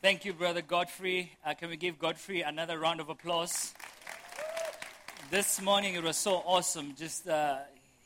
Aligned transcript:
Thank 0.00 0.24
you, 0.24 0.32
Brother 0.32 0.62
Godfrey. 0.62 1.32
Uh, 1.44 1.54
can 1.54 1.70
we 1.70 1.76
give 1.76 1.98
Godfrey 1.98 2.42
another 2.42 2.78
round 2.78 3.00
of 3.00 3.08
applause? 3.08 3.74
This 5.28 5.60
morning 5.60 5.94
it 5.94 6.04
was 6.04 6.16
so 6.16 6.36
awesome 6.46 6.94
just 6.96 7.26
uh, 7.26 7.56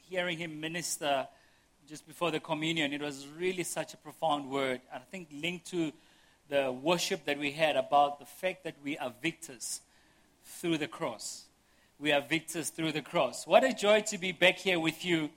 hearing 0.09 0.39
him 0.39 0.59
minister 0.59 1.29
just 1.87 2.07
before 2.07 2.31
the 2.31 2.41
communion. 2.41 2.95
It 2.95 3.03
was 3.03 3.27
really 3.39 3.63
such 3.63 3.93
a 3.93 3.99
profound 3.99 4.49
word. 4.51 4.81
And 4.91 5.03
I 5.03 5.05
think 5.11 5.29
linked 5.35 5.67
to 5.73 5.93
the 6.49 6.73
worship 6.73 7.27
that 7.27 7.39
we 7.39 7.51
had 7.51 7.77
about 7.77 8.19
the 8.19 8.25
fact 8.25 8.65
that 8.65 8.77
we 8.83 8.97
are 8.97 9.13
victors 9.21 9.83
through 10.47 10.79
the 10.79 10.89
cross. 10.89 11.45
We 11.99 12.11
are 12.11 12.23
victors 12.23 12.71
through 12.71 12.93
the 12.93 13.03
cross. 13.03 13.47
What 13.47 13.65
a 13.65 13.75
joy 13.75 14.01
to 14.07 14.17
be 14.17 14.33
back 14.33 14.57
here 14.57 14.81
with 14.81 15.05
you. 15.05 15.29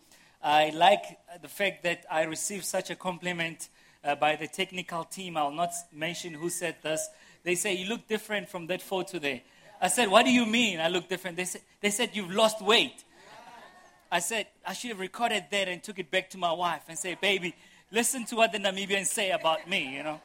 I 0.42 0.70
like 0.70 1.04
the 1.42 1.50
fact 1.50 1.84
that 1.84 2.06
I 2.10 2.24
received 2.24 2.64
such 2.64 2.90
a 2.90 2.96
compliment 2.96 3.68
uh, 4.06 4.16
by 4.16 4.36
the 4.36 4.48
technical 4.48 5.04
team. 5.04 5.36
I'll 5.36 5.52
not 5.52 5.74
mention 5.92 6.34
who 6.34 6.50
said 6.50 6.76
this. 6.84 7.10
They 7.44 7.56
say, 7.56 7.74
You 7.74 7.90
look 7.90 8.08
different 8.08 8.48
from 8.48 8.68
that 8.68 8.82
photo 8.82 9.20
there. 9.20 9.42
I 9.82 9.88
said, 9.88 10.10
What 10.10 10.26
do 10.26 10.32
you 10.32 10.46
mean 10.46 10.80
I 10.80 10.88
look 10.88 11.10
different? 11.10 11.38
They, 11.38 11.46
say, 11.46 11.60
they 11.82 11.90
said, 11.90 12.12
You've 12.14 12.32
lost 12.32 12.62
weight. 12.62 13.04
I 14.12 14.20
said, 14.20 14.48
I 14.66 14.74
should 14.74 14.92
have 14.92 15.00
recorded 15.00 15.46
that 15.50 15.68
and 15.68 15.82
took 15.82 16.00
it 16.00 16.12
back 16.12 16.30
to 16.30 16.38
my 16.38 16.52
wife 16.52 16.84
and 16.88 16.98
say, 16.98 17.18
Baby, 17.20 17.56
listen 17.92 18.26
to 18.26 18.36
what 18.36 18.52
the 18.52 18.60
Namibians 18.60 19.08
say 19.08 19.32
about 19.32 19.68
me, 19.68 19.96
you 19.96 20.04
know. 20.04 20.22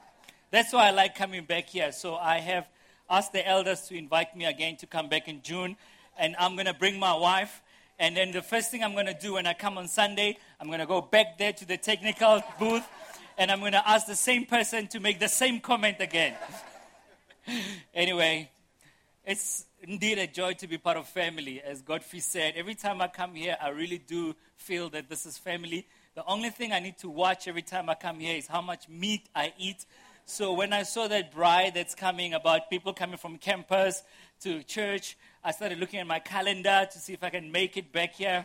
That's 0.50 0.72
why 0.72 0.88
I 0.88 0.90
like 0.90 1.14
coming 1.14 1.44
back 1.44 1.68
here. 1.68 1.92
So 1.92 2.16
I 2.16 2.38
have 2.38 2.68
asked 3.08 3.32
the 3.32 3.46
elders 3.46 3.82
to 3.82 3.96
invite 3.96 4.36
me 4.36 4.44
again 4.44 4.76
to 4.78 4.86
come 4.86 5.08
back 5.08 5.28
in 5.28 5.42
June. 5.42 5.76
And 6.18 6.36
I'm 6.38 6.54
going 6.54 6.66
to 6.66 6.74
bring 6.74 6.98
my 6.98 7.14
wife. 7.14 7.62
And 7.98 8.16
then 8.16 8.32
the 8.32 8.42
first 8.42 8.70
thing 8.70 8.82
I'm 8.82 8.94
going 8.94 9.06
to 9.06 9.14
do 9.14 9.34
when 9.34 9.46
I 9.46 9.54
come 9.54 9.78
on 9.78 9.86
Sunday, 9.86 10.38
I'm 10.60 10.66
going 10.66 10.80
to 10.80 10.86
go 10.86 11.00
back 11.00 11.38
there 11.38 11.52
to 11.52 11.64
the 11.64 11.76
technical 11.76 12.42
booth 12.58 12.86
and 13.40 13.50
I'm 13.50 13.60
going 13.60 13.72
to 13.72 13.88
ask 13.88 14.06
the 14.06 14.14
same 14.14 14.44
person 14.44 14.86
to 14.88 15.00
make 15.00 15.18
the 15.18 15.26
same 15.26 15.60
comment 15.60 15.96
again. 15.98 16.34
anyway, 17.94 18.50
it's 19.24 19.64
indeed 19.82 20.18
a 20.18 20.26
joy 20.26 20.52
to 20.52 20.66
be 20.66 20.76
part 20.76 20.98
of 20.98 21.08
family. 21.08 21.62
As 21.62 21.80
Godfrey 21.80 22.20
said, 22.20 22.52
every 22.54 22.74
time 22.74 23.00
I 23.00 23.08
come 23.08 23.34
here, 23.34 23.56
I 23.58 23.70
really 23.70 23.96
do 23.96 24.36
feel 24.58 24.90
that 24.90 25.08
this 25.08 25.24
is 25.24 25.38
family. 25.38 25.86
The 26.14 26.24
only 26.26 26.50
thing 26.50 26.72
I 26.72 26.80
need 26.80 26.98
to 26.98 27.08
watch 27.08 27.48
every 27.48 27.62
time 27.62 27.88
I 27.88 27.94
come 27.94 28.20
here 28.20 28.36
is 28.36 28.46
how 28.46 28.60
much 28.60 28.90
meat 28.90 29.26
I 29.34 29.54
eat. 29.56 29.86
So 30.26 30.52
when 30.52 30.74
I 30.74 30.82
saw 30.82 31.08
that 31.08 31.32
bride 31.32 31.72
that's 31.74 31.94
coming 31.94 32.34
about 32.34 32.68
people 32.68 32.92
coming 32.92 33.16
from 33.16 33.38
campus 33.38 34.02
to 34.42 34.62
church, 34.64 35.16
I 35.42 35.52
started 35.52 35.78
looking 35.78 35.98
at 35.98 36.06
my 36.06 36.18
calendar 36.18 36.86
to 36.92 36.98
see 36.98 37.14
if 37.14 37.24
I 37.24 37.30
can 37.30 37.50
make 37.50 37.78
it 37.78 37.90
back 37.90 38.16
here. 38.16 38.44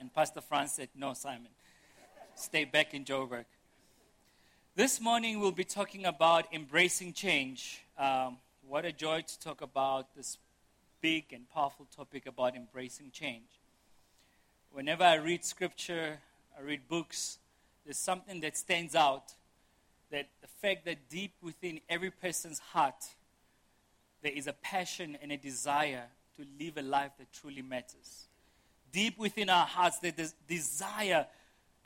And 0.00 0.10
Pastor 0.14 0.40
Franz 0.40 0.72
said, 0.72 0.88
No, 0.96 1.12
Simon, 1.12 1.52
stay 2.34 2.64
back 2.64 2.94
in 2.94 3.04
Joburg. 3.04 3.44
This 4.76 5.00
morning 5.00 5.40
we'll 5.40 5.52
be 5.52 5.64
talking 5.64 6.04
about 6.04 6.52
embracing 6.52 7.14
change. 7.14 7.80
Um, 7.96 8.36
what 8.68 8.84
a 8.84 8.92
joy 8.92 9.22
to 9.22 9.40
talk 9.40 9.62
about 9.62 10.14
this 10.14 10.36
big 11.00 11.32
and 11.32 11.48
powerful 11.48 11.86
topic 11.96 12.26
about 12.26 12.54
embracing 12.54 13.10
change. 13.10 13.48
Whenever 14.70 15.02
I 15.02 15.14
read 15.14 15.46
scripture, 15.46 16.18
I 16.58 16.60
read 16.60 16.86
books, 16.88 17.38
there's 17.86 17.96
something 17.96 18.40
that 18.40 18.54
stands 18.58 18.94
out 18.94 19.32
that 20.10 20.28
the 20.42 20.46
fact 20.46 20.84
that 20.84 21.08
deep 21.08 21.32
within 21.42 21.80
every 21.88 22.10
person's 22.10 22.58
heart, 22.58 23.02
there 24.22 24.32
is 24.32 24.46
a 24.46 24.52
passion 24.52 25.16
and 25.22 25.32
a 25.32 25.38
desire 25.38 26.04
to 26.36 26.44
live 26.62 26.76
a 26.76 26.82
life 26.82 27.12
that 27.18 27.32
truly 27.32 27.62
matters. 27.62 28.26
Deep 28.92 29.16
within 29.16 29.48
our 29.48 29.64
hearts, 29.64 30.00
there's 30.00 30.34
desire 30.46 31.24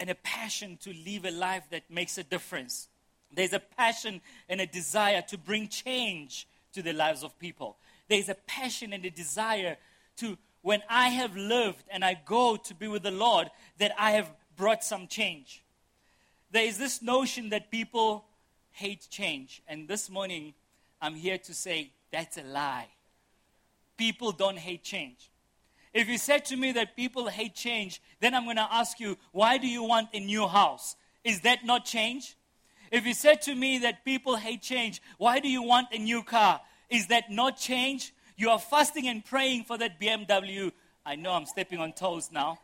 and 0.01 0.09
a 0.09 0.15
passion 0.15 0.79
to 0.81 0.95
live 1.05 1.27
a 1.27 1.31
life 1.31 1.65
that 1.71 1.83
makes 1.91 2.17
a 2.17 2.25
difference. 2.25 2.89
There's 3.33 3.53
a 3.53 3.61
passion 3.61 4.23
and 4.49 4.61
a 4.61 4.67
desire 4.67 5.23
to 5.29 5.39
bring 5.39 5.69
change 5.69 6.49
to 6.73 6.83
the 6.83 6.95
lives 6.95 7.23
of 7.23 7.39
people. 7.39 7.77
There's 8.09 8.31
a 8.31 8.35
passion 8.35 8.95
and 8.95 9.05
a 9.05 9.11
desire 9.11 9.77
to, 10.17 10.39
when 10.63 10.83
I 10.89 11.11
have 11.11 11.37
lived 11.37 11.85
and 11.91 12.03
I 12.03 12.19
go 12.25 12.57
to 12.57 12.75
be 12.75 12.89
with 12.89 13.03
the 13.03 13.11
Lord, 13.11 13.51
that 13.79 13.93
I 13.99 14.13
have 14.13 14.33
brought 14.57 14.83
some 14.83 15.07
change. 15.07 15.63
There 16.51 16.65
is 16.65 16.79
this 16.79 17.03
notion 17.03 17.51
that 17.51 17.71
people 17.71 18.25
hate 18.73 19.07
change. 19.11 19.63
And 19.69 19.87
this 19.87 20.09
morning, 20.09 20.55
I'm 21.01 21.15
here 21.15 21.39
to 21.39 21.55
say 21.55 21.91
that's 22.11 22.39
a 22.39 22.43
lie. 22.43 22.89
People 23.99 24.33
don't 24.33 24.59
hate 24.59 24.83
change. 24.83 25.30
If 25.93 26.09
you 26.09 26.19
said 26.19 26.45
to 26.47 26.57
me 26.57 26.73
that 26.73 26.97
people 26.97 27.27
hate 27.27 27.55
change, 27.55 28.01
then 28.21 28.35
I'm 28.35 28.45
going 28.45 28.57
to 28.57 28.69
ask 28.71 29.01
you, 29.01 29.19
why 29.33 29.59
do 29.59 29.67
you 29.67 29.83
want 29.83 30.09
a 30.15 30.21
new 30.21 30.47
house? 30.47 30.95
Is 31.25 31.41
that 31.41 31.65
not 31.65 31.85
change? 31.85 32.37
If 32.93 33.07
you 33.07 33.15
said 33.15 33.43
to 33.43 33.55
me 33.55 33.79
that 33.79 34.05
people 34.05 34.37
hate 34.37 34.63
change, 34.63 35.03
why 35.19 35.41
do 35.41 35.49
you 35.49 35.63
want 35.63 35.89
a 35.93 35.99
new 35.99 36.23
car? 36.23 36.61
Is 36.89 37.09
that 37.09 37.31
not 37.31 37.57
change? 37.57 38.13
You 38.37 38.51
are 38.51 38.59
fasting 38.59 39.07
and 39.07 39.25
praying 39.25 39.65
for 39.65 39.79
that 39.79 40.01
BMW. 40.01 40.73
I 41.05 41.17
know 41.17 41.33
I'm 41.33 41.47
stepping 41.47 41.79
on 41.79 41.93
toes 41.93 42.31
now. 42.33 42.59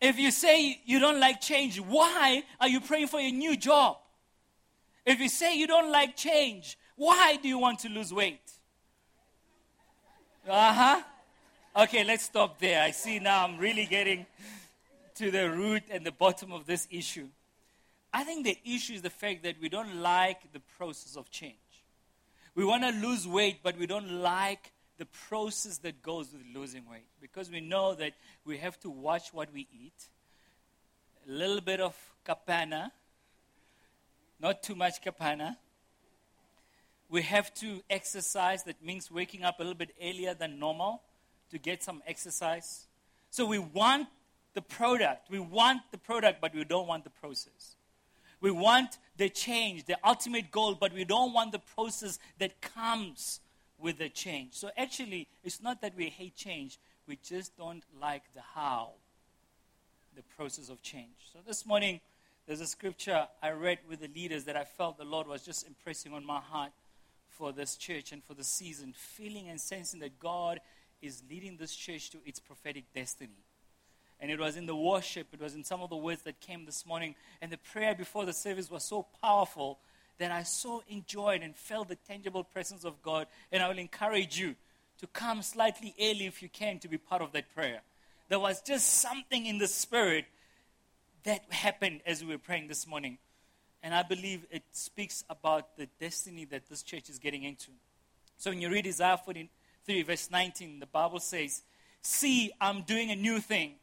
If 0.00 0.18
you 0.18 0.30
say 0.30 0.80
you 0.84 0.98
don't 0.98 1.20
like 1.20 1.40
change, 1.40 1.80
why 1.80 2.44
are 2.60 2.68
you 2.68 2.80
praying 2.80 3.08
for 3.08 3.18
a 3.18 3.30
new 3.30 3.56
job? 3.56 3.98
If 5.04 5.20
you 5.20 5.28
say 5.28 5.56
you 5.56 5.66
don't 5.66 5.90
like 5.90 6.16
change, 6.16 6.78
why 6.96 7.36
do 7.36 7.48
you 7.48 7.58
want 7.58 7.80
to 7.80 7.88
lose 7.88 8.12
weight? 8.12 8.55
Uh 10.48 10.72
huh. 10.72 11.02
Okay, 11.82 12.04
let's 12.04 12.22
stop 12.22 12.60
there. 12.60 12.80
I 12.80 12.92
see 12.92 13.18
now 13.18 13.44
I'm 13.44 13.58
really 13.58 13.84
getting 13.84 14.26
to 15.16 15.32
the 15.32 15.50
root 15.50 15.82
and 15.90 16.06
the 16.06 16.12
bottom 16.12 16.52
of 16.52 16.66
this 16.66 16.86
issue. 16.88 17.26
I 18.14 18.22
think 18.22 18.44
the 18.44 18.56
issue 18.64 18.94
is 18.94 19.02
the 19.02 19.10
fact 19.10 19.42
that 19.42 19.56
we 19.60 19.68
don't 19.68 19.96
like 19.96 20.52
the 20.52 20.60
process 20.78 21.16
of 21.16 21.32
change. 21.32 21.56
We 22.54 22.64
want 22.64 22.84
to 22.84 22.90
lose 22.90 23.26
weight, 23.26 23.58
but 23.64 23.76
we 23.76 23.88
don't 23.88 24.22
like 24.22 24.70
the 24.98 25.06
process 25.28 25.78
that 25.78 26.00
goes 26.00 26.32
with 26.32 26.42
losing 26.54 26.88
weight 26.88 27.08
because 27.20 27.50
we 27.50 27.60
know 27.60 27.96
that 27.96 28.12
we 28.44 28.58
have 28.58 28.78
to 28.80 28.88
watch 28.88 29.34
what 29.34 29.52
we 29.52 29.66
eat. 29.72 30.08
A 31.28 31.32
little 31.32 31.60
bit 31.60 31.80
of 31.80 31.96
kapana, 32.24 32.92
not 34.38 34.62
too 34.62 34.76
much 34.76 35.02
kapana 35.04 35.56
we 37.08 37.22
have 37.22 37.52
to 37.54 37.82
exercise. 37.88 38.64
That 38.64 38.82
means 38.84 39.10
waking 39.10 39.44
up 39.44 39.58
a 39.58 39.62
little 39.62 39.76
bit 39.76 39.94
earlier 40.02 40.34
than 40.34 40.58
normal 40.58 41.02
to 41.50 41.58
get 41.58 41.82
some 41.82 42.02
exercise. 42.06 42.86
So 43.30 43.46
we 43.46 43.58
want 43.58 44.08
the 44.54 44.62
product. 44.62 45.30
We 45.30 45.38
want 45.38 45.82
the 45.92 45.98
product, 45.98 46.40
but 46.40 46.54
we 46.54 46.64
don't 46.64 46.86
want 46.86 47.04
the 47.04 47.10
process. 47.10 47.76
We 48.40 48.50
want 48.50 48.98
the 49.16 49.28
change, 49.28 49.84
the 49.84 49.98
ultimate 50.04 50.50
goal, 50.50 50.74
but 50.74 50.92
we 50.92 51.04
don't 51.04 51.32
want 51.32 51.52
the 51.52 51.58
process 51.58 52.18
that 52.38 52.60
comes 52.60 53.40
with 53.78 53.98
the 53.98 54.08
change. 54.08 54.54
So 54.54 54.70
actually, 54.76 55.28
it's 55.44 55.62
not 55.62 55.80
that 55.82 55.96
we 55.96 56.08
hate 56.08 56.36
change, 56.36 56.78
we 57.06 57.18
just 57.22 57.56
don't 57.56 57.84
like 58.00 58.22
the 58.34 58.40
how, 58.54 58.92
the 60.14 60.22
process 60.36 60.68
of 60.68 60.82
change. 60.82 61.16
So 61.32 61.38
this 61.46 61.64
morning, 61.64 62.00
there's 62.46 62.60
a 62.60 62.66
scripture 62.66 63.26
I 63.42 63.50
read 63.50 63.78
with 63.88 64.00
the 64.00 64.08
leaders 64.08 64.44
that 64.44 64.56
I 64.56 64.64
felt 64.64 64.98
the 64.98 65.04
Lord 65.04 65.26
was 65.26 65.42
just 65.42 65.66
impressing 65.66 66.12
on 66.12 66.24
my 66.24 66.40
heart 66.40 66.72
for 67.36 67.52
this 67.52 67.76
church 67.76 68.12
and 68.12 68.22
for 68.22 68.34
the 68.34 68.44
season, 68.44 68.94
feeling 68.96 69.48
and 69.48 69.60
sensing 69.60 70.00
that 70.00 70.18
God 70.18 70.60
is 71.02 71.22
leading 71.28 71.56
this 71.56 71.74
church 71.74 72.10
to 72.10 72.18
its 72.24 72.40
prophetic 72.40 72.84
destiny. 72.94 73.44
And 74.18 74.30
it 74.30 74.38
was 74.38 74.56
in 74.56 74.66
the 74.66 74.74
worship, 74.74 75.28
it 75.32 75.40
was 75.40 75.54
in 75.54 75.62
some 75.64 75.82
of 75.82 75.90
the 75.90 75.96
words 75.96 76.22
that 76.22 76.40
came 76.40 76.64
this 76.64 76.86
morning, 76.86 77.14
and 77.42 77.52
the 77.52 77.58
prayer 77.58 77.94
before 77.94 78.24
the 78.24 78.32
service 78.32 78.70
was 78.70 78.84
so 78.84 79.06
powerful 79.22 79.78
that 80.18 80.30
I 80.30 80.42
so 80.44 80.82
enjoyed 80.88 81.42
and 81.42 81.54
felt 81.54 81.88
the 81.88 81.96
tangible 81.96 82.42
presence 82.42 82.84
of 82.84 83.02
God. 83.02 83.26
And 83.52 83.62
I 83.62 83.68
will 83.68 83.78
encourage 83.78 84.38
you 84.38 84.54
to 84.98 85.06
come 85.06 85.42
slightly 85.42 85.94
early 86.00 86.26
if 86.26 86.42
you 86.42 86.48
can 86.48 86.78
to 86.78 86.88
be 86.88 86.96
part 86.96 87.20
of 87.20 87.32
that 87.32 87.54
prayer. 87.54 87.82
There 88.28 88.40
was 88.40 88.62
just 88.62 89.00
something 89.00 89.44
in 89.44 89.58
the 89.58 89.68
spirit 89.68 90.24
that 91.24 91.44
happened 91.52 92.00
as 92.06 92.24
we 92.24 92.30
were 92.30 92.38
praying 92.38 92.68
this 92.68 92.86
morning. 92.86 93.18
And 93.86 93.94
I 93.94 94.02
believe 94.02 94.44
it 94.50 94.64
speaks 94.72 95.22
about 95.30 95.76
the 95.76 95.86
destiny 96.00 96.44
that 96.46 96.68
this 96.68 96.82
church 96.82 97.08
is 97.08 97.20
getting 97.20 97.44
into. 97.44 97.70
So 98.36 98.50
when 98.50 98.60
you 98.60 98.68
read 98.68 98.84
Isaiah 98.84 99.16
43, 99.16 100.02
verse 100.02 100.28
19, 100.28 100.80
the 100.80 100.86
Bible 100.86 101.20
says, 101.20 101.62
See, 102.02 102.50
I'm 102.60 102.82
doing 102.82 103.12
a 103.12 103.14
new 103.14 103.38
thing. 103.38 103.74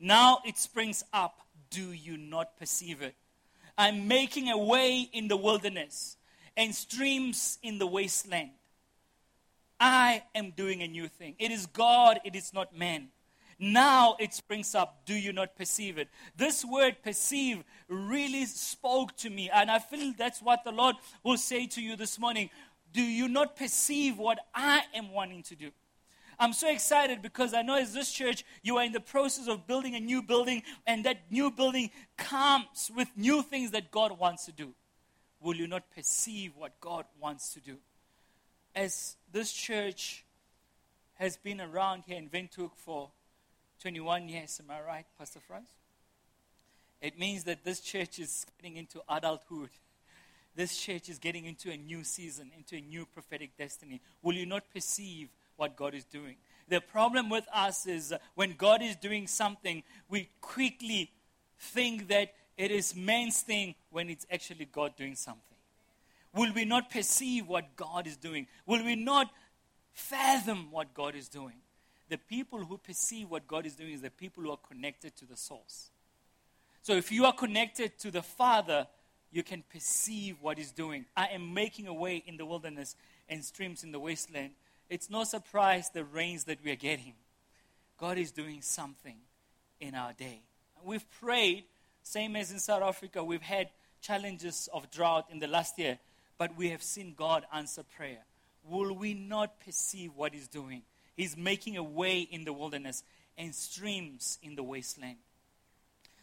Now 0.00 0.40
it 0.44 0.58
springs 0.58 1.04
up. 1.12 1.38
Do 1.70 1.92
you 1.92 2.16
not 2.16 2.58
perceive 2.58 3.00
it? 3.00 3.14
I'm 3.78 4.08
making 4.08 4.48
a 4.48 4.58
way 4.58 5.08
in 5.12 5.28
the 5.28 5.36
wilderness 5.36 6.16
and 6.56 6.74
streams 6.74 7.60
in 7.62 7.78
the 7.78 7.86
wasteland. 7.86 8.50
I 9.78 10.24
am 10.34 10.50
doing 10.50 10.82
a 10.82 10.88
new 10.88 11.06
thing. 11.06 11.36
It 11.38 11.52
is 11.52 11.66
God, 11.66 12.18
it 12.24 12.34
is 12.34 12.52
not 12.52 12.76
man. 12.76 13.06
Now 13.58 14.16
it 14.18 14.34
springs 14.34 14.74
up. 14.74 15.04
Do 15.06 15.14
you 15.14 15.32
not 15.32 15.56
perceive 15.56 15.98
it? 15.98 16.08
This 16.36 16.64
word 16.64 16.96
perceive 17.02 17.64
really 17.88 18.46
spoke 18.46 19.16
to 19.18 19.30
me. 19.30 19.50
And 19.50 19.70
I 19.70 19.78
feel 19.78 20.12
that's 20.16 20.42
what 20.42 20.64
the 20.64 20.72
Lord 20.72 20.96
will 21.22 21.36
say 21.36 21.66
to 21.68 21.80
you 21.82 21.96
this 21.96 22.18
morning. 22.18 22.50
Do 22.92 23.02
you 23.02 23.28
not 23.28 23.56
perceive 23.56 24.18
what 24.18 24.38
I 24.54 24.82
am 24.94 25.12
wanting 25.12 25.42
to 25.44 25.56
do? 25.56 25.70
I'm 26.38 26.52
so 26.52 26.68
excited 26.70 27.22
because 27.22 27.54
I 27.54 27.62
know 27.62 27.76
as 27.76 27.92
this 27.92 28.10
church, 28.10 28.44
you 28.62 28.76
are 28.78 28.84
in 28.84 28.92
the 28.92 29.00
process 29.00 29.48
of 29.48 29.66
building 29.66 29.94
a 29.94 30.00
new 30.00 30.22
building, 30.22 30.62
and 30.86 31.04
that 31.04 31.30
new 31.30 31.50
building 31.50 31.90
comes 32.16 32.90
with 32.94 33.08
new 33.16 33.42
things 33.42 33.70
that 33.70 33.90
God 33.90 34.18
wants 34.18 34.46
to 34.46 34.52
do. 34.52 34.74
will 35.40 35.54
you 35.54 35.66
not 35.66 35.90
perceive 35.94 36.56
what 36.56 36.80
God 36.80 37.04
wants 37.20 37.52
to 37.52 37.60
do? 37.60 37.76
As 38.74 39.16
this 39.30 39.52
church 39.52 40.24
has 41.14 41.36
been 41.36 41.60
around 41.60 42.04
here 42.06 42.16
in 42.16 42.28
Windhoek 42.30 42.70
for 42.76 43.10
21 43.84 44.30
years, 44.30 44.58
am 44.64 44.74
I 44.74 44.80
right, 44.80 45.04
Pastor 45.18 45.40
Franz? 45.46 45.68
It 47.02 47.18
means 47.18 47.44
that 47.44 47.64
this 47.64 47.80
church 47.80 48.18
is 48.18 48.46
getting 48.56 48.78
into 48.78 49.02
adulthood. 49.10 49.68
This 50.56 50.74
church 50.78 51.10
is 51.10 51.18
getting 51.18 51.44
into 51.44 51.70
a 51.70 51.76
new 51.76 52.02
season, 52.02 52.50
into 52.56 52.76
a 52.76 52.80
new 52.80 53.04
prophetic 53.04 53.58
destiny. 53.58 54.00
Will 54.22 54.36
you 54.36 54.46
not 54.46 54.62
perceive 54.72 55.28
what 55.58 55.76
God 55.76 55.94
is 55.94 56.04
doing? 56.04 56.36
The 56.66 56.80
problem 56.80 57.28
with 57.28 57.46
us 57.52 57.86
is 57.86 58.14
when 58.34 58.54
God 58.56 58.80
is 58.80 58.96
doing 58.96 59.26
something, 59.26 59.82
we 60.08 60.30
quickly 60.40 61.10
think 61.58 62.08
that 62.08 62.32
it 62.56 62.70
is 62.70 62.96
man's 62.96 63.42
thing 63.42 63.74
when 63.90 64.08
it's 64.08 64.26
actually 64.32 64.64
God 64.64 64.96
doing 64.96 65.14
something. 65.14 65.58
Will 66.34 66.54
we 66.54 66.64
not 66.64 66.88
perceive 66.88 67.46
what 67.46 67.76
God 67.76 68.06
is 68.06 68.16
doing? 68.16 68.46
Will 68.64 68.82
we 68.82 68.96
not 68.96 69.30
fathom 69.92 70.70
what 70.70 70.94
God 70.94 71.14
is 71.14 71.28
doing? 71.28 71.60
The 72.08 72.18
people 72.18 72.58
who 72.64 72.78
perceive 72.78 73.30
what 73.30 73.46
God 73.46 73.66
is 73.66 73.74
doing 73.74 73.92
is 73.92 74.02
the 74.02 74.10
people 74.10 74.42
who 74.42 74.50
are 74.50 74.58
connected 74.58 75.16
to 75.16 75.26
the 75.26 75.36
source. 75.36 75.90
So 76.82 76.92
if 76.94 77.10
you 77.10 77.24
are 77.24 77.32
connected 77.32 77.98
to 78.00 78.10
the 78.10 78.22
Father, 78.22 78.86
you 79.32 79.42
can 79.42 79.64
perceive 79.72 80.36
what 80.40 80.58
He's 80.58 80.70
doing. 80.70 81.06
I 81.16 81.28
am 81.28 81.54
making 81.54 81.86
a 81.86 81.94
way 81.94 82.22
in 82.26 82.36
the 82.36 82.44
wilderness 82.44 82.94
and 83.28 83.44
streams 83.44 83.82
in 83.82 83.90
the 83.90 83.98
wasteland. 83.98 84.50
It's 84.90 85.08
no 85.08 85.24
surprise 85.24 85.90
the 85.90 86.04
rains 86.04 86.44
that 86.44 86.58
we 86.62 86.70
are 86.70 86.76
getting. 86.76 87.14
God 87.98 88.18
is 88.18 88.32
doing 88.32 88.60
something 88.60 89.16
in 89.80 89.94
our 89.94 90.12
day. 90.12 90.42
We've 90.84 91.10
prayed, 91.20 91.64
same 92.02 92.36
as 92.36 92.52
in 92.52 92.58
South 92.58 92.82
Africa, 92.82 93.24
we've 93.24 93.42
had 93.42 93.70
challenges 94.02 94.68
of 94.72 94.90
drought 94.90 95.26
in 95.30 95.38
the 95.38 95.46
last 95.46 95.78
year, 95.78 95.98
but 96.36 96.56
we 96.56 96.68
have 96.68 96.82
seen 96.82 97.14
God 97.16 97.46
answer 97.52 97.82
prayer. 97.82 98.24
Will 98.68 98.92
we 98.92 99.14
not 99.14 99.58
perceive 99.64 100.12
what 100.14 100.34
He's 100.34 100.48
doing? 100.48 100.82
He's 101.16 101.36
making 101.36 101.76
a 101.76 101.82
way 101.82 102.20
in 102.20 102.44
the 102.44 102.52
wilderness 102.52 103.04
and 103.38 103.54
streams 103.54 104.38
in 104.42 104.56
the 104.56 104.62
wasteland. 104.62 105.16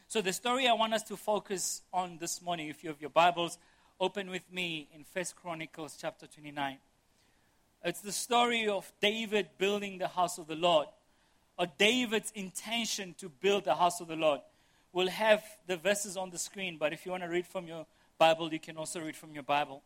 So, 0.07 0.21
the 0.21 0.33
story 0.33 0.67
I 0.67 0.73
want 0.73 0.93
us 0.93 1.03
to 1.03 1.15
focus 1.15 1.83
on 1.93 2.17
this 2.19 2.41
morning, 2.41 2.67
if 2.67 2.83
you 2.83 2.89
have 2.89 2.99
your 2.99 3.09
Bibles, 3.09 3.57
open 3.99 4.29
with 4.29 4.43
me 4.51 4.89
in 4.93 5.05
First 5.05 5.35
Chronicles 5.37 5.97
chapter 5.99 6.27
29. 6.27 6.77
It's 7.83 8.01
the 8.01 8.11
story 8.11 8.67
of 8.67 8.91
David 9.01 9.47
building 9.57 9.97
the 9.97 10.09
house 10.09 10.37
of 10.37 10.47
the 10.47 10.55
Lord, 10.55 10.87
or 11.57 11.67
David's 11.77 12.31
intention 12.35 13.15
to 13.19 13.29
build 13.29 13.63
the 13.63 13.75
house 13.75 14.01
of 14.01 14.07
the 14.07 14.15
Lord. 14.15 14.41
We'll 14.91 15.07
have 15.07 15.43
the 15.67 15.77
verses 15.77 16.17
on 16.17 16.31
the 16.31 16.37
screen, 16.37 16.77
but 16.77 16.91
if 16.91 17.05
you 17.05 17.11
want 17.11 17.23
to 17.23 17.29
read 17.29 17.47
from 17.47 17.65
your 17.67 17.85
Bible, 18.17 18.51
you 18.51 18.59
can 18.59 18.75
also 18.75 18.99
read 18.99 19.15
from 19.15 19.33
your 19.33 19.43
Bible. 19.43 19.81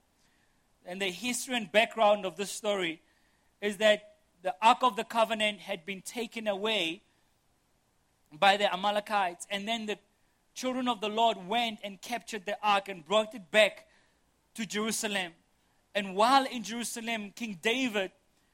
And 0.85 0.99
the 0.99 1.11
history 1.11 1.55
and 1.55 1.71
background 1.71 2.25
of 2.25 2.35
this 2.35 2.49
story 2.49 3.01
is 3.61 3.77
that 3.77 4.14
the 4.45 4.55
Ark 4.61 4.83
of 4.83 4.95
the 4.95 5.03
Covenant 5.03 5.59
had 5.59 5.87
been 5.87 6.03
taken 6.03 6.47
away 6.47 7.01
by 8.31 8.57
the 8.57 8.71
Amalekites, 8.71 9.47
and 9.49 9.67
then 9.67 9.87
the 9.87 9.97
children 10.53 10.87
of 10.87 11.01
the 11.01 11.09
Lord 11.09 11.47
went 11.47 11.79
and 11.83 11.99
captured 11.99 12.45
the 12.45 12.55
ark 12.61 12.87
and 12.87 13.03
brought 13.03 13.33
it 13.33 13.49
back 13.49 13.87
to 14.53 14.67
Jerusalem. 14.67 15.31
And 15.95 16.15
while 16.15 16.45
in 16.45 16.61
Jerusalem, 16.61 17.33
King 17.35 17.57
David 17.59 18.11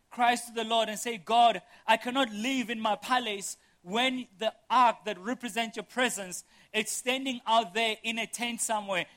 cries 0.09 0.45
to 0.45 0.53
the 0.53 0.63
Lord 0.63 0.88
and 0.88 0.97
say, 0.97 1.17
God, 1.17 1.61
I 1.85 1.97
cannot 1.97 2.31
live 2.31 2.69
in 2.69 2.79
my 2.79 2.95
palace 2.95 3.57
when 3.81 4.27
the 4.39 4.53
ark 4.69 5.03
that 5.03 5.19
represents 5.19 5.75
your 5.75 5.83
presence 5.83 6.45
is 6.73 6.89
standing 6.89 7.41
out 7.45 7.73
there 7.73 7.97
in 8.01 8.17
a 8.17 8.27
tent 8.27 8.61
somewhere. 8.61 9.07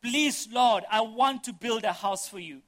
Please, 0.00 0.48
Lord, 0.52 0.84
I 0.88 1.00
want 1.00 1.42
to 1.44 1.52
build 1.52 1.82
a 1.82 1.92
house 1.92 2.28
for 2.28 2.38
you. 2.38 2.62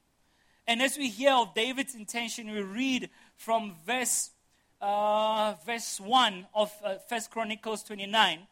And 0.66 0.80
as 0.80 0.96
we 0.96 1.08
hear 1.08 1.32
of 1.32 1.54
David's 1.54 1.94
intention, 1.94 2.50
we 2.50 2.62
read 2.62 3.10
from 3.42 3.74
verse, 3.84 4.30
uh, 4.80 5.54
verse 5.66 6.00
1 6.00 6.46
of 6.54 6.72
uh, 6.84 6.94
1 7.08 7.20
Chronicles 7.30 7.82
29 7.82 8.46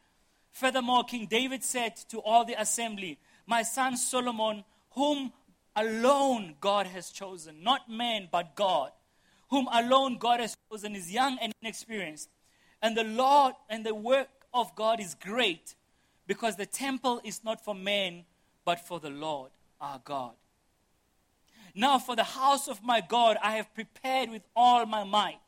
Furthermore, 0.53 1.05
King 1.05 1.27
David 1.27 1.63
said 1.63 1.97
to 2.09 2.19
all 2.19 2.45
the 2.45 2.61
assembly, 2.61 3.19
My 3.47 3.63
son 3.63 3.97
Solomon, 3.97 4.65
whom 4.91 5.33
alone 5.77 6.57
God 6.61 6.89
has 6.89 7.11
chosen, 7.11 7.63
not 7.63 7.89
man, 7.89 8.29
but 8.33 8.57
God, 8.57 8.91
whom 9.49 9.69
alone 9.73 10.19
God 10.19 10.41
has 10.41 10.57
chosen, 10.71 10.97
is 10.97 11.13
young 11.13 11.39
and 11.41 11.53
inexperienced. 11.63 12.29
And 12.83 12.97
the 12.97 13.05
Lord 13.05 13.55
and 13.69 13.87
the 13.87 13.95
work 13.95 14.29
of 14.53 14.75
God 14.75 15.01
is 15.01 15.15
great, 15.15 15.77
because 16.27 16.57
the 16.57 16.67
temple 16.67 17.21
is 17.23 17.45
not 17.45 17.65
for 17.65 17.75
men, 17.77 18.25
but 18.65 18.81
for 18.81 18.99
the 18.99 19.11
Lord 19.11 19.53
our 19.81 20.01
God. 20.05 20.35
Now, 21.81 21.99
for 21.99 22.15
the 22.15 22.25
house 22.25 22.69
of 22.69 22.85
my 22.85 23.01
God, 23.01 23.39
I 23.43 23.53
have 23.53 23.73
prepared 23.73 24.29
with 24.29 24.43
all 24.55 24.85
my 24.85 25.03
might 25.03 25.39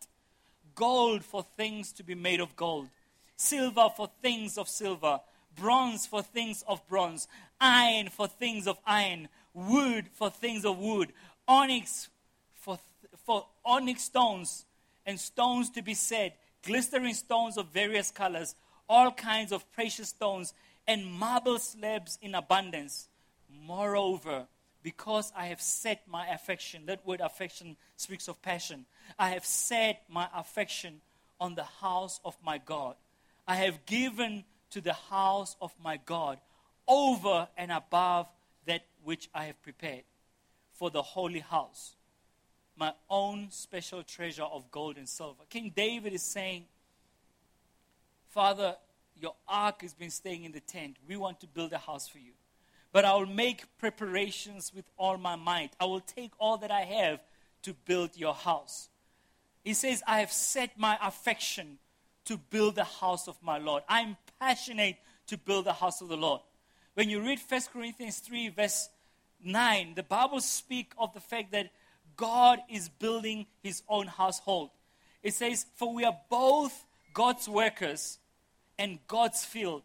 gold 0.74 1.22
for 1.22 1.42
things 1.58 1.92
to 1.92 2.02
be 2.02 2.14
made 2.14 2.40
of 2.40 2.56
gold 2.56 2.88
silver 3.36 3.88
for 3.94 4.08
things 4.22 4.56
of 4.56 4.66
silver, 4.66 5.20
bronze 5.54 6.06
for 6.06 6.22
things 6.22 6.64
of 6.66 6.80
bronze, 6.88 7.28
iron 7.60 8.08
for 8.08 8.26
things 8.28 8.66
of 8.66 8.78
iron, 8.86 9.28
wood 9.52 10.06
for 10.14 10.30
things 10.30 10.64
of 10.64 10.78
wood, 10.78 11.12
onyx 11.46 12.08
for, 12.54 12.78
for 13.26 13.44
onyx 13.62 14.04
stones, 14.04 14.64
and 15.04 15.20
stones 15.20 15.68
to 15.68 15.82
be 15.82 15.92
set, 15.92 16.38
glistering 16.62 17.12
stones 17.12 17.58
of 17.58 17.66
various 17.66 18.10
colors, 18.10 18.54
all 18.88 19.10
kinds 19.10 19.52
of 19.52 19.70
precious 19.72 20.08
stones, 20.08 20.54
and 20.88 21.04
marble 21.04 21.58
slabs 21.58 22.18
in 22.22 22.34
abundance. 22.34 23.08
Moreover, 23.50 24.46
because 24.82 25.32
I 25.36 25.46
have 25.46 25.60
set 25.60 26.02
my 26.08 26.26
affection, 26.28 26.86
that 26.86 27.06
word 27.06 27.20
affection 27.20 27.76
speaks 27.96 28.28
of 28.28 28.42
passion, 28.42 28.86
I 29.18 29.30
have 29.30 29.44
set 29.44 30.02
my 30.08 30.28
affection 30.34 31.00
on 31.40 31.54
the 31.54 31.64
house 31.64 32.20
of 32.24 32.36
my 32.44 32.58
God. 32.58 32.96
I 33.46 33.56
have 33.56 33.84
given 33.86 34.44
to 34.70 34.80
the 34.80 34.92
house 34.92 35.56
of 35.60 35.72
my 35.82 35.98
God 36.04 36.38
over 36.86 37.48
and 37.56 37.70
above 37.70 38.26
that 38.66 38.82
which 39.04 39.28
I 39.34 39.44
have 39.44 39.62
prepared 39.62 40.04
for 40.72 40.90
the 40.90 41.02
holy 41.02 41.40
house, 41.40 41.94
my 42.76 42.92
own 43.10 43.48
special 43.50 44.02
treasure 44.02 44.42
of 44.42 44.70
gold 44.70 44.96
and 44.96 45.08
silver. 45.08 45.42
King 45.50 45.72
David 45.74 46.12
is 46.12 46.22
saying, 46.22 46.64
Father, 48.30 48.76
your 49.20 49.34
ark 49.46 49.82
has 49.82 49.94
been 49.94 50.10
staying 50.10 50.44
in 50.44 50.52
the 50.52 50.60
tent. 50.60 50.96
We 51.06 51.16
want 51.16 51.40
to 51.40 51.46
build 51.46 51.72
a 51.72 51.78
house 51.78 52.08
for 52.08 52.18
you. 52.18 52.32
But 52.92 53.04
I 53.04 53.14
will 53.14 53.26
make 53.26 53.78
preparations 53.78 54.72
with 54.74 54.84
all 54.98 55.16
my 55.16 55.36
might. 55.36 55.72
I 55.80 55.86
will 55.86 56.00
take 56.00 56.32
all 56.38 56.58
that 56.58 56.70
I 56.70 56.82
have 56.82 57.20
to 57.62 57.74
build 57.86 58.10
your 58.16 58.34
house. 58.34 58.88
He 59.64 59.74
says, 59.74 60.02
I 60.06 60.20
have 60.20 60.32
set 60.32 60.78
my 60.78 60.98
affection 61.02 61.78
to 62.26 62.36
build 62.36 62.74
the 62.74 62.84
house 62.84 63.28
of 63.28 63.36
my 63.42 63.58
Lord. 63.58 63.82
I'm 63.88 64.16
passionate 64.40 64.96
to 65.28 65.38
build 65.38 65.66
the 65.66 65.72
house 65.72 66.00
of 66.00 66.08
the 66.08 66.16
Lord. 66.16 66.40
When 66.94 67.08
you 67.08 67.20
read 67.20 67.40
1 67.46 67.60
Corinthians 67.72 68.18
3, 68.18 68.50
verse 68.50 68.88
9, 69.42 69.94
the 69.94 70.02
Bible 70.02 70.40
speaks 70.40 70.94
of 70.98 71.14
the 71.14 71.20
fact 71.20 71.52
that 71.52 71.70
God 72.16 72.58
is 72.68 72.88
building 72.88 73.46
his 73.62 73.82
own 73.88 74.06
household. 74.06 74.70
It 75.22 75.34
says, 75.34 75.66
For 75.76 75.94
we 75.94 76.04
are 76.04 76.18
both 76.28 76.84
God's 77.14 77.48
workers 77.48 78.18
and 78.78 78.98
God's 79.06 79.44
field, 79.44 79.82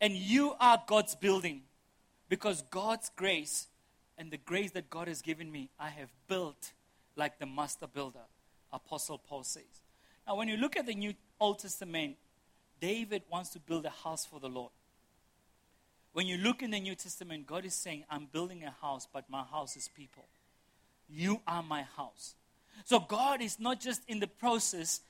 and 0.00 0.12
you 0.12 0.54
are 0.60 0.82
God's 0.86 1.14
building, 1.14 1.62
because 2.28 2.62
God's 2.70 3.10
grace 3.16 3.68
and 4.18 4.30
the 4.30 4.36
grace 4.38 4.72
that 4.72 4.90
God 4.90 5.08
has 5.08 5.22
given 5.22 5.50
me, 5.50 5.68
I 5.78 5.88
have 5.88 6.08
built 6.28 6.72
like 7.16 7.38
the 7.38 7.46
master 7.46 7.86
builder, 7.86 8.26
Apostle 8.72 9.18
Paul 9.18 9.44
says. 9.44 9.62
Now, 10.26 10.36
when 10.36 10.48
you 10.48 10.56
look 10.56 10.76
at 10.76 10.86
the 10.86 10.94
New 10.94 11.14
Old 11.40 11.60
Testament, 11.60 12.16
David 12.80 13.22
wants 13.30 13.50
to 13.50 13.60
build 13.60 13.84
a 13.84 13.90
house 13.90 14.26
for 14.26 14.40
the 14.40 14.48
Lord. 14.48 14.72
When 16.12 16.26
you 16.26 16.38
look 16.38 16.62
in 16.62 16.70
the 16.70 16.80
New 16.80 16.94
Testament, 16.94 17.46
God 17.46 17.64
is 17.64 17.74
saying, 17.74 18.04
I'm 18.10 18.26
building 18.32 18.64
a 18.64 18.70
house, 18.70 19.06
but 19.12 19.28
my 19.28 19.42
house 19.44 19.76
is 19.76 19.88
people. 19.88 20.24
You 21.08 21.40
are 21.46 21.62
my 21.62 21.82
house. 21.82 22.34
So 22.84 22.98
God 22.98 23.40
is 23.40 23.60
not 23.60 23.80
just 23.80 24.02
in 24.08 24.20
the 24.20 24.26
process 24.26 25.00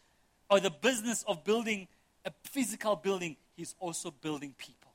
or 0.51 0.61
the 0.61 0.71
business 0.71 1.25
of 1.27 1.45
building 1.45 1.89
a 2.25 2.33
physical 2.45 2.97
building, 2.97 3.37
He's 3.57 3.75
also 3.79 4.11
building 4.11 4.55
people. 4.59 4.86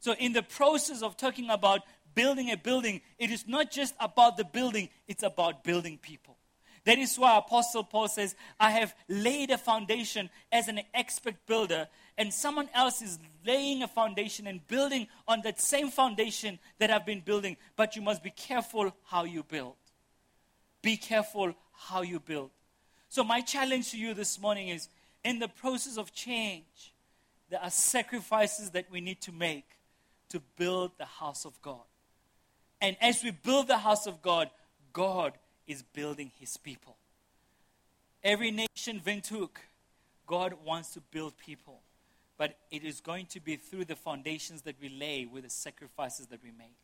So, 0.00 0.14
in 0.18 0.32
the 0.32 0.42
process 0.42 1.02
of 1.02 1.16
talking 1.16 1.50
about 1.50 1.82
building 2.14 2.50
a 2.50 2.56
building, 2.56 3.00
it 3.18 3.30
is 3.30 3.46
not 3.46 3.70
just 3.70 3.94
about 4.00 4.36
the 4.36 4.44
building, 4.44 4.88
it's 5.06 5.22
about 5.22 5.64
building 5.64 5.98
people. 5.98 6.36
That 6.84 6.98
is 6.98 7.18
why 7.18 7.36
Apostle 7.36 7.84
Paul 7.84 8.08
says, 8.08 8.34
I 8.58 8.70
have 8.70 8.94
laid 9.08 9.50
a 9.50 9.58
foundation 9.58 10.30
as 10.50 10.68
an 10.68 10.80
expert 10.94 11.34
builder, 11.46 11.88
and 12.16 12.32
someone 12.32 12.68
else 12.74 13.02
is 13.02 13.18
laying 13.44 13.82
a 13.82 13.88
foundation 13.88 14.46
and 14.46 14.66
building 14.66 15.08
on 15.26 15.42
that 15.42 15.60
same 15.60 15.90
foundation 15.90 16.58
that 16.78 16.90
I've 16.90 17.04
been 17.04 17.20
building. 17.20 17.56
But 17.76 17.94
you 17.94 18.02
must 18.02 18.22
be 18.22 18.30
careful 18.30 18.92
how 19.04 19.24
you 19.24 19.42
build. 19.42 19.74
Be 20.80 20.96
careful 20.96 21.54
how 21.72 22.02
you 22.02 22.20
build. 22.20 22.50
So, 23.08 23.24
my 23.24 23.40
challenge 23.40 23.90
to 23.90 23.98
you 23.98 24.14
this 24.14 24.40
morning 24.40 24.68
is 24.68 24.88
in 25.24 25.38
the 25.40 25.48
process 25.48 25.98
of 25.98 26.12
change, 26.12 26.94
there 27.50 27.60
are 27.60 27.70
sacrifices 27.70 28.70
that 28.70 28.90
we 28.90 29.00
need 29.00 29.20
to 29.22 29.32
make 29.32 29.64
to 30.30 30.40
build 30.56 30.92
the 30.98 31.04
house 31.04 31.44
of 31.44 31.60
God. 31.62 31.84
And 32.80 32.96
as 33.00 33.22
we 33.22 33.30
build 33.30 33.68
the 33.68 33.78
house 33.78 34.06
of 34.06 34.22
God, 34.22 34.50
God 34.92 35.32
is 35.66 35.82
building 35.82 36.30
his 36.38 36.56
people. 36.56 36.96
Every 38.22 38.50
nation, 38.50 39.00
Windhoek, 39.04 39.56
God 40.26 40.54
wants 40.64 40.90
to 40.94 41.00
build 41.00 41.36
people. 41.38 41.80
But 42.36 42.56
it 42.70 42.84
is 42.84 43.00
going 43.00 43.26
to 43.26 43.40
be 43.40 43.56
through 43.56 43.86
the 43.86 43.96
foundations 43.96 44.62
that 44.62 44.76
we 44.80 44.88
lay 44.88 45.26
with 45.26 45.44
the 45.44 45.50
sacrifices 45.50 46.26
that 46.28 46.42
we 46.42 46.50
make. 46.56 46.76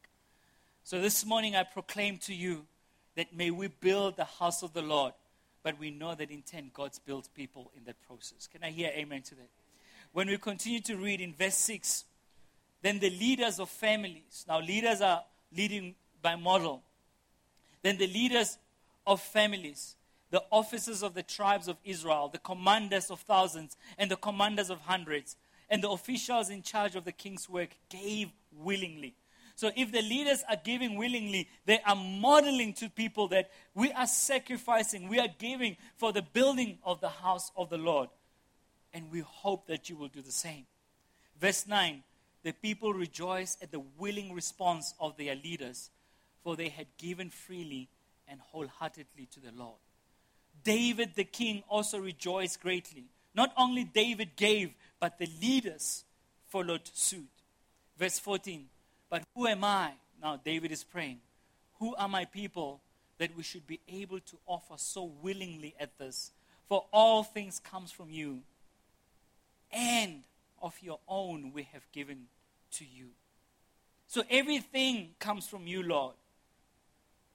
So 0.83 1.01
this 1.01 1.25
morning 1.25 1.55
I 1.55 1.63
proclaim 1.63 2.19
to 2.19 2.35
you 2.35 2.67
that 3.15 3.35
may 3.35 3.51
we 3.51 3.69
build 3.69 4.17
the 4.17 4.25
house 4.25 4.63
of 4.63 4.73
the 4.73 4.83
Lord, 4.83 5.13
but 5.63 5.79
we 5.79 5.91
know 5.91 6.15
that 6.15 6.31
in 6.31 6.43
10 6.43 6.73
God's 6.75 6.99
built 6.99 7.29
people 7.35 7.71
in 7.77 7.85
that 7.85 8.03
process. 8.07 8.49
Can 8.49 8.65
I 8.65 8.71
hear 8.71 8.91
amen 8.95 9.23
to 9.23 9.35
that? 9.37 9.49
When 10.13 10.27
we 10.27 10.37
continue 10.39 10.81
to 10.81 10.97
read 10.97 11.21
in 11.21 11.33
verse 11.33 11.57
6, 11.57 12.05
then 12.85 12.99
the 12.99 13.09
leaders 13.09 13.59
of 13.59 13.71
families, 13.71 14.45
now 14.47 14.61
leaders 14.61 15.01
are 15.01 15.23
leading 15.57 15.95
by 16.21 16.37
model, 16.37 16.83
then 17.81 17.97
the 17.97 18.07
leaders 18.07 18.59
of 19.07 19.23
families, 19.23 19.97
the 20.31 20.43
officers 20.53 21.03
of 21.03 21.15
the 21.15 21.23
tribes 21.23 21.67
of 21.67 21.79
Israel, 21.83 22.29
the 22.29 22.37
commanders 22.37 23.11
of 23.11 23.21
thousands, 23.21 23.79
and 23.97 24.11
the 24.11 24.17
commanders 24.17 24.69
of 24.69 24.81
hundreds, 24.81 25.37
and 25.71 25.83
the 25.83 25.89
officials 25.89 26.51
in 26.51 26.61
charge 26.61 26.95
of 26.95 27.07
the 27.07 27.13
king's 27.13 27.49
work 27.49 27.71
gave 27.89 28.29
willingly. 28.53 29.15
So 29.57 29.71
if 29.75 29.91
the 29.91 30.03
leaders 30.03 30.45
are 30.47 30.59
giving 30.63 30.99
willingly, 30.99 31.49
they 31.65 31.81
are 31.87 31.97
modeling 31.97 32.75
to 32.75 32.91
people 32.91 33.29
that 33.29 33.51
we 33.75 33.93
are 33.93 34.07
sacrificing, 34.07 35.09
we 35.09 35.19
are 35.19 35.29
giving 35.39 35.79
for 35.97 36.13
the 36.13 36.21
building 36.21 36.77
of 36.85 37.01
the 37.01 37.09
house 37.09 37.51
of 37.57 37.71
the 37.71 37.79
Lord. 37.79 38.11
And 38.93 39.11
we 39.11 39.21
hope 39.21 39.69
that 39.69 39.89
you 39.89 39.97
will 39.97 40.09
do 40.09 40.21
the 40.21 40.31
same. 40.31 40.67
Verse 41.41 41.67
9 41.67 42.03
the 42.45 42.53
people 42.53 42.93
rejoiced 42.93 43.63
at 43.63 43.73
the 43.73 43.83
willing 43.99 44.33
response 44.35 44.95
of 45.01 45.17
their 45.17 45.35
leaders, 45.35 45.91
for 46.43 46.55
they 46.55 46.69
had 46.69 46.87
given 46.99 47.31
freely 47.31 47.89
and 48.29 48.39
wholeheartedly 48.41 49.27
to 49.33 49.41
the 49.41 49.51
Lord. 49.57 49.79
David 50.63 51.15
the 51.15 51.25
king 51.25 51.65
also 51.69 51.99
rejoiced 51.99 52.61
greatly. 52.61 53.05
Not 53.35 53.53
only 53.57 53.85
David 53.85 54.37
gave, 54.37 54.73
but 55.01 55.19
the 55.19 55.29
leaders 55.41 56.05
followed 56.49 56.87
suit. 56.93 57.27
Verse 57.99 58.19
14 58.19 58.67
But 59.09 59.23
who 59.35 59.47
am 59.47 59.65
I? 59.65 59.93
Now 60.23 60.37
David 60.37 60.71
is 60.71 60.85
praying. 60.85 61.21
Who 61.81 61.95
are 61.97 62.09
my 62.09 62.27
people 62.27 62.81
that 63.19 63.35
we 63.37 63.43
should 63.43 63.67
be 63.67 63.81
able 63.89 64.21
to 64.21 64.37
offer 64.47 64.75
so 64.77 65.11
willingly 65.23 65.75
at 65.81 65.99
this? 65.99 66.31
For 66.69 66.85
all 66.93 67.23
things 67.23 67.59
comes 67.59 67.91
from 67.91 68.11
you, 68.11 68.41
and 69.73 70.23
of 70.65 70.75
your 70.81 70.99
own 71.07 71.53
we 71.53 71.69
have 71.75 71.83
given 71.93 72.25
to 72.73 72.85
you. 72.85 73.09
So 74.07 74.23
everything 74.31 75.11
comes 75.19 75.47
from 75.47 75.67
you, 75.67 75.83
Lord. 75.83 76.15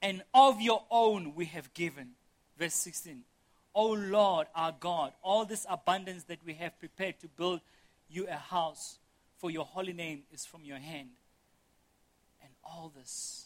And 0.02 0.24
of 0.34 0.60
your 0.60 0.84
own 0.90 1.36
we 1.36 1.46
have 1.46 1.72
given. 1.76 2.10
Verse 2.58 2.74
16. 2.74 3.22
O 3.76 3.92
Lord 3.92 4.48
our 4.56 4.74
God, 4.78 5.14
all 5.22 5.46
this 5.46 5.68
abundance 5.70 6.24
that 6.24 6.40
we 6.44 6.56
have 6.56 6.78
prepared 6.80 7.20
to 7.20 7.28
build 7.28 7.62
you 8.10 8.28
a 8.28 8.34
house 8.36 8.98
for 9.38 9.52
your 9.52 9.64
holy 9.64 9.94
name 9.94 10.24
is 10.34 10.44
from 10.44 10.66
your 10.66 10.80
hand. 10.80 11.10
And 12.42 12.50
all 12.64 12.92
this 12.98 13.46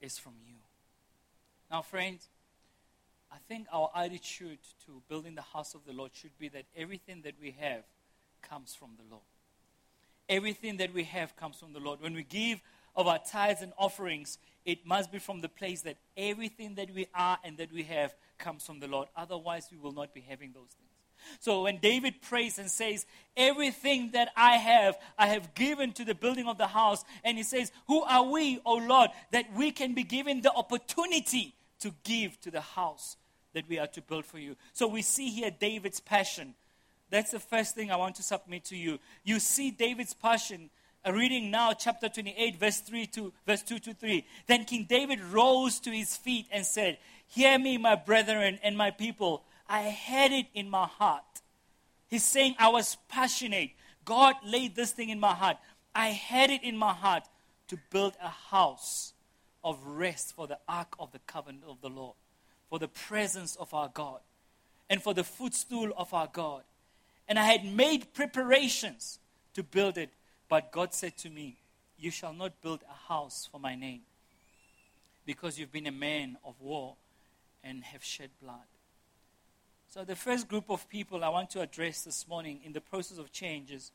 is 0.00 0.18
from 0.18 0.34
you. 0.44 0.56
Now, 1.70 1.82
friends, 1.82 2.26
I 3.30 3.36
think 3.48 3.68
our 3.72 3.90
attitude 3.94 4.58
to 4.86 5.02
building 5.08 5.36
the 5.36 5.42
house 5.42 5.74
of 5.74 5.86
the 5.86 5.92
Lord 5.92 6.10
should 6.12 6.36
be 6.36 6.48
that 6.48 6.64
everything 6.76 7.22
that 7.22 7.34
we 7.40 7.54
have 7.60 7.84
comes 8.42 8.74
from 8.74 8.90
the 8.96 9.04
Lord. 9.10 9.22
Everything 10.28 10.76
that 10.78 10.92
we 10.92 11.04
have 11.04 11.36
comes 11.36 11.56
from 11.56 11.72
the 11.72 11.80
Lord. 11.80 12.00
When 12.00 12.14
we 12.14 12.22
give 12.22 12.60
of 12.94 13.06
our 13.06 13.18
tithes 13.18 13.62
and 13.62 13.72
offerings, 13.78 14.38
it 14.64 14.86
must 14.86 15.10
be 15.10 15.18
from 15.18 15.40
the 15.40 15.48
place 15.48 15.82
that 15.82 15.96
everything 16.16 16.74
that 16.76 16.94
we 16.94 17.06
are 17.14 17.38
and 17.42 17.56
that 17.58 17.72
we 17.72 17.82
have 17.84 18.14
comes 18.38 18.64
from 18.64 18.80
the 18.80 18.86
Lord. 18.86 19.08
Otherwise, 19.16 19.68
we 19.70 19.78
will 19.78 19.92
not 19.92 20.14
be 20.14 20.20
having 20.20 20.52
those 20.52 20.68
things. 20.68 20.92
So 21.40 21.62
when 21.62 21.78
David 21.78 22.20
prays 22.20 22.58
and 22.58 22.70
says, 22.70 23.06
Everything 23.36 24.10
that 24.12 24.30
I 24.36 24.56
have, 24.56 24.98
I 25.18 25.28
have 25.28 25.54
given 25.54 25.92
to 25.92 26.04
the 26.04 26.14
building 26.14 26.46
of 26.46 26.58
the 26.58 26.66
house, 26.66 27.04
and 27.24 27.36
he 27.36 27.44
says, 27.44 27.72
Who 27.86 28.02
are 28.02 28.24
we, 28.24 28.60
O 28.64 28.74
Lord, 28.74 29.10
that 29.30 29.46
we 29.54 29.70
can 29.70 29.94
be 29.94 30.02
given 30.02 30.40
the 30.40 30.52
opportunity 30.52 31.54
to 31.80 31.92
give 32.04 32.40
to 32.40 32.50
the 32.50 32.60
house 32.60 33.16
that 33.54 33.68
we 33.68 33.78
are 33.78 33.86
to 33.88 34.02
build 34.02 34.26
for 34.26 34.38
you? 34.38 34.56
So 34.72 34.86
we 34.86 35.02
see 35.02 35.28
here 35.28 35.50
David's 35.50 36.00
passion. 36.00 36.54
That's 37.12 37.30
the 37.30 37.38
first 37.38 37.74
thing 37.74 37.90
I 37.90 37.96
want 37.96 38.14
to 38.16 38.22
submit 38.22 38.64
to 38.64 38.76
you. 38.76 38.98
You 39.22 39.38
see 39.38 39.70
David's 39.70 40.14
passion 40.14 40.70
uh, 41.06 41.12
reading 41.12 41.50
now 41.50 41.74
chapter 41.74 42.08
28 42.08 42.58
verse 42.58 42.80
3 42.80 43.06
to 43.08 43.34
verse 43.46 43.62
2 43.62 43.80
to 43.80 43.92
3 43.92 44.24
then 44.46 44.64
king 44.64 44.86
david 44.88 45.20
rose 45.20 45.80
to 45.80 45.90
his 45.90 46.16
feet 46.16 46.46
and 46.52 46.64
said 46.64 46.96
hear 47.26 47.58
me 47.58 47.76
my 47.76 47.96
brethren 47.96 48.58
and 48.62 48.78
my 48.78 48.92
people. 48.92 49.42
I 49.68 49.80
had 49.80 50.32
it 50.32 50.46
in 50.54 50.70
my 50.70 50.86
heart. 50.86 51.42
He's 52.08 52.24
saying 52.24 52.54
i 52.58 52.68
was 52.68 52.96
passionate. 53.08 53.70
God 54.06 54.36
laid 54.44 54.74
this 54.74 54.92
thing 54.92 55.10
in 55.10 55.20
my 55.20 55.34
heart. 55.34 55.58
I 55.94 56.08
had 56.08 56.50
it 56.50 56.62
in 56.62 56.78
my 56.78 56.94
heart 56.94 57.24
to 57.68 57.76
build 57.90 58.14
a 58.22 58.28
house 58.28 59.12
of 59.62 59.84
rest 59.84 60.34
for 60.34 60.46
the 60.46 60.58
ark 60.66 60.94
of 60.98 61.12
the 61.12 61.20
covenant 61.26 61.64
of 61.68 61.80
the 61.82 61.90
lord 61.90 62.14
for 62.70 62.78
the 62.78 62.88
presence 62.88 63.54
of 63.56 63.74
our 63.74 63.90
god 63.92 64.20
and 64.88 65.02
for 65.02 65.12
the 65.12 65.24
footstool 65.24 65.92
of 65.96 66.14
our 66.14 66.28
god 66.32 66.62
and 67.28 67.38
i 67.38 67.44
had 67.44 67.64
made 67.64 68.12
preparations 68.14 69.18
to 69.54 69.62
build 69.62 69.98
it 69.98 70.10
but 70.52 70.70
God 70.70 70.92
said 70.92 71.16
to 71.16 71.30
me, 71.30 71.56
You 71.96 72.10
shall 72.10 72.34
not 72.34 72.60
build 72.60 72.80
a 72.82 73.08
house 73.08 73.48
for 73.50 73.58
my 73.58 73.74
name, 73.74 74.02
because 75.24 75.58
you've 75.58 75.72
been 75.72 75.86
a 75.86 75.90
man 75.90 76.36
of 76.44 76.60
war 76.60 76.96
and 77.64 77.82
have 77.84 78.04
shed 78.04 78.28
blood. 78.42 78.68
So, 79.88 80.04
the 80.04 80.14
first 80.14 80.48
group 80.48 80.68
of 80.68 80.90
people 80.90 81.24
I 81.24 81.30
want 81.30 81.48
to 81.52 81.62
address 81.62 82.02
this 82.02 82.28
morning 82.28 82.60
in 82.62 82.74
the 82.74 82.82
process 82.82 83.16
of 83.16 83.32
change 83.32 83.70
is 83.70 83.92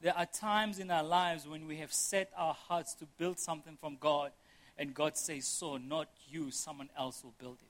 there 0.00 0.16
are 0.16 0.26
times 0.26 0.78
in 0.78 0.92
our 0.92 1.02
lives 1.02 1.48
when 1.48 1.66
we 1.66 1.78
have 1.78 1.92
set 1.92 2.30
our 2.36 2.54
hearts 2.54 2.94
to 2.94 3.06
build 3.18 3.40
something 3.40 3.76
from 3.76 3.96
God, 3.98 4.30
and 4.78 4.94
God 4.94 5.16
says, 5.16 5.44
So, 5.44 5.76
not 5.76 6.06
you, 6.28 6.52
someone 6.52 6.90
else 6.96 7.24
will 7.24 7.34
build 7.36 7.58
it. 7.62 7.69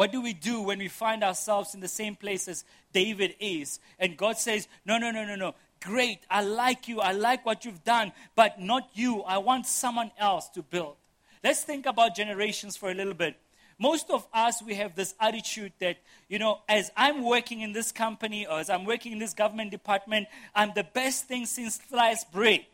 What 0.00 0.12
do 0.12 0.22
we 0.22 0.32
do 0.32 0.62
when 0.62 0.78
we 0.78 0.88
find 0.88 1.22
ourselves 1.22 1.74
in 1.74 1.80
the 1.80 1.86
same 1.86 2.16
place 2.16 2.48
as 2.48 2.64
David 2.90 3.34
is? 3.38 3.80
And 3.98 4.16
God 4.16 4.38
says, 4.38 4.66
No, 4.86 4.96
no, 4.96 5.10
no, 5.10 5.26
no, 5.26 5.34
no 5.34 5.54
great. 5.84 6.20
I 6.30 6.40
like 6.40 6.88
you. 6.88 7.00
I 7.00 7.12
like 7.12 7.44
what 7.44 7.66
you've 7.66 7.84
done, 7.84 8.12
but 8.34 8.58
not 8.58 8.88
you. 8.94 9.20
I 9.20 9.36
want 9.36 9.66
someone 9.66 10.10
else 10.18 10.48
to 10.54 10.62
build. 10.62 10.96
Let's 11.44 11.64
think 11.64 11.84
about 11.84 12.16
generations 12.16 12.78
for 12.78 12.90
a 12.90 12.94
little 12.94 13.12
bit. 13.12 13.36
Most 13.78 14.10
of 14.10 14.26
us, 14.32 14.62
we 14.62 14.72
have 14.76 14.96
this 14.96 15.14
attitude 15.20 15.74
that, 15.80 15.98
you 16.30 16.38
know, 16.38 16.60
as 16.66 16.90
I'm 16.96 17.22
working 17.22 17.60
in 17.60 17.74
this 17.74 17.92
company 17.92 18.46
or 18.46 18.58
as 18.58 18.70
I'm 18.70 18.86
working 18.86 19.12
in 19.12 19.18
this 19.18 19.34
government 19.34 19.70
department, 19.70 20.28
I'm 20.54 20.72
the 20.74 20.84
best 20.84 21.26
thing 21.26 21.44
since 21.44 21.78
sliced 21.90 22.32
bread. 22.32 22.64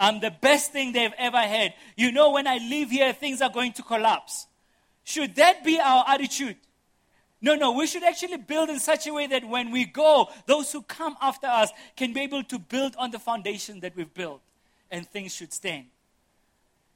I'm 0.00 0.20
the 0.20 0.30
best 0.30 0.72
thing 0.72 0.92
they've 0.92 1.12
ever 1.18 1.36
had. 1.36 1.74
You 1.98 2.12
know, 2.12 2.30
when 2.30 2.46
I 2.46 2.56
leave 2.56 2.92
here, 2.92 3.12
things 3.12 3.42
are 3.42 3.50
going 3.50 3.74
to 3.74 3.82
collapse. 3.82 4.46
Should 5.06 5.36
that 5.36 5.62
be 5.62 5.78
our 5.78 6.04
attitude? 6.08 6.56
No, 7.40 7.54
no, 7.54 7.70
we 7.70 7.86
should 7.86 8.02
actually 8.02 8.38
build 8.38 8.70
in 8.70 8.80
such 8.80 9.06
a 9.06 9.12
way 9.14 9.28
that 9.28 9.48
when 9.48 9.70
we 9.70 9.84
go, 9.84 10.28
those 10.46 10.72
who 10.72 10.82
come 10.82 11.16
after 11.22 11.46
us 11.46 11.70
can 11.94 12.12
be 12.12 12.22
able 12.22 12.42
to 12.42 12.58
build 12.58 12.96
on 12.98 13.12
the 13.12 13.20
foundation 13.20 13.78
that 13.80 13.94
we've 13.94 14.12
built 14.12 14.40
and 14.90 15.06
things 15.06 15.32
should 15.32 15.52
stand. 15.52 15.86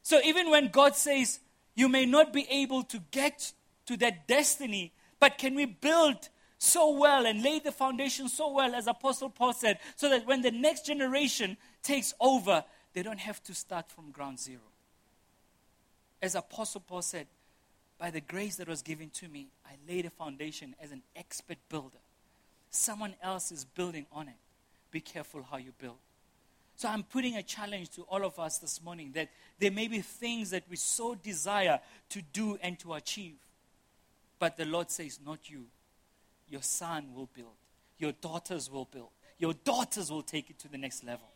So 0.02 0.20
even 0.24 0.50
when 0.50 0.70
God 0.70 0.96
says, 0.96 1.38
you 1.76 1.88
may 1.88 2.04
not 2.04 2.32
be 2.32 2.48
able 2.50 2.82
to 2.82 3.00
get 3.12 3.52
to 3.86 3.96
that 3.98 4.26
destiny, 4.26 4.92
but 5.20 5.38
can 5.38 5.54
we 5.54 5.66
build 5.66 6.30
so 6.58 6.90
well 6.90 7.26
and 7.26 7.44
lay 7.44 7.60
the 7.60 7.70
foundation 7.70 8.28
so 8.28 8.50
well, 8.50 8.74
as 8.74 8.88
Apostle 8.88 9.30
Paul 9.30 9.52
said, 9.52 9.78
so 9.94 10.08
that 10.08 10.26
when 10.26 10.42
the 10.42 10.50
next 10.50 10.84
generation 10.84 11.56
takes 11.84 12.12
over, 12.18 12.64
they 12.92 13.04
don't 13.04 13.20
have 13.20 13.40
to 13.44 13.54
start 13.54 13.88
from 13.88 14.10
ground 14.10 14.40
zero. 14.40 14.58
As 16.20 16.34
Apostle 16.34 16.80
Paul 16.80 17.02
said, 17.02 17.28
by 18.00 18.10
the 18.10 18.22
grace 18.22 18.56
that 18.56 18.66
was 18.66 18.80
given 18.80 19.10
to 19.10 19.28
me, 19.28 19.48
I 19.66 19.72
laid 19.86 20.06
a 20.06 20.10
foundation 20.10 20.74
as 20.82 20.90
an 20.90 21.02
expert 21.14 21.58
builder. 21.68 21.98
Someone 22.70 23.14
else 23.22 23.52
is 23.52 23.66
building 23.66 24.06
on 24.10 24.26
it. 24.26 24.34
Be 24.90 25.00
careful 25.00 25.44
how 25.48 25.58
you 25.58 25.72
build. 25.78 25.98
So 26.76 26.88
I'm 26.88 27.02
putting 27.02 27.36
a 27.36 27.42
challenge 27.42 27.90
to 27.90 28.02
all 28.02 28.24
of 28.24 28.38
us 28.38 28.56
this 28.56 28.82
morning 28.82 29.10
that 29.14 29.28
there 29.58 29.70
may 29.70 29.86
be 29.86 30.00
things 30.00 30.48
that 30.50 30.62
we 30.70 30.76
so 30.76 31.14
desire 31.14 31.78
to 32.08 32.22
do 32.32 32.58
and 32.62 32.78
to 32.78 32.94
achieve. 32.94 33.36
But 34.38 34.56
the 34.56 34.64
Lord 34.64 34.90
says, 34.90 35.18
not 35.24 35.50
you. 35.50 35.66
Your 36.48 36.62
son 36.62 37.08
will 37.14 37.28
build. 37.34 37.52
Your 37.98 38.12
daughters 38.12 38.70
will 38.70 38.88
build. 38.90 39.10
Your 39.38 39.52
daughters 39.52 40.10
will 40.10 40.22
take 40.22 40.48
it 40.48 40.58
to 40.60 40.68
the 40.68 40.78
next 40.78 41.04
level. 41.04 41.28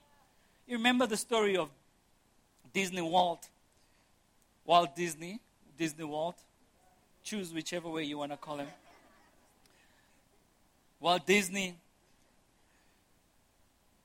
You 0.67 0.79
remember 0.79 1.07
the 1.07 1.19
story 1.19 1.59
of 1.59 1.69
Disney 2.73 3.03
Walt? 3.03 3.51
Walt 4.65 4.97
Disney, 4.97 5.41
Disney 5.77 6.05
Walt. 6.05 6.39
Choose 7.25 7.53
whichever 7.55 7.89
way 7.89 8.05
you 8.05 8.19
want 8.19 8.33
to 8.33 8.37
call 8.37 8.59
him. 8.59 8.69
Walt 11.01 11.27
Disney, 11.27 11.75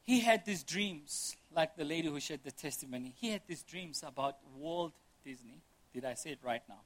he 0.06 0.22
had 0.22 0.46
these 0.46 0.64
dreams 0.64 1.36
like 1.54 1.76
the 1.76 1.84
lady 1.84 2.08
who 2.08 2.20
shared 2.20 2.44
the 2.44 2.52
testimony, 2.52 3.14
he 3.20 3.32
had 3.32 3.42
these 3.48 3.64
dreams 3.64 4.04
about 4.06 4.38
Walt 4.58 4.94
Disney. 5.26 5.62
Did 5.94 6.06
I 6.06 6.14
say 6.14 6.32
it 6.32 6.40
right 6.44 6.62
now? 6.70 6.80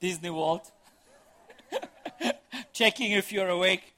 Disney 0.00 0.30
World. 0.30 0.62
Checking 2.72 3.12
if 3.12 3.32
you're 3.32 3.48
awake. 3.48 3.94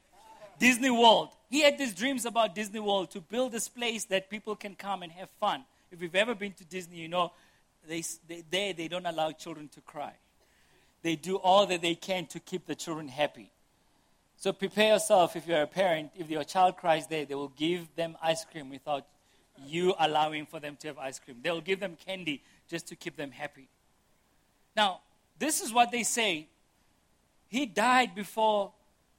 Disney 0.59 0.91
World. 0.91 1.31
He 1.51 1.63
had 1.63 1.79
these 1.79 1.95
dreams 1.95 2.27
about 2.27 2.55
Disney 2.55 2.81
World 2.81 3.11
to 3.13 3.21
build 3.21 3.53
this 3.53 3.69
place 3.69 4.05
that 4.07 4.29
people 4.29 4.55
can 4.55 4.75
come 4.75 5.03
and 5.03 5.11
have 5.13 5.31
fun. 5.41 5.65
If 5.91 6.03
you've 6.03 6.15
ever 6.15 6.35
been 6.35 6.53
to 6.55 6.65
Disney, 6.65 6.99
you 6.99 7.09
know 7.09 7.33
they, 7.87 8.03
they, 8.27 8.45
they, 8.51 8.73
they 8.73 8.89
don't 8.89 9.07
allow 9.07 9.33
children 9.33 9.69
to 9.69 9.81
cry. 9.81 10.13
They 11.09 11.17
do 11.17 11.37
all 11.37 11.65
that 11.69 11.81
they 11.81 11.95
can 11.95 12.27
to 12.27 12.39
keep 12.39 12.67
the 12.67 12.75
children 12.75 13.09
happy. 13.09 13.51
So 14.37 14.53
prepare 14.53 14.93
yourself 14.93 15.37
if 15.37 15.47
you're 15.47 15.63
a 15.63 15.67
parent. 15.67 16.11
If 16.15 16.29
your 16.29 16.45
child 16.45 16.77
cries 16.77 17.07
there, 17.07 17.25
they 17.25 17.35
will 17.35 17.55
give 17.57 17.89
them 17.97 18.15
ice 18.23 18.45
cream 18.45 18.69
without 18.69 19.07
you 19.67 19.95
allowing 19.99 20.45
for 20.45 20.61
them 20.61 20.77
to 20.81 20.89
have 20.89 20.99
ice 20.99 21.19
cream. 21.19 21.39
They 21.43 21.51
will 21.51 21.63
give 21.63 21.81
them 21.81 21.97
candy 22.07 22.43
just 22.69 22.89
to 22.89 22.95
keep 22.95 23.17
them 23.17 23.31
happy. 23.31 23.69
Now, 24.77 25.01
this 25.39 25.63
is 25.63 25.73
what 25.73 25.91
they 25.91 26.03
say. 26.03 26.47
He 27.49 27.65
died 27.65 28.15
before 28.15 28.73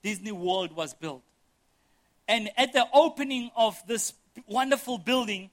Disney 0.04 0.32
World 0.32 0.76
was 0.76 0.94
built. 0.94 1.24
And 2.28 2.52
at 2.56 2.72
the 2.72 2.86
opening 2.94 3.50
of 3.58 3.82
this 3.88 4.14
wonderful 4.46 5.00
building, 5.00 5.50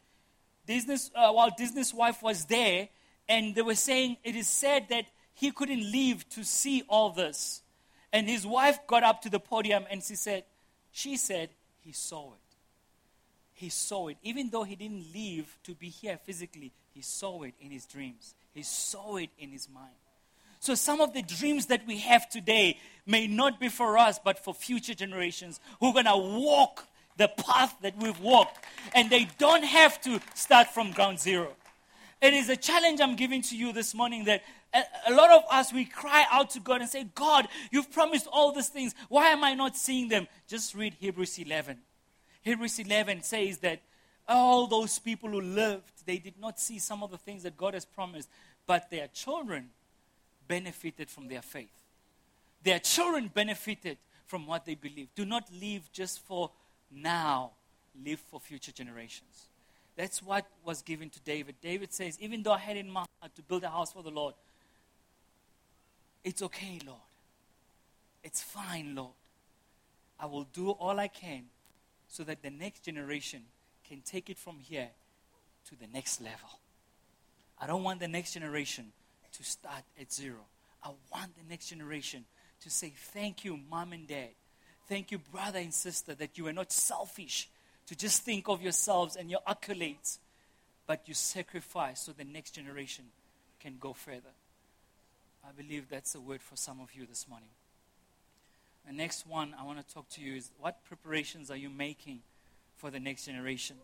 Disney's, 0.66 1.10
uh, 1.14 1.32
while 1.32 1.54
Disney's 1.56 1.94
wife 1.94 2.22
was 2.22 2.44
there, 2.44 2.90
and 3.26 3.54
they 3.54 3.62
were 3.62 3.74
saying 3.74 4.18
it 4.22 4.36
is 4.36 4.48
said 4.48 4.90
that 4.90 5.06
he 5.36 5.50
couldn't 5.50 5.92
leave 5.92 6.28
to 6.30 6.42
see 6.42 6.82
all 6.88 7.10
this. 7.10 7.62
And 8.12 8.26
his 8.26 8.46
wife 8.46 8.78
got 8.86 9.02
up 9.02 9.20
to 9.22 9.30
the 9.30 9.38
podium 9.38 9.84
and 9.90 10.02
she 10.02 10.16
said, 10.16 10.44
she 10.92 11.18
said, 11.18 11.50
he 11.80 11.92
saw 11.92 12.32
it. 12.32 12.56
He 13.52 13.68
saw 13.68 14.08
it. 14.08 14.16
Even 14.22 14.48
though 14.48 14.64
he 14.64 14.76
didn't 14.76 15.12
leave 15.12 15.58
to 15.64 15.74
be 15.74 15.90
here 15.90 16.18
physically, 16.24 16.72
he 16.94 17.02
saw 17.02 17.42
it 17.42 17.52
in 17.60 17.70
his 17.70 17.84
dreams. 17.84 18.34
He 18.54 18.62
saw 18.62 19.16
it 19.16 19.28
in 19.38 19.50
his 19.50 19.68
mind. 19.68 19.92
So 20.58 20.74
some 20.74 21.02
of 21.02 21.12
the 21.12 21.20
dreams 21.22 21.66
that 21.66 21.86
we 21.86 21.98
have 21.98 22.30
today 22.30 22.78
may 23.04 23.26
not 23.26 23.60
be 23.60 23.68
for 23.68 23.98
us, 23.98 24.18
but 24.18 24.38
for 24.38 24.54
future 24.54 24.94
generations 24.94 25.60
who 25.80 25.88
are 25.88 25.92
going 25.92 26.06
to 26.06 26.16
walk 26.16 26.86
the 27.18 27.28
path 27.28 27.76
that 27.82 27.96
we've 27.98 28.18
walked. 28.20 28.64
And 28.94 29.10
they 29.10 29.28
don't 29.36 29.64
have 29.64 30.00
to 30.02 30.18
start 30.34 30.68
from 30.68 30.92
ground 30.92 31.20
zero. 31.20 31.52
It 32.22 32.32
is 32.32 32.48
a 32.48 32.56
challenge 32.56 33.02
I'm 33.02 33.16
giving 33.16 33.42
to 33.42 33.56
you 33.56 33.74
this 33.74 33.94
morning 33.94 34.24
that 34.24 34.42
a, 35.08 35.12
lot 35.12 35.30
of 35.30 35.42
us, 35.50 35.72
we 35.72 35.84
cry 35.84 36.24
out 36.30 36.50
to 36.50 36.60
God 36.60 36.80
and 36.80 36.90
say, 36.90 37.04
God, 37.14 37.48
you've 37.70 37.90
promised 37.90 38.26
all 38.32 38.52
these 38.52 38.68
things. 38.68 38.94
Why 39.08 39.28
am 39.28 39.44
I 39.44 39.54
not 39.54 39.76
seeing 39.76 40.08
them? 40.08 40.26
Just 40.46 40.74
read 40.74 40.94
Hebrews 40.94 41.38
11. 41.38 41.78
Hebrews 42.42 42.78
11 42.78 43.22
says 43.22 43.58
that 43.58 43.80
all 44.28 44.66
those 44.66 44.98
people 44.98 45.30
who 45.30 45.40
lived, 45.40 46.04
they 46.04 46.18
did 46.18 46.38
not 46.38 46.58
see 46.58 46.78
some 46.78 47.02
of 47.02 47.10
the 47.10 47.18
things 47.18 47.42
that 47.44 47.56
God 47.56 47.74
has 47.74 47.84
promised, 47.84 48.28
but 48.66 48.90
their 48.90 49.08
children 49.08 49.70
benefited 50.48 51.10
from 51.10 51.28
their 51.28 51.42
faith. 51.42 51.82
Their 52.62 52.78
children 52.78 53.30
benefited 53.32 53.98
from 54.26 54.46
what 54.46 54.64
they 54.64 54.74
believe. 54.74 55.08
Do 55.14 55.24
not 55.24 55.48
live 55.60 55.90
just 55.92 56.20
for 56.20 56.50
now, 56.90 57.52
live 58.04 58.20
for 58.20 58.40
future 58.40 58.72
generations. 58.72 59.46
That's 59.96 60.22
what 60.22 60.46
was 60.64 60.82
given 60.82 61.08
to 61.10 61.20
David. 61.20 61.56
David 61.62 61.92
says, 61.92 62.18
Even 62.20 62.42
though 62.42 62.52
I 62.52 62.58
had 62.58 62.76
in 62.76 62.90
my 62.90 63.06
heart 63.20 63.34
to 63.36 63.42
build 63.42 63.64
a 63.64 63.70
house 63.70 63.92
for 63.92 64.02
the 64.02 64.10
Lord, 64.10 64.34
it's 66.26 66.42
okay, 66.42 66.80
Lord. 66.84 66.98
It's 68.24 68.42
fine, 68.42 68.96
Lord. 68.96 69.12
I 70.18 70.26
will 70.26 70.42
do 70.52 70.70
all 70.70 70.98
I 70.98 71.06
can 71.06 71.44
so 72.08 72.24
that 72.24 72.42
the 72.42 72.50
next 72.50 72.82
generation 72.82 73.42
can 73.88 74.00
take 74.00 74.28
it 74.28 74.36
from 74.36 74.58
here 74.58 74.88
to 75.68 75.78
the 75.78 75.86
next 75.86 76.20
level. 76.20 76.58
I 77.60 77.68
don't 77.68 77.84
want 77.84 78.00
the 78.00 78.08
next 78.08 78.34
generation 78.34 78.86
to 79.34 79.44
start 79.44 79.84
at 80.00 80.12
zero. 80.12 80.40
I 80.82 80.88
want 81.14 81.36
the 81.36 81.48
next 81.48 81.68
generation 81.68 82.24
to 82.62 82.70
say, 82.70 82.92
Thank 82.96 83.44
you, 83.44 83.56
mom 83.70 83.92
and 83.92 84.08
dad. 84.08 84.30
Thank 84.88 85.12
you, 85.12 85.18
brother 85.18 85.60
and 85.60 85.72
sister, 85.72 86.16
that 86.16 86.36
you 86.36 86.48
are 86.48 86.52
not 86.52 86.72
selfish 86.72 87.48
to 87.86 87.94
just 87.94 88.24
think 88.24 88.48
of 88.48 88.62
yourselves 88.62 89.14
and 89.14 89.30
your 89.30 89.40
accolades, 89.46 90.18
but 90.88 91.02
you 91.06 91.14
sacrifice 91.14 92.00
so 92.00 92.10
the 92.10 92.24
next 92.24 92.50
generation 92.50 93.04
can 93.60 93.76
go 93.78 93.92
further. 93.92 94.34
I 95.46 95.52
believe 95.52 95.88
that's 95.88 96.14
a 96.16 96.20
word 96.20 96.42
for 96.42 96.56
some 96.56 96.80
of 96.80 96.92
you 96.92 97.06
this 97.06 97.28
morning. 97.28 97.50
The 98.84 98.92
next 98.92 99.26
one 99.26 99.54
I 99.58 99.64
want 99.64 99.86
to 99.86 99.94
talk 99.94 100.08
to 100.10 100.20
you 100.20 100.34
is 100.34 100.50
what 100.58 100.84
preparations 100.84 101.50
are 101.52 101.56
you 101.56 101.70
making 101.70 102.20
for 102.76 102.90
the 102.90 102.98
next 102.98 103.26
generation? 103.26 103.76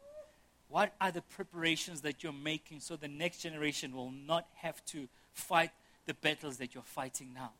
What 0.68 0.92
are 1.00 1.12
the 1.12 1.22
preparations 1.22 2.00
that 2.00 2.24
you're 2.24 2.32
making 2.32 2.80
so 2.80 2.96
the 2.96 3.06
next 3.06 3.38
generation 3.38 3.94
will 3.94 4.10
not 4.10 4.46
have 4.56 4.84
to 4.86 5.06
fight 5.34 5.70
the 6.06 6.14
battles 6.14 6.56
that 6.56 6.74
you're 6.74 6.82
fighting 6.82 7.28
now? 7.32 7.52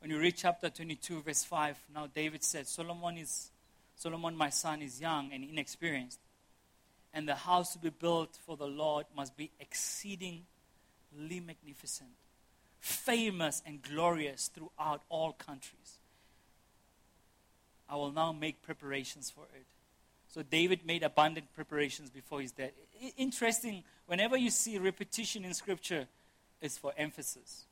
When 0.00 0.10
you 0.10 0.20
read 0.20 0.36
chapter 0.36 0.70
22, 0.70 1.22
verse 1.22 1.42
5, 1.42 1.76
now 1.94 2.08
David 2.12 2.44
said, 2.44 2.68
Solomon 2.68 3.18
is 3.18 3.50
Solomon, 3.96 4.36
my 4.36 4.50
son, 4.50 4.82
is 4.82 5.00
young 5.00 5.32
and 5.32 5.44
inexperienced, 5.44 6.18
and 7.12 7.28
the 7.28 7.34
house 7.34 7.72
to 7.72 7.78
be 7.78 7.90
built 7.90 8.38
for 8.46 8.56
the 8.56 8.66
Lord 8.66 9.06
must 9.16 9.36
be 9.36 9.50
exceedingly 9.60 10.44
magnificent, 11.16 12.10
famous 12.80 13.62
and 13.66 13.82
glorious 13.82 14.48
throughout 14.48 15.02
all 15.08 15.32
countries. 15.32 15.98
I 17.88 17.96
will 17.96 18.12
now 18.12 18.32
make 18.32 18.62
preparations 18.62 19.30
for 19.30 19.44
it. 19.54 19.66
So 20.28 20.42
David 20.42 20.86
made 20.86 21.02
abundant 21.02 21.46
preparations 21.54 22.08
before 22.08 22.40
his 22.40 22.52
death. 22.52 22.70
Interesting, 23.18 23.84
whenever 24.06 24.36
you 24.36 24.48
see 24.48 24.78
repetition 24.78 25.44
in 25.44 25.52
Scripture, 25.52 26.06
it's 26.62 26.78
for 26.78 26.94
emphasis. 26.96 27.64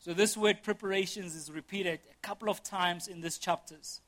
So 0.00 0.14
this 0.14 0.36
word 0.36 0.62
preparations 0.62 1.34
is 1.34 1.50
repeated 1.50 2.00
a 2.10 2.26
couple 2.26 2.48
of 2.48 2.62
times 2.62 3.08
in 3.08 3.20
these 3.20 3.36
chapters. 3.36 4.00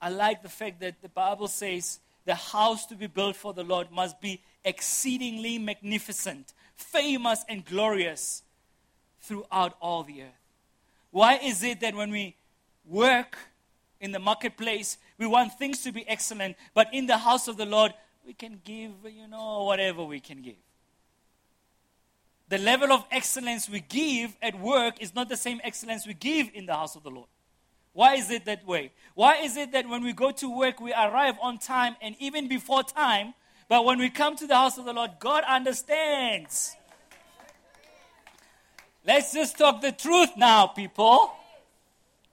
I 0.00 0.10
like 0.10 0.42
the 0.42 0.48
fact 0.48 0.80
that 0.80 1.00
the 1.00 1.08
Bible 1.08 1.48
says 1.48 2.00
the 2.24 2.34
house 2.34 2.86
to 2.86 2.96
be 2.96 3.06
built 3.06 3.36
for 3.36 3.54
the 3.54 3.64
Lord 3.64 3.90
must 3.90 4.20
be 4.20 4.42
exceedingly 4.64 5.58
magnificent, 5.58 6.52
famous, 6.82 7.44
and 7.48 7.64
glorious 7.64 8.42
throughout 9.20 9.76
all 9.80 10.02
the 10.02 10.22
earth. 10.22 10.28
Why 11.10 11.36
is 11.36 11.62
it 11.62 11.80
that 11.80 11.94
when 11.94 12.10
we 12.10 12.36
work 12.84 13.38
in 14.00 14.12
the 14.12 14.18
marketplace, 14.18 14.98
we 15.18 15.26
want 15.26 15.58
things 15.58 15.82
to 15.84 15.92
be 15.92 16.06
excellent, 16.08 16.56
but 16.74 16.88
in 16.92 17.06
the 17.06 17.18
house 17.18 17.48
of 17.48 17.56
the 17.56 17.66
Lord, 17.66 17.94
we 18.26 18.32
can 18.34 18.60
give, 18.64 18.90
you 19.04 19.28
know, 19.28 19.64
whatever 19.64 20.04
we 20.04 20.20
can 20.20 20.42
give? 20.42 20.56
The 22.48 22.58
level 22.58 22.92
of 22.92 23.04
excellence 23.10 23.68
we 23.68 23.80
give 23.80 24.36
at 24.42 24.58
work 24.58 25.00
is 25.00 25.14
not 25.14 25.28
the 25.28 25.36
same 25.36 25.60
excellence 25.64 26.06
we 26.06 26.14
give 26.14 26.50
in 26.52 26.66
the 26.66 26.74
house 26.74 26.96
of 26.96 27.02
the 27.02 27.10
Lord. 27.10 27.28
Why 27.94 28.14
is 28.16 28.30
it 28.30 28.44
that 28.46 28.66
way? 28.66 28.92
Why 29.14 29.36
is 29.36 29.56
it 29.56 29.72
that 29.72 29.88
when 29.88 30.02
we 30.02 30.12
go 30.12 30.30
to 30.32 30.58
work, 30.58 30.80
we 30.80 30.92
arrive 30.92 31.36
on 31.42 31.58
time 31.58 31.96
and 32.00 32.16
even 32.18 32.48
before 32.48 32.82
time, 32.82 33.34
but 33.72 33.86
when 33.86 33.98
we 33.98 34.10
come 34.10 34.36
to 34.36 34.46
the 34.46 34.54
house 34.54 34.76
of 34.76 34.84
the 34.84 34.92
Lord, 34.92 35.12
God 35.18 35.44
understands? 35.48 36.76
Let's 39.06 39.32
just 39.32 39.56
talk 39.56 39.80
the 39.80 39.92
truth 39.92 40.28
now, 40.36 40.66
people. 40.66 41.32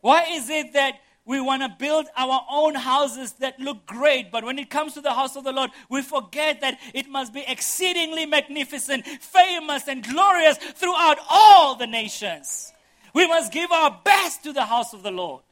Why 0.01 0.25
is 0.31 0.49
it 0.49 0.73
that 0.73 0.99
we 1.23 1.39
want 1.39 1.61
to 1.61 1.69
build 1.79 2.07
our 2.17 2.45
own 2.51 2.75
houses 2.75 3.31
that 3.39 3.57
look 3.57 3.85
great, 3.85 4.33
but 4.33 4.43
when 4.43 4.59
it 4.59 4.69
comes 4.69 4.95
to 4.95 5.01
the 5.01 5.13
house 5.13 5.37
of 5.37 5.45
the 5.45 5.53
Lord, 5.53 5.71
we 5.89 6.01
forget 6.01 6.59
that 6.59 6.77
it 6.93 7.07
must 7.07 7.33
be 7.33 7.45
exceedingly 7.47 8.25
magnificent, 8.25 9.07
famous, 9.07 9.87
and 9.87 10.03
glorious 10.03 10.57
throughout 10.57 11.19
all 11.29 11.75
the 11.75 11.87
nations? 11.87 12.73
We 13.13 13.25
must 13.29 13.53
give 13.53 13.71
our 13.71 13.97
best 14.03 14.43
to 14.43 14.51
the 14.51 14.65
house 14.65 14.93
of 14.93 15.03
the 15.03 15.11
Lord. 15.11 15.43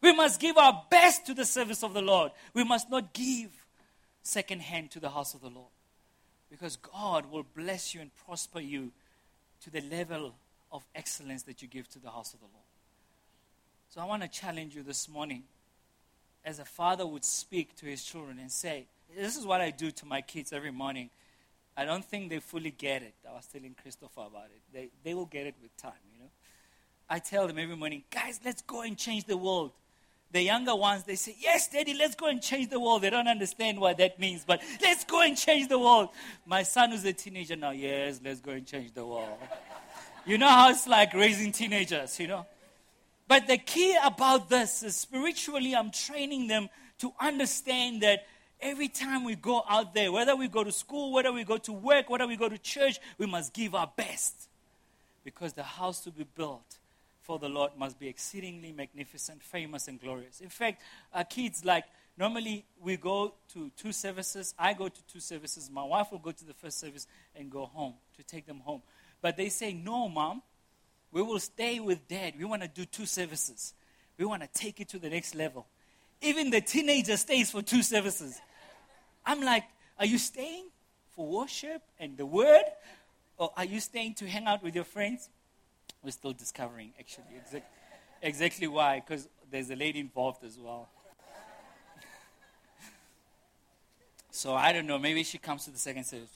We 0.00 0.14
must 0.14 0.40
give 0.40 0.56
our 0.56 0.82
best 0.90 1.26
to 1.26 1.34
the 1.34 1.44
service 1.44 1.84
of 1.84 1.92
the 1.92 2.00
Lord. 2.00 2.32
We 2.54 2.64
must 2.64 2.88
not 2.88 3.12
give 3.12 3.59
second 4.30 4.62
hand 4.62 4.90
to 4.92 5.00
the 5.00 5.10
house 5.10 5.34
of 5.34 5.40
the 5.40 5.48
Lord. 5.48 5.72
Because 6.50 6.76
God 6.76 7.30
will 7.30 7.44
bless 7.54 7.94
you 7.94 8.00
and 8.00 8.10
prosper 8.26 8.60
you 8.60 8.92
to 9.62 9.70
the 9.70 9.82
level 9.82 10.34
of 10.72 10.84
excellence 10.94 11.42
that 11.44 11.62
you 11.62 11.68
give 11.68 11.88
to 11.90 11.98
the 11.98 12.10
house 12.10 12.32
of 12.34 12.40
the 12.40 12.46
Lord. 12.46 12.64
So 13.90 14.00
I 14.00 14.04
want 14.04 14.22
to 14.22 14.28
challenge 14.28 14.74
you 14.74 14.82
this 14.82 15.08
morning 15.08 15.42
as 16.44 16.58
a 16.58 16.64
father 16.64 17.06
would 17.06 17.24
speak 17.24 17.76
to 17.76 17.86
his 17.86 18.04
children 18.04 18.38
and 18.38 18.50
say, 18.50 18.86
This 19.16 19.36
is 19.36 19.44
what 19.44 19.60
I 19.60 19.70
do 19.70 19.90
to 19.90 20.06
my 20.06 20.20
kids 20.20 20.52
every 20.52 20.70
morning. 20.70 21.10
I 21.76 21.84
don't 21.84 22.04
think 22.04 22.30
they 22.30 22.38
fully 22.38 22.70
get 22.70 23.02
it. 23.02 23.14
I 23.28 23.32
was 23.32 23.46
telling 23.46 23.74
Christopher 23.80 24.22
about 24.26 24.46
it. 24.46 24.60
They, 24.72 24.88
they 25.04 25.14
will 25.14 25.26
get 25.26 25.46
it 25.46 25.54
with 25.62 25.76
time, 25.76 25.92
you 26.12 26.22
know. 26.22 26.30
I 27.08 27.18
tell 27.18 27.46
them 27.46 27.58
every 27.58 27.76
morning, 27.76 28.04
guys, 28.10 28.40
let's 28.44 28.62
go 28.62 28.82
and 28.82 28.96
change 28.96 29.24
the 29.24 29.36
world 29.36 29.72
the 30.32 30.42
younger 30.42 30.74
ones, 30.76 31.04
they 31.04 31.16
say, 31.16 31.36
Yes, 31.38 31.68
Daddy, 31.68 31.94
let's 31.94 32.14
go 32.14 32.26
and 32.26 32.40
change 32.40 32.70
the 32.70 32.78
world. 32.78 33.02
They 33.02 33.10
don't 33.10 33.28
understand 33.28 33.80
what 33.80 33.98
that 33.98 34.18
means, 34.18 34.44
but 34.46 34.62
let's 34.80 35.04
go 35.04 35.22
and 35.22 35.36
change 35.36 35.68
the 35.68 35.78
world. 35.78 36.10
My 36.46 36.62
son 36.62 36.90
who's 36.90 37.04
a 37.04 37.12
teenager 37.12 37.56
now, 37.56 37.70
Yes, 37.70 38.20
let's 38.24 38.40
go 38.40 38.52
and 38.52 38.66
change 38.66 38.92
the 38.92 39.04
world. 39.04 39.38
you 40.24 40.38
know 40.38 40.48
how 40.48 40.70
it's 40.70 40.86
like 40.86 41.14
raising 41.14 41.52
teenagers, 41.52 42.18
you 42.20 42.28
know? 42.28 42.46
But 43.26 43.46
the 43.46 43.58
key 43.58 43.96
about 44.02 44.48
this 44.48 44.82
is 44.82 44.96
spiritually, 44.96 45.74
I'm 45.74 45.90
training 45.90 46.48
them 46.48 46.68
to 46.98 47.12
understand 47.20 48.02
that 48.02 48.26
every 48.60 48.88
time 48.88 49.24
we 49.24 49.36
go 49.36 49.62
out 49.68 49.94
there, 49.94 50.12
whether 50.12 50.36
we 50.36 50.48
go 50.48 50.64
to 50.64 50.72
school, 50.72 51.12
whether 51.12 51.32
we 51.32 51.44
go 51.44 51.56
to 51.58 51.72
work, 51.72 52.10
whether 52.10 52.26
we 52.26 52.36
go 52.36 52.48
to 52.48 52.58
church, 52.58 52.98
we 53.18 53.26
must 53.26 53.52
give 53.52 53.74
our 53.74 53.90
best. 53.96 54.48
Because 55.24 55.52
the 55.52 55.62
house 55.62 56.00
to 56.00 56.10
be 56.10 56.24
built 56.24 56.79
for 57.20 57.38
the 57.38 57.48
Lord 57.48 57.72
must 57.76 57.98
be 57.98 58.08
exceedingly 58.08 58.72
magnificent, 58.72 59.42
famous, 59.42 59.88
and 59.88 60.00
glorious. 60.00 60.40
In 60.40 60.48
fact, 60.48 60.82
our 61.12 61.24
kids, 61.24 61.64
like, 61.64 61.84
normally 62.16 62.64
we 62.80 62.96
go 62.96 63.34
to 63.52 63.70
two 63.76 63.92
services. 63.92 64.54
I 64.58 64.72
go 64.72 64.88
to 64.88 65.06
two 65.06 65.20
services. 65.20 65.70
My 65.70 65.84
wife 65.84 66.08
will 66.10 66.18
go 66.18 66.32
to 66.32 66.44
the 66.44 66.54
first 66.54 66.78
service 66.80 67.06
and 67.36 67.50
go 67.50 67.66
home 67.66 67.94
to 68.16 68.22
take 68.22 68.46
them 68.46 68.60
home. 68.60 68.82
But 69.20 69.36
they 69.36 69.48
say, 69.50 69.72
No, 69.72 70.08
mom, 70.08 70.42
we 71.12 71.22
will 71.22 71.38
stay 71.38 71.78
with 71.78 72.08
dad. 72.08 72.34
We 72.38 72.44
want 72.44 72.62
to 72.62 72.68
do 72.68 72.84
two 72.84 73.06
services. 73.06 73.74
We 74.18 74.24
want 74.24 74.42
to 74.42 74.48
take 74.52 74.80
it 74.80 74.88
to 74.90 74.98
the 74.98 75.10
next 75.10 75.34
level. 75.34 75.66
Even 76.22 76.50
the 76.50 76.60
teenager 76.60 77.16
stays 77.16 77.50
for 77.50 77.62
two 77.62 77.82
services. 77.82 78.40
I'm 79.26 79.42
like, 79.42 79.64
Are 79.98 80.06
you 80.06 80.18
staying 80.18 80.68
for 81.10 81.26
worship 81.26 81.82
and 81.98 82.16
the 82.16 82.26
word? 82.26 82.64
Or 83.36 83.50
are 83.56 83.64
you 83.64 83.80
staying 83.80 84.14
to 84.16 84.28
hang 84.28 84.46
out 84.46 84.62
with 84.62 84.74
your 84.74 84.84
friends? 84.84 85.28
We're 86.02 86.10
still 86.10 86.32
discovering, 86.32 86.92
actually, 86.98 87.36
exactly, 87.36 87.62
exactly 88.22 88.66
why, 88.66 89.00
because 89.00 89.28
there's 89.50 89.70
a 89.70 89.76
lady 89.76 90.00
involved 90.00 90.42
as 90.44 90.58
well. 90.58 90.88
so 94.30 94.54
I 94.54 94.72
don't 94.72 94.86
know, 94.86 94.98
maybe 94.98 95.22
she 95.22 95.36
comes 95.38 95.64
to 95.66 95.70
the 95.70 95.78
second 95.78 96.04
service. 96.04 96.30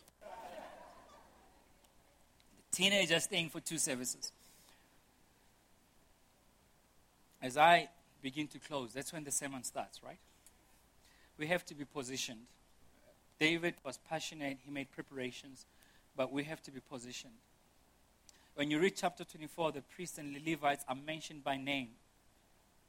The 2.71 2.77
teenager 2.77 3.19
staying 3.21 3.49
for 3.49 3.61
two 3.61 3.79
services. 3.79 4.33
As 7.41 7.57
I 7.57 7.89
begin 8.23 8.49
to 8.49 8.59
close, 8.59 8.93
that's 8.93 9.13
when 9.13 9.25
the 9.25 9.31
sermon 9.31 9.63
starts, 9.63 10.03
right? 10.03 10.19
We 11.39 11.47
have 11.47 11.65
to 11.67 11.75
be 11.75 11.85
positioned. 11.85 12.47
David 13.39 13.75
was 13.85 13.99
passionate, 14.09 14.59
he 14.65 14.71
made 14.71 14.91
preparations, 14.91 15.67
but 16.17 16.33
we 16.33 16.45
have 16.45 16.63
to 16.63 16.71
be 16.71 16.81
positioned. 16.81 17.35
When 18.55 18.71
you 18.71 18.79
read 18.79 18.95
chapter 18.97 19.25
24, 19.25 19.73
the 19.73 19.83
priests 19.83 20.19
and 20.19 20.35
the 20.35 20.51
Levites 20.51 20.85
are 20.89 20.95
mentioned 20.95 21.43
by 21.43 21.57
name. 21.57 21.89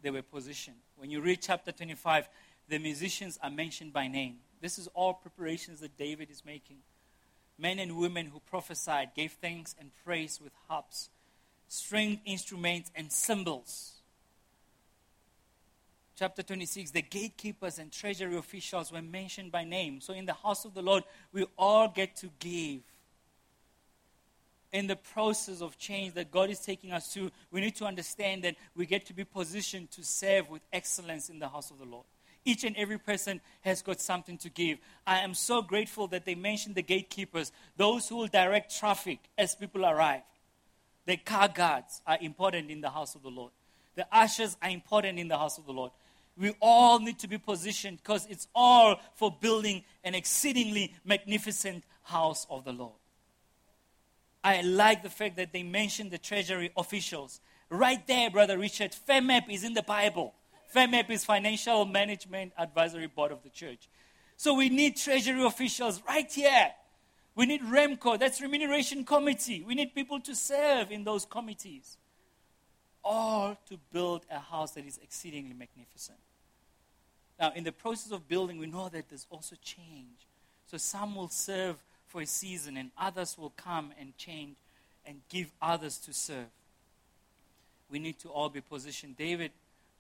They 0.02 0.12
were 0.12 0.22
positioned. 0.22 0.78
When 0.98 1.10
you 1.10 1.22
read 1.22 1.42
chapter 1.42 1.72
25, 1.72 2.30
the 2.70 2.78
musicians 2.78 3.40
are 3.42 3.50
mentioned 3.50 3.92
by 3.92 4.08
name. 4.08 4.38
This 4.62 4.78
is 4.78 4.88
all 4.94 5.14
preparations 5.14 5.80
that 5.80 5.98
David 5.98 6.30
is 6.30 6.46
making. 6.46 6.78
Men 7.58 7.80
and 7.80 7.98
women 7.98 8.28
who 8.28 8.40
prophesied 8.40 9.16
gave 9.16 9.32
thanks 9.34 9.76
and 9.80 9.92
praise 10.04 10.40
with 10.44 10.52
harps, 10.68 11.10
stringed 11.68 12.20
instruments, 12.26 12.92
and 12.96 13.12
cymbals. 13.12 13.94
Chapter 16.18 16.44
26, 16.44 16.92
the 16.92 17.02
gatekeepers 17.02 17.78
and 17.78 17.92
treasury 17.92 18.38
officials 18.38 18.92
were 18.92 19.02
mentioned 19.02 19.52
by 19.52 19.64
name. 19.64 20.00
So 20.00 20.14
in 20.14 20.26
the 20.26 20.34
house 20.34 20.64
of 20.64 20.74
the 20.74 20.82
Lord, 20.82 21.04
we 21.34 21.46
all 21.58 21.90
get 21.90 22.16
to 22.18 22.30
give. 22.40 22.82
In 24.76 24.88
the 24.88 24.98
process 24.98 25.62
of 25.62 25.78
change 25.78 26.16
that 26.16 26.32
God 26.32 26.50
is 26.50 26.60
taking 26.60 26.92
us 26.92 27.14
to, 27.14 27.32
we 27.50 27.62
need 27.62 27.78
to 27.78 27.86
understand 27.86 28.44
that 28.44 28.58
we 28.76 28.86
get 28.86 29.06
to 29.06 29.14
be 29.14 29.24
positioned 29.24 29.90
to 29.92 30.04
serve 30.04 30.50
with 30.50 30.64
excellence 30.74 31.30
in 31.30 31.40
the 31.40 31.48
house 31.48 31.72
of 31.72 31.80
the 31.80 31.86
Lord. 31.86 32.04
Each 32.44 32.66
and 32.66 32.76
every 32.76 32.98
person 32.98 33.40
has 33.62 33.82
got 33.82 34.02
something 34.02 34.38
to 34.40 34.50
give. 34.50 34.80
I 35.08 35.20
am 35.20 35.34
so 35.34 35.62
grateful 35.62 36.08
that 36.08 36.26
they 36.26 36.36
mentioned 36.36 36.76
the 36.76 36.82
gatekeepers, 36.82 37.54
those 37.78 38.10
who 38.10 38.18
will 38.18 38.28
direct 38.28 38.78
traffic 38.78 39.20
as 39.38 39.56
people 39.56 39.86
arrive. 39.86 40.24
The 41.06 41.16
car 41.16 41.48
guards 41.48 42.02
are 42.06 42.18
important 42.20 42.70
in 42.70 42.82
the 42.82 42.90
house 42.90 43.16
of 43.16 43.24
the 43.24 43.30
Lord. 43.30 43.54
The 43.96 44.06
ushers 44.12 44.58
are 44.62 44.70
important 44.70 45.20
in 45.20 45.30
the 45.30 45.38
house 45.38 45.58
of 45.58 45.66
the 45.66 45.72
Lord. 45.72 45.92
We 46.38 46.54
all 46.60 47.00
need 47.00 47.20
to 47.20 47.30
be 47.30 47.38
positioned 47.38 48.00
because 48.04 48.28
it's 48.30 48.50
all 48.54 49.00
for 49.14 49.32
building 49.40 49.86
an 50.04 50.16
exceedingly 50.16 50.94
magnificent 51.06 51.86
house 52.04 52.46
of 52.50 52.66
the 52.66 52.74
Lord. 52.74 52.96
I 54.46 54.62
like 54.62 55.02
the 55.02 55.10
fact 55.10 55.38
that 55.38 55.52
they 55.52 55.64
mentioned 55.64 56.12
the 56.12 56.20
treasury 56.20 56.72
officials. 56.78 57.42
Right 57.72 58.06
there, 58.06 58.30
Brother 58.30 58.60
Richard, 58.60 58.96
FEMAP 59.10 59.50
is 59.50 59.64
in 59.64 59.74
the 59.74 59.82
Bible. 59.82 60.36
FEMAP 60.74 61.10
is 61.10 61.26
Financial 61.26 61.84
Management 61.84 62.54
Advisory 62.56 63.08
Board 63.08 63.32
of 63.32 63.42
the 63.42 63.50
church. 63.50 63.90
So 64.38 64.54
we 64.54 64.70
need 64.70 64.98
treasury 64.98 65.44
officials 65.44 66.00
right 66.08 66.32
here. 66.32 66.72
We 67.34 67.48
need 67.48 67.64
REMCO, 67.64 68.20
that's 68.20 68.40
Remuneration 68.40 69.04
Committee. 69.04 69.64
We 69.64 69.74
need 69.74 69.96
people 69.96 70.20
to 70.20 70.36
serve 70.36 70.92
in 70.92 71.04
those 71.04 71.26
committees. 71.26 71.98
All 73.04 73.58
to 73.68 73.80
build 73.92 74.28
a 74.30 74.38
house 74.38 74.74
that 74.74 74.86
is 74.86 75.00
exceedingly 75.02 75.56
magnificent. 75.56 76.20
Now, 77.40 77.52
in 77.56 77.64
the 77.64 77.72
process 77.72 78.12
of 78.12 78.28
building, 78.28 78.60
we 78.60 78.68
know 78.68 78.90
that 78.90 79.10
there's 79.10 79.26
also 79.32 79.56
change. 79.64 80.28
So 80.68 80.78
some 80.78 81.16
will 81.16 81.30
serve 81.30 81.78
for 82.16 82.22
a 82.22 82.26
season, 82.26 82.78
and 82.78 82.92
others 82.98 83.38
will 83.38 83.50
come 83.58 83.92
and 84.00 84.18
change 84.18 84.56
and 85.06 85.20
give 85.28 85.52
others 85.62 85.98
to 85.98 86.14
serve. 86.14 86.48
We 87.92 88.00
need 88.00 88.20
to 88.20 88.30
all 88.30 88.48
be 88.48 88.62
positioned. 88.62 89.18
David 89.18 89.52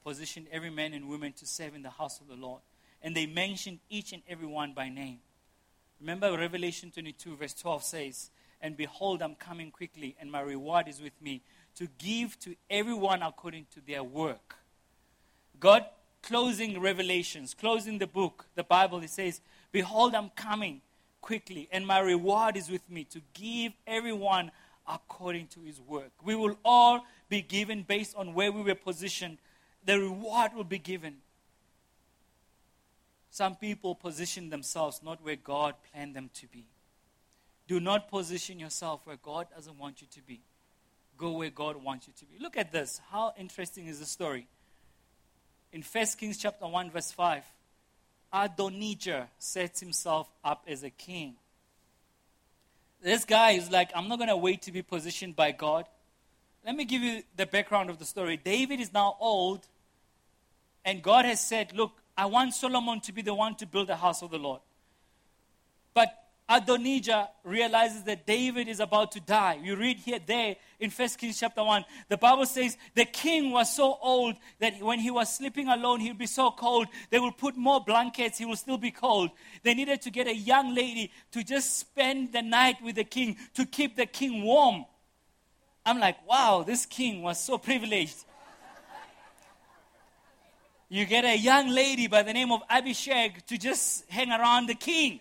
positioned 0.01 0.47
every 0.49 0.69
man 0.69 0.93
and 0.93 1.09
woman 1.09 1.33
to 1.33 1.45
serve 1.45 1.75
in 1.75 1.81
the 1.81 1.89
house 1.89 2.21
of 2.21 2.29
the 2.29 2.35
Lord. 2.35 2.61
And 3.03 3.17
they 3.17 3.25
mentioned 3.25 3.79
each 3.89 4.13
and 4.13 4.21
every 4.29 4.47
one 4.47 4.71
by 4.71 4.87
name. 4.87 5.17
Remember, 5.99 6.37
Revelation 6.37 6.89
22, 6.89 7.35
verse 7.35 7.53
12 7.53 7.83
says, 7.83 8.29
And 8.61 8.77
behold, 8.77 9.21
I'm 9.21 9.35
coming 9.35 9.69
quickly, 9.69 10.15
and 10.17 10.31
my 10.31 10.39
reward 10.39 10.87
is 10.87 11.01
with 11.01 11.21
me 11.21 11.41
to 11.75 11.89
give 11.97 12.39
to 12.39 12.55
everyone 12.69 13.23
according 13.23 13.65
to 13.73 13.81
their 13.85 14.05
work. 14.05 14.55
God 15.59 15.83
closing 16.23 16.79
Revelations, 16.79 17.53
closing 17.53 17.97
the 17.97 18.07
book, 18.07 18.45
the 18.55 18.63
Bible, 18.63 18.99
it 19.03 19.09
says, 19.09 19.41
Behold, 19.73 20.15
I'm 20.15 20.29
coming 20.29 20.79
quickly, 21.25 21.67
and 21.71 21.87
my 21.87 21.99
reward 21.99 22.55
is 22.55 22.69
with 22.69 22.87
me 22.89 23.03
to 23.05 23.19
give 23.33 23.73
everyone 23.87 24.51
according 24.87 25.47
to 25.47 25.59
his 25.61 25.81
work. 25.81 26.11
We 26.23 26.35
will 26.35 26.57
all 26.63 27.03
be 27.29 27.41
given 27.41 27.81
based 27.81 28.15
on 28.15 28.35
where 28.35 28.51
we 28.51 28.61
were 28.61 28.75
positioned 28.75 29.39
the 29.85 29.99
reward 29.99 30.53
will 30.55 30.63
be 30.63 30.79
given. 30.79 31.17
Some 33.29 33.55
people 33.55 33.93
position 33.95 34.49
themselves 34.49 35.01
not 35.03 35.23
where 35.23 35.35
God 35.35 35.75
planned 35.91 36.15
them 36.15 36.29
to 36.35 36.47
be. 36.47 36.65
Do 37.67 37.79
not 37.79 38.09
position 38.09 38.59
yourself 38.59 39.01
where 39.05 39.17
God 39.17 39.47
doesn't 39.53 39.77
want 39.77 40.01
you 40.01 40.07
to 40.13 40.21
be. 40.21 40.41
Go 41.17 41.31
where 41.31 41.49
God 41.49 41.83
wants 41.83 42.07
you 42.07 42.13
to 42.19 42.25
be. 42.25 42.39
Look 42.39 42.57
at 42.57 42.71
this. 42.71 42.99
How 43.11 43.33
interesting 43.37 43.87
is 43.87 43.99
the 43.99 44.05
story? 44.05 44.47
In 45.71 45.81
1 45.81 46.05
Kings 46.17 46.37
chapter 46.37 46.67
1, 46.67 46.91
verse 46.91 47.11
5, 47.11 47.43
Adonijah 48.35 49.29
sets 49.39 49.79
himself 49.79 50.29
up 50.43 50.65
as 50.67 50.83
a 50.83 50.89
king. 50.89 51.35
This 53.01 53.23
guy 53.23 53.51
is 53.51 53.71
like, 53.71 53.91
I'm 53.95 54.09
not 54.09 54.17
going 54.17 54.29
to 54.29 54.35
wait 54.35 54.63
to 54.63 54.71
be 54.73 54.81
positioned 54.81 55.35
by 55.35 55.51
God. 55.51 55.85
Let 56.65 56.75
me 56.75 56.83
give 56.83 57.01
you 57.01 57.23
the 57.37 57.45
background 57.45 57.89
of 57.89 57.97
the 57.97 58.05
story. 58.05 58.35
David 58.35 58.81
is 58.81 58.91
now 58.91 59.15
old 59.21 59.65
and 60.83 61.01
God 61.01 61.23
has 61.25 61.39
said, 61.39 61.73
Look, 61.73 61.93
I 62.17 62.25
want 62.25 62.53
Solomon 62.53 62.99
to 63.01 63.13
be 63.13 63.21
the 63.21 63.33
one 63.33 63.55
to 63.55 63.65
build 63.65 63.87
the 63.87 63.95
house 63.95 64.21
of 64.21 64.31
the 64.31 64.37
Lord. 64.37 64.61
But 65.93 66.09
Adonijah 66.47 67.29
realizes 67.43 68.03
that 68.03 68.27
David 68.27 68.67
is 68.67 68.79
about 68.79 69.11
to 69.13 69.19
die. 69.19 69.59
You 69.63 69.75
read 69.75 69.97
here, 69.97 70.19
there 70.23 70.55
in 70.79 70.91
1 70.91 71.09
Kings 71.17 71.39
chapter 71.39 71.63
1, 71.63 71.83
the 72.07 72.17
Bible 72.17 72.45
says 72.45 72.77
the 72.93 73.05
king 73.05 73.51
was 73.51 73.75
so 73.75 73.97
old 73.99 74.35
that 74.59 74.79
when 74.81 74.99
he 74.99 75.09
was 75.09 75.33
sleeping 75.33 75.67
alone, 75.69 76.01
he'd 76.01 76.17
be 76.17 76.27
so 76.27 76.51
cold. 76.51 76.87
They 77.09 77.19
will 77.19 77.31
put 77.31 77.57
more 77.57 77.83
blankets, 77.83 78.37
he 78.37 78.45
will 78.45 78.55
still 78.55 78.77
be 78.77 78.91
cold. 78.91 79.31
They 79.63 79.73
needed 79.73 80.01
to 80.03 80.11
get 80.11 80.27
a 80.27 80.35
young 80.35 80.75
lady 80.75 81.11
to 81.31 81.43
just 81.43 81.79
spend 81.79 82.31
the 82.31 82.43
night 82.43 82.77
with 82.83 82.95
the 82.95 83.03
king 83.03 83.37
to 83.55 83.65
keep 83.65 83.95
the 83.95 84.05
king 84.05 84.43
warm. 84.43 84.85
I'm 85.83 85.99
like, 85.99 86.27
wow, 86.27 86.63
this 86.65 86.85
king 86.85 87.23
was 87.23 87.39
so 87.39 87.57
privileged 87.57 88.25
you 90.89 91.05
get 91.05 91.25
a 91.25 91.35
young 91.37 91.69
lady 91.69 92.07
by 92.07 92.21
the 92.21 92.31
name 92.31 92.51
of 92.51 92.61
Abishag 92.69 93.45
to 93.47 93.57
just 93.57 94.09
hang 94.09 94.31
around 94.31 94.67
the 94.67 94.75
king. 94.75 95.19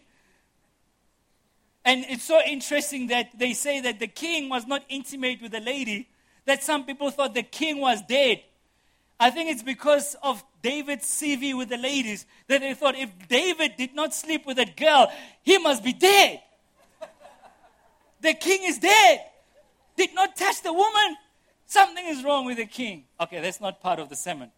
And 1.85 2.05
it's 2.09 2.25
so 2.25 2.40
interesting 2.47 3.09
that 3.09 3.38
they 3.38 3.53
say 3.53 3.81
that 3.81 4.01
the 4.01 4.07
king 4.07 4.49
was 4.49 4.66
not 4.66 4.83
intimate 4.88 5.42
with 5.42 5.53
the 5.53 5.61
lady, 5.61 6.09
that 6.47 6.62
some 6.62 6.85
people 6.85 7.11
thought 7.11 7.35
the 7.35 7.42
king 7.42 7.79
was 7.81 8.01
dead. 8.03 8.42
I 9.20 9.31
think 9.31 9.51
it's 9.51 9.62
because 9.62 10.16
of 10.23 10.42
David's 10.62 11.07
CV 11.07 11.57
with 11.57 11.68
the 11.68 11.77
ladies 11.77 12.27
that 12.49 12.61
they 12.61 12.75
thought 12.75 12.97
if 12.97 13.11
David 13.29 13.77
did 13.77 13.94
not 13.94 14.14
sleep 14.14 14.47
with 14.47 14.57
that 14.57 14.77
girl, 14.77 15.12
he 15.42 15.59
must 15.59 15.85
be 15.85 15.92
dead. 15.92 16.40
the 18.20 18.35
king 18.35 18.64
is 18.64 18.79
dead. 18.79 19.20
Did 19.97 20.14
not 20.14 20.37
touch 20.37 20.62
the 20.62 20.73
woman. 20.73 21.16
Something 21.66 22.07
is 22.07 22.25
wrong 22.25 22.47
with 22.47 22.57
the 22.57 22.66
king. 22.66 23.05
Okay, 23.20 23.40
that's 23.40 23.61
not 23.61 23.81
part 23.81 23.99
of 23.99 24.09
the 24.09 24.16
sermon. 24.16 24.51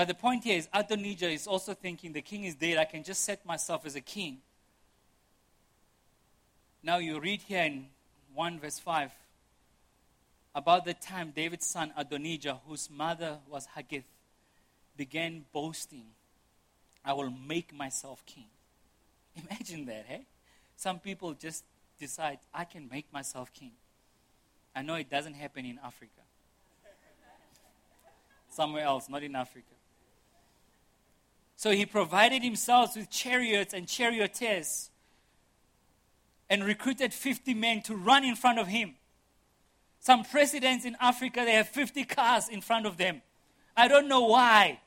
But 0.00 0.08
the 0.08 0.14
point 0.14 0.44
here 0.44 0.56
is 0.56 0.66
Adonijah 0.72 1.28
is 1.28 1.46
also 1.46 1.74
thinking 1.74 2.14
the 2.14 2.22
king 2.22 2.44
is 2.44 2.54
dead. 2.54 2.78
I 2.78 2.86
can 2.86 3.04
just 3.04 3.22
set 3.22 3.44
myself 3.44 3.84
as 3.84 3.96
a 3.96 4.00
king. 4.00 4.38
Now 6.82 6.96
you 6.96 7.20
read 7.20 7.42
here 7.42 7.64
in 7.64 7.88
1 8.34 8.60
verse 8.60 8.78
5 8.78 9.12
about 10.54 10.86
the 10.86 10.94
time 10.94 11.34
David's 11.36 11.66
son 11.66 11.92
Adonijah, 11.98 12.60
whose 12.66 12.88
mother 12.88 13.40
was 13.46 13.66
Haggith, 13.66 14.06
began 14.96 15.44
boasting, 15.52 16.06
I 17.04 17.12
will 17.12 17.28
make 17.28 17.74
myself 17.74 18.24
king. 18.24 18.48
Imagine 19.36 19.84
that, 19.84 20.06
hey? 20.08 20.22
Some 20.76 20.98
people 20.98 21.34
just 21.34 21.62
decide, 21.98 22.38
I 22.54 22.64
can 22.64 22.88
make 22.90 23.12
myself 23.12 23.52
king. 23.52 23.72
I 24.74 24.80
know 24.80 24.94
it 24.94 25.10
doesn't 25.10 25.34
happen 25.34 25.66
in 25.66 25.78
Africa. 25.84 26.22
Somewhere 28.48 28.84
else, 28.84 29.06
not 29.06 29.22
in 29.22 29.36
Africa. 29.36 29.74
So 31.60 31.72
he 31.72 31.84
provided 31.84 32.42
himself 32.42 32.96
with 32.96 33.10
chariots 33.10 33.74
and 33.74 33.86
charioteers 33.86 34.88
and 36.48 36.64
recruited 36.64 37.12
50 37.12 37.52
men 37.52 37.82
to 37.82 37.94
run 37.94 38.24
in 38.24 38.34
front 38.34 38.58
of 38.58 38.68
him. 38.68 38.94
Some 39.98 40.24
presidents 40.24 40.86
in 40.86 40.96
Africa, 41.02 41.42
they 41.44 41.52
have 41.52 41.68
50 41.68 42.04
cars 42.04 42.48
in 42.48 42.62
front 42.62 42.86
of 42.86 42.96
them. 42.96 43.20
I 43.76 43.88
don't 43.88 44.08
know 44.08 44.22
why. 44.22 44.80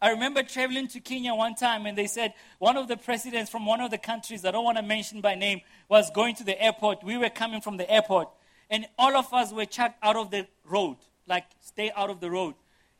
I 0.00 0.12
remember 0.12 0.42
traveling 0.42 0.88
to 0.88 1.00
Kenya 1.00 1.34
one 1.34 1.56
time 1.56 1.84
and 1.84 1.98
they 1.98 2.06
said 2.06 2.32
one 2.58 2.78
of 2.78 2.88
the 2.88 2.96
presidents 2.96 3.50
from 3.50 3.66
one 3.66 3.82
of 3.82 3.90
the 3.90 3.98
countries, 3.98 4.46
I 4.46 4.50
don't 4.50 4.64
want 4.64 4.78
to 4.78 4.82
mention 4.82 5.20
by 5.20 5.34
name, 5.34 5.60
was 5.90 6.10
going 6.10 6.36
to 6.36 6.44
the 6.44 6.58
airport. 6.58 7.04
We 7.04 7.18
were 7.18 7.28
coming 7.28 7.60
from 7.60 7.76
the 7.76 7.90
airport 7.92 8.30
and 8.70 8.86
all 8.98 9.14
of 9.14 9.30
us 9.34 9.52
were 9.52 9.66
chucked 9.66 10.02
out 10.02 10.16
of 10.16 10.30
the 10.30 10.46
road, 10.64 10.96
like 11.28 11.44
stay 11.60 11.92
out 11.94 12.08
of 12.08 12.20
the 12.20 12.30
road. 12.30 12.54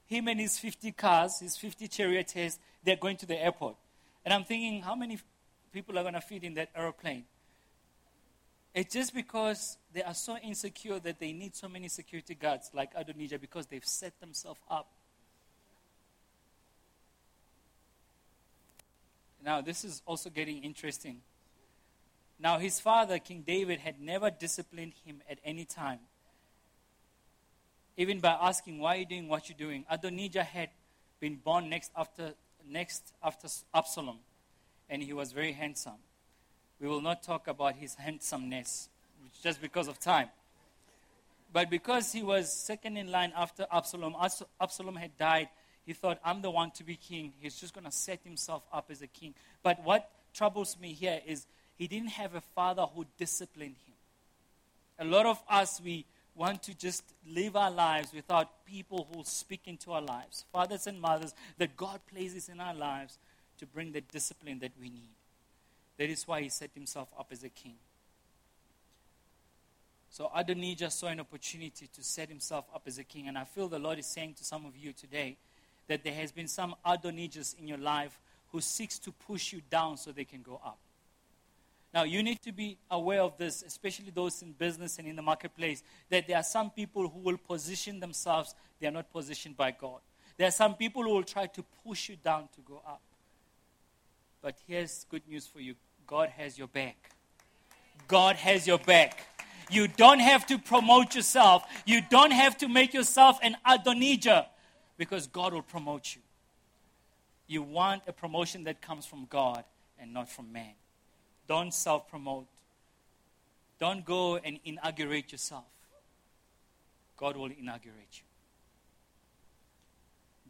Him 0.07 0.29
and 0.29 0.41
his 0.41 0.59
50 0.59 0.93
cars, 0.93 1.41
his 1.41 1.57
50 1.57 1.89
charioteers, 1.89 2.59
they're 2.83 2.97
going 2.97 3.17
to 3.19 3.27
the 3.27 3.43
airport. 3.43 3.77
And 4.25 4.33
I'm 4.33 4.45
thinking, 4.45 4.83
how 4.83 4.95
many 4.95 5.19
people 5.73 5.99
are 5.99 6.03
going 6.03 6.15
to 6.15 6.21
fit 6.21 6.45
in 6.45 6.55
that 6.55 6.71
aeroplane? 6.75 7.25
It's 8.75 8.93
just 8.93 9.15
because 9.15 9.79
they 9.93 10.03
are 10.03 10.15
so 10.15 10.37
insecure 10.39 10.99
that 10.99 11.21
they 11.21 11.33
need 11.33 11.55
so 11.55 11.69
many 11.69 11.89
security 11.89 12.35
guards 12.35 12.71
like 12.75 12.91
Adonijah 12.97 13.39
because 13.39 13.67
they've 13.67 13.85
set 13.85 14.19
themselves 14.21 14.61
up. 14.69 14.89
Now, 19.45 19.61
this 19.61 19.85
is 19.85 20.03
also 20.07 20.31
getting 20.31 20.65
interesting. 20.65 21.21
Now, 22.39 22.59
his 22.59 22.81
father, 22.81 23.19
King 23.19 23.45
David, 23.47 23.79
had 23.79 24.01
never 24.01 24.31
disciplined 24.31 24.95
him 25.05 25.23
at 25.31 25.39
any 25.45 25.65
time. 25.65 26.01
Even 27.97 28.21
by 28.21 28.37
asking, 28.41 28.79
Why 28.79 28.95
you're 28.95 29.01
you 29.01 29.07
doing 29.07 29.29
what 29.29 29.49
you're 29.49 29.59
doing? 29.59 29.85
Adonijah 29.89 30.43
had 30.43 30.71
been 31.21 31.37
born 31.37 31.69
next 31.69 31.91
after, 31.97 32.35
next 32.69 33.13
after 33.23 33.49
Absalom, 33.75 34.19
and 34.91 35.03
he 35.03 35.13
was 35.13 35.33
very 35.33 35.53
handsome. 35.53 36.01
We 36.81 36.89
will 36.89 37.01
not 37.01 37.23
talk 37.23 37.47
about 37.47 37.77
his 37.77 37.95
handsomeness 37.95 38.89
just 39.43 39.61
because 39.61 39.89
of 39.89 39.99
time. 39.99 40.29
But 41.53 41.71
because 41.71 42.13
he 42.13 42.23
was 42.23 42.53
second 42.53 42.97
in 42.97 43.13
line 43.13 43.33
after 43.37 43.67
Absalom, 43.73 44.17
Absalom 44.61 44.97
had 44.97 45.17
died, 45.17 45.49
he 45.87 45.93
thought, 45.93 46.19
I'm 46.25 46.43
the 46.43 46.51
one 46.51 46.73
to 46.73 46.85
be 46.85 46.97
king. 46.97 47.33
He's 47.41 47.61
just 47.61 47.75
going 47.75 47.85
to 47.85 47.93
set 47.93 48.21
himself 48.25 48.65
up 48.73 48.87
as 48.91 49.03
a 49.03 49.07
king. 49.07 49.35
But 49.63 49.85
what 49.85 50.11
troubles 50.33 50.77
me 50.81 50.93
here 50.93 51.21
is 51.27 51.47
he 51.77 51.87
didn't 51.87 52.11
have 52.11 52.35
a 52.35 52.41
father 52.41 52.83
who 52.83 53.07
disciplined 53.19 53.77
him. 53.87 53.95
A 54.99 55.05
lot 55.05 55.27
of 55.27 55.41
us, 55.49 55.81
we 55.81 56.07
want 56.35 56.63
to 56.65 56.75
just 56.75 57.05
live 57.27 57.57
our 57.57 57.71
lives 57.71 58.13
without 58.13 58.65
people 58.67 59.07
who 59.13 59.23
speak 59.25 59.63
into 59.67 59.93
our 59.93 60.03
lives, 60.03 60.45
fathers 60.53 60.87
and 60.87 61.01
mothers 61.01 61.35
that 61.59 61.77
God 61.77 62.01
places 62.13 62.49
in 62.49 62.61
our 62.61 62.75
lives 62.75 63.19
to 63.59 63.67
bring 63.67 63.93
the 63.93 64.01
discipline 64.01 64.59
that 64.61 64.73
we 64.81 64.89
need. 64.89 65.15
That 65.97 66.11
is 66.11 66.27
why 66.27 66.43
he 66.43 66.49
set 66.49 66.71
himself 66.75 67.09
up 67.19 67.29
as 67.31 67.45
a 67.45 67.49
king. 67.49 67.77
So 70.11 70.31
Adonijah 70.35 70.91
saw 70.91 71.09
an 71.09 71.21
opportunity 71.21 71.89
to 71.93 72.03
set 72.03 72.29
himself 72.29 72.67
up 72.75 72.83
as 72.87 72.99
a 72.99 73.05
king. 73.05 73.27
And 73.27 73.37
I 73.37 73.45
feel 73.45 73.69
the 73.69 73.79
Lord 73.79 73.99
is 73.99 74.07
saying 74.07 74.35
to 74.35 74.45
some 74.45 74.65
of 74.65 74.77
you 74.77 74.93
today 74.93 75.37
that 75.89 76.05
there 76.05 76.15
has 76.15 76.31
been 76.31 76.49
some 76.49 76.75
Adonijahs 76.87 77.57
in 77.59 77.67
your 77.67 77.79
life 77.79 78.19
who 78.53 78.61
seeks 78.61 78.99
to 79.01 79.11
push 79.11 79.53
you 79.53 79.61
down 79.71 79.97
so 79.97 80.13
they 80.13 80.25
can 80.25 80.43
go 80.43 80.61
up. 80.65 80.79
Now, 81.95 82.03
you 82.03 82.25
need 82.25 82.43
to 82.43 82.51
be 82.51 82.77
aware 82.91 83.21
of 83.21 83.39
this, 83.39 83.63
especially 83.63 84.11
those 84.11 84.43
in 84.43 84.51
business 84.51 84.99
and 84.99 85.07
in 85.07 85.15
the 85.15 85.23
marketplace, 85.23 85.85
that 86.11 86.27
there 86.27 86.37
are 86.37 86.43
some 86.43 86.71
people 86.71 87.09
who 87.09 87.21
will 87.21 87.39
position 87.39 88.01
themselves, 88.01 88.57
they 88.81 88.89
are 88.89 88.91
not 88.91 89.13
positioned 89.13 89.57
by 89.57 89.71
God. 89.71 90.01
There 90.37 90.49
are 90.49 90.51
some 90.51 90.75
people 90.75 91.05
who 91.05 91.11
will 91.11 91.23
try 91.23 91.47
to 91.47 91.65
push 91.87 92.09
you 92.09 92.17
down 92.17 92.49
to 92.57 92.61
go 92.63 92.83
up. 92.85 93.01
But 94.43 94.57
here's 94.67 95.07
good 95.09 95.23
news 95.29 95.47
for 95.47 95.61
you 95.61 95.77
God 96.05 96.31
has 96.31 96.59
your 96.59 96.67
back. 96.67 97.11
God 98.09 98.35
has 98.37 98.67
your 98.67 98.79
back. 98.79 99.29
You 99.71 99.87
don't 99.87 100.19
have 100.19 100.47
to 100.49 100.59
promote 100.59 101.15
yourself. 101.15 101.63
You 101.87 102.03
don't 102.11 102.33
have 102.33 102.59
to 102.59 102.69
make 102.69 102.93
yourself 102.93 103.39
an 103.41 103.57
Adonijah 103.65 104.49
because 104.99 105.29
God 105.29 105.53
will 105.53 105.63
promote 105.63 106.17
you. 106.17 106.23
You 107.47 107.63
want 107.63 108.03
a 108.09 108.13
promotion 108.13 108.65
that 108.65 108.83
comes 108.83 109.07
from 109.07 109.27
God 109.31 109.63
and 109.99 110.13
not 110.13 110.29
from 110.29 110.53
man. 110.53 110.75
Don't 111.47 111.73
self 111.73 112.09
promote. 112.09 112.47
Don't 113.79 114.05
go 114.05 114.37
and 114.37 114.59
inaugurate 114.65 115.33
yourself. 115.33 115.65
God 117.17 117.37
will 117.37 117.51
inaugurate 117.59 118.13
you. 118.13 118.25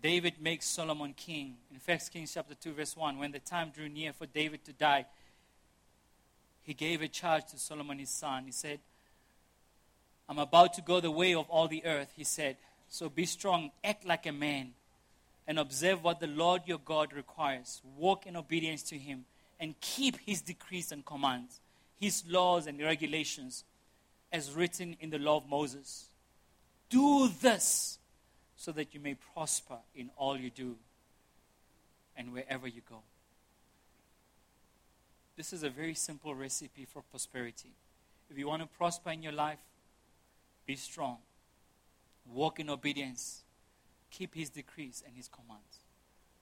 David 0.01 0.35
makes 0.41 0.67
Solomon 0.67 1.15
king. 1.15 1.57
In 1.71 1.81
1 1.83 1.99
Kings 2.13 2.35
chapter 2.35 2.55
2, 2.55 2.75
verse 2.75 2.97
1, 2.97 3.19
when 3.19 3.33
the 3.33 3.39
time 3.39 3.73
drew 3.75 3.89
near 3.89 4.13
for 4.13 4.27
David 4.27 4.65
to 4.67 4.73
die, 4.73 5.07
he 6.63 6.75
gave 6.75 7.01
a 7.01 7.09
charge 7.09 7.47
to 7.47 7.59
Solomon 7.59 7.99
his 7.99 8.11
son. 8.11 8.45
He 8.45 8.53
said, 8.53 8.81
I'm 10.29 10.39
about 10.39 10.75
to 10.75 10.83
go 10.83 11.01
the 11.01 11.11
way 11.11 11.35
of 11.35 11.49
all 11.49 11.69
the 11.69 11.85
earth, 11.85 12.13
he 12.17 12.25
said. 12.25 12.57
So 12.89 13.09
be 13.09 13.27
strong, 13.27 13.71
act 13.83 14.05
like 14.05 14.27
a 14.27 14.33
man, 14.33 14.73
and 15.47 15.59
observe 15.59 16.03
what 16.03 16.21
the 16.21 16.27
Lord 16.27 16.63
your 16.67 16.79
God 16.79 17.13
requires. 17.13 17.83
Walk 17.97 18.27
in 18.27 18.37
obedience 18.37 18.83
to 18.85 18.99
him, 18.99 19.25
and 19.61 19.79
keep 19.81 20.19
his 20.21 20.43
decrees 20.43 20.93
and 20.93 21.05
commands, 21.05 21.61
his 21.99 22.25
laws 22.29 22.67
and 22.67 22.81
regulations, 22.81 23.65
as 24.33 24.53
written 24.53 24.97
in 25.01 25.11
the 25.11 25.19
law 25.19 25.37
of 25.37 25.49
Moses. 25.49 26.09
Do 26.89 27.29
this 27.41 27.99
so 28.57 28.73
that 28.73 28.95
you 28.95 29.01
may 29.01 29.15
prosper 29.35 29.79
in 29.95 30.11
all 30.17 30.37
you 30.37 30.51
do 30.51 30.77
and 32.17 32.33
wherever 32.33 32.67
you 32.67 32.83
go. 32.89 33.01
This 35.37 35.53
is 35.53 35.63
a 35.63 35.71
very 35.71 35.95
simple 35.95 36.35
recipe 36.35 36.85
for 36.85 37.03
prosperity. 37.03 37.71
If 38.31 38.39
you 38.39 38.47
want 38.47 38.63
to 38.63 38.69
prosper 38.69 39.11
in 39.11 39.23
your 39.23 39.33
life, 39.33 39.59
be 40.67 40.77
strong, 40.77 41.19
walk 42.33 42.61
in 42.61 42.71
obedience, 42.71 43.43
keep 44.11 44.35
His 44.35 44.51
decrees 44.51 45.03
and 45.07 45.17
His 45.17 45.29
commands. 45.29 45.79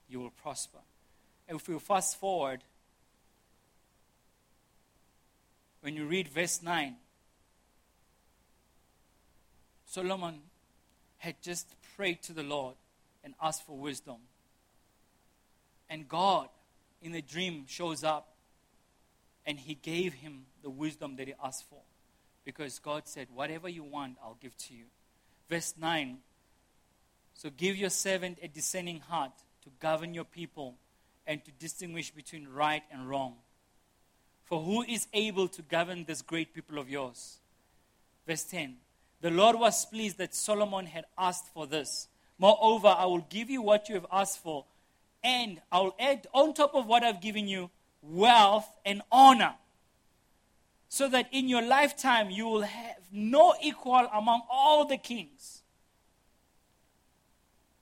You 0.07 0.19
will 0.19 0.29
prosper. 0.29 0.79
And 1.47 1.59
if 1.59 1.67
you 1.67 1.79
fast 1.79 2.19
forward, 2.19 2.63
when 5.83 5.97
you 5.97 6.05
read 6.05 6.29
verse 6.29 6.63
9, 6.63 6.95
Solomon 9.85 10.39
had 11.17 11.35
just 11.41 11.75
prayed 11.97 12.23
to 12.23 12.31
the 12.31 12.41
Lord 12.41 12.75
and 13.21 13.33
asked 13.41 13.65
for 13.65 13.77
wisdom. 13.77 14.15
And 15.89 16.07
God, 16.07 16.47
in 17.01 17.13
a 17.13 17.21
dream, 17.21 17.65
shows 17.67 18.01
up 18.01 18.29
and 19.45 19.59
he 19.59 19.75
gave 19.75 20.13
him 20.13 20.45
the 20.61 20.69
wisdom 20.69 21.17
that 21.17 21.27
he 21.27 21.33
asked 21.43 21.65
for. 21.69 21.81
Because 22.45 22.79
God 22.79 23.01
said, 23.03 23.27
Whatever 23.33 23.67
you 23.67 23.83
want, 23.83 24.15
I'll 24.23 24.37
give 24.41 24.55
to 24.59 24.73
you. 24.73 24.85
Verse 25.49 25.73
9 25.77 26.19
So 27.33 27.49
give 27.49 27.75
your 27.75 27.89
servant 27.89 28.39
a 28.41 28.47
discerning 28.47 29.01
heart 29.01 29.33
to 29.63 29.69
govern 29.81 30.13
your 30.13 30.23
people 30.23 30.75
and 31.27 31.43
to 31.43 31.51
distinguish 31.51 32.09
between 32.11 32.47
right 32.47 32.83
and 32.89 33.09
wrong. 33.09 33.35
For 34.53 34.61
who 34.61 34.83
is 34.83 35.07
able 35.13 35.47
to 35.47 35.63
govern 35.63 36.03
this 36.03 36.21
great 36.21 36.53
people 36.53 36.77
of 36.77 36.87
yours? 36.87 37.39
Verse 38.27 38.43
10 38.43 38.75
the 39.19 39.31
Lord 39.31 39.55
was 39.55 39.83
pleased 39.83 40.19
that 40.19 40.35
Solomon 40.35 40.85
had 40.85 41.05
asked 41.17 41.51
for 41.55 41.65
this. 41.65 42.07
Moreover, 42.37 42.89
I 42.89 43.05
will 43.05 43.25
give 43.31 43.49
you 43.49 43.63
what 43.63 43.89
you 43.89 43.95
have 43.95 44.05
asked 44.11 44.43
for, 44.43 44.65
and 45.23 45.59
I 45.71 45.79
will 45.79 45.95
add 45.99 46.27
on 46.35 46.53
top 46.53 46.75
of 46.75 46.85
what 46.85 47.01
I've 47.01 47.19
given 47.19 47.47
you 47.47 47.71
wealth 48.03 48.69
and 48.85 49.01
honor, 49.11 49.55
so 50.87 51.09
that 51.09 51.29
in 51.31 51.49
your 51.49 51.63
lifetime 51.63 52.29
you 52.29 52.45
will 52.45 52.61
have 52.61 52.97
no 53.11 53.55
equal 53.59 54.07
among 54.13 54.43
all 54.51 54.85
the 54.85 54.97
kings. 54.97 55.63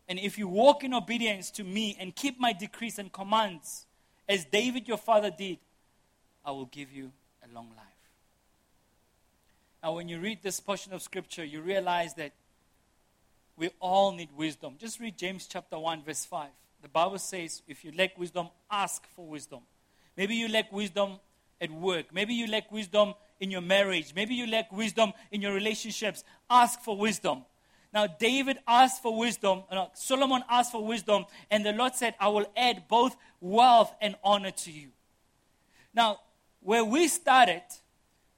And 0.08 0.18
if 0.18 0.38
you 0.38 0.48
walk 0.48 0.86
in 0.86 0.94
obedience 0.94 1.52
to 1.52 1.66
me 1.66 1.98
and 2.00 2.16
keep 2.16 2.40
my 2.40 2.54
decrees 2.54 2.98
and 2.98 3.12
commands, 3.12 3.88
as 4.30 4.46
David 4.46 4.88
your 4.88 4.96
father 4.96 5.32
did, 5.38 5.58
I 6.46 6.52
will 6.52 6.66
give 6.66 6.92
you 6.92 7.12
a 7.44 7.54
long 7.54 7.70
life. 7.76 7.86
Now, 9.84 9.94
when 9.94 10.08
you 10.08 10.20
read 10.20 10.40
this 10.44 10.60
portion 10.60 10.94
of 10.94 11.02
Scripture, 11.02 11.44
you 11.44 11.62
realize 11.62 12.14
that 12.16 12.34
we 13.58 13.70
all 13.80 14.12
need 14.12 14.30
wisdom. 14.36 14.76
Just 14.80 15.00
read 15.00 15.18
James 15.18 15.48
chapter 15.48 15.78
1, 15.78 16.04
verse 16.04 16.26
5. 16.26 16.50
The 16.82 16.88
Bible 16.88 17.18
says, 17.18 17.62
if 17.68 17.84
you 17.84 17.92
lack 17.96 18.18
wisdom, 18.18 18.50
ask 18.70 19.06
for 19.16 19.26
wisdom. 19.26 19.62
Maybe 20.18 20.36
you 20.36 20.48
lack 20.48 20.72
wisdom 20.72 21.20
at 21.60 21.72
work. 21.72 22.08
Maybe 22.14 22.34
you 22.34 22.48
lack 22.48 22.72
wisdom 22.72 23.14
in 23.40 23.52
your 23.52 23.62
marriage. 23.62 24.14
Maybe 24.16 24.36
you 24.36 24.48
lack 24.48 24.72
wisdom 24.72 25.14
in 25.32 25.42
your 25.42 25.54
relationships. 25.54 26.24
Ask 26.50 26.82
for 26.82 26.98
wisdom. 26.98 27.46
Now, 27.94 28.08
David 28.08 28.58
asked 28.68 29.02
for 29.02 29.18
wisdom, 29.18 29.64
uh, 29.70 29.76
no, 29.76 29.92
Solomon 29.94 30.44
asked 30.50 30.72
for 30.72 30.84
wisdom, 30.86 31.26
and 31.50 31.66
the 31.66 31.74
Lord 31.74 31.94
said, 31.94 32.16
I 32.20 32.30
will 32.30 32.50
add 32.56 32.88
both 32.88 33.16
wealth 33.42 33.94
and 34.00 34.16
honor 34.24 34.52
to 34.52 34.72
you. 34.72 34.90
Now, 35.94 36.20
where 36.62 36.86
we 36.86 37.08
started 37.08 37.64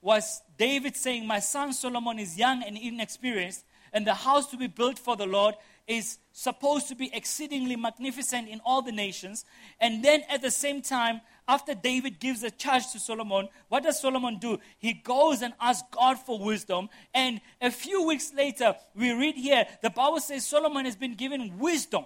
was 0.01 0.41
David 0.57 0.95
saying, 0.95 1.25
My 1.25 1.39
son 1.39 1.73
Solomon 1.73 2.19
is 2.19 2.38
young 2.38 2.63
and 2.63 2.77
inexperienced, 2.77 3.63
and 3.91 4.05
the 4.05 4.13
house 4.13 4.49
to 4.51 4.57
be 4.57 4.67
built 4.67 4.97
for 4.97 5.15
the 5.15 5.25
Lord 5.25 5.55
is 5.88 6.17
supposed 6.31 6.88
to 6.88 6.95
be 6.95 7.13
exceedingly 7.13 7.75
magnificent 7.75 8.47
in 8.47 8.62
all 8.65 8.81
the 8.81 8.91
nations. 8.91 9.45
And 9.79 10.03
then 10.03 10.23
at 10.29 10.41
the 10.41 10.51
same 10.51 10.81
time, 10.81 11.21
after 11.47 11.73
David 11.73 12.19
gives 12.19 12.41
a 12.43 12.49
charge 12.49 12.91
to 12.93 12.99
Solomon, 12.99 13.49
what 13.67 13.83
does 13.83 13.99
Solomon 13.99 14.39
do? 14.39 14.59
He 14.79 14.93
goes 14.93 15.41
and 15.41 15.53
asks 15.59 15.88
God 15.91 16.17
for 16.17 16.39
wisdom. 16.39 16.89
And 17.13 17.41
a 17.62 17.69
few 17.69 18.07
weeks 18.07 18.33
later, 18.33 18.75
we 18.95 19.12
read 19.12 19.36
here, 19.36 19.65
the 19.81 19.89
Bible 19.89 20.21
says 20.21 20.45
Solomon 20.45 20.86
has 20.86 20.95
been 20.95 21.15
given 21.15 21.59
wisdom. 21.59 22.05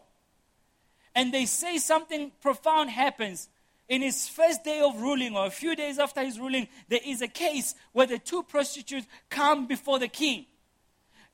And 1.14 1.34
they 1.34 1.46
say 1.46 1.78
something 1.78 2.32
profound 2.42 2.90
happens. 2.90 3.50
In 3.90 4.02
his 4.02 4.28
first 4.28 4.64
day 4.64 4.82
of 4.82 5.02
ruling, 5.02 5.36
or 5.36 5.46
a 5.46 5.50
few 5.50 5.76
days 5.76 5.98
after 5.98 6.22
his 6.22 6.40
ruling, 6.40 6.68
there 6.90 7.00
is 7.06 7.22
a 7.22 7.28
case 7.28 7.74
where 7.94 8.08
the 8.08 8.20
two 8.20 8.44
prostitutes 8.44 9.08
come 9.30 9.66
before 9.66 9.98
the 9.98 10.10
king. 10.10 10.46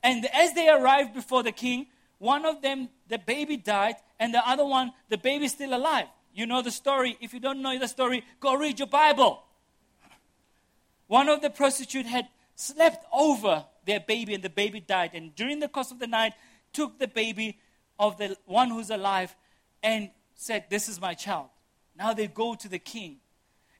And 0.02 0.26
as 0.32 0.52
they 0.52 0.68
arrive 0.68 1.12
before 1.12 1.42
the 1.42 1.52
king, 1.52 1.86
one 2.18 2.44
of 2.44 2.62
them, 2.62 2.90
the 3.08 3.18
baby 3.18 3.56
died, 3.56 3.96
and 4.20 4.32
the 4.32 4.48
other 4.48 4.64
one, 4.64 4.92
the 5.08 5.18
baby 5.18 5.46
is 5.46 5.52
still 5.52 5.74
alive. 5.74 6.06
You 6.32 6.46
know 6.46 6.62
the 6.62 6.70
story. 6.70 7.16
If 7.20 7.34
you 7.34 7.40
don't 7.40 7.60
know 7.60 7.76
the 7.78 7.88
story, 7.88 8.24
go 8.40 8.54
read 8.54 8.78
your 8.78 8.88
Bible. 8.88 9.42
One 11.06 11.28
of 11.28 11.42
the 11.42 11.50
prostitutes 11.50 12.08
had 12.08 12.28
slept 12.54 13.04
over 13.12 13.64
their 13.84 14.00
baby, 14.00 14.34
and 14.34 14.42
the 14.42 14.50
baby 14.50 14.80
died. 14.80 15.10
And 15.14 15.34
during 15.34 15.58
the 15.58 15.68
course 15.68 15.90
of 15.90 15.98
the 15.98 16.06
night, 16.06 16.34
took 16.72 16.98
the 16.98 17.08
baby 17.08 17.58
of 17.98 18.16
the 18.18 18.36
one 18.46 18.70
who's 18.70 18.90
alive 18.90 19.34
and 19.82 20.10
said, 20.34 20.64
This 20.68 20.88
is 20.88 21.00
my 21.00 21.14
child. 21.14 21.48
Now 21.96 22.12
they 22.12 22.26
go 22.26 22.54
to 22.54 22.68
the 22.68 22.78
king. 22.78 23.18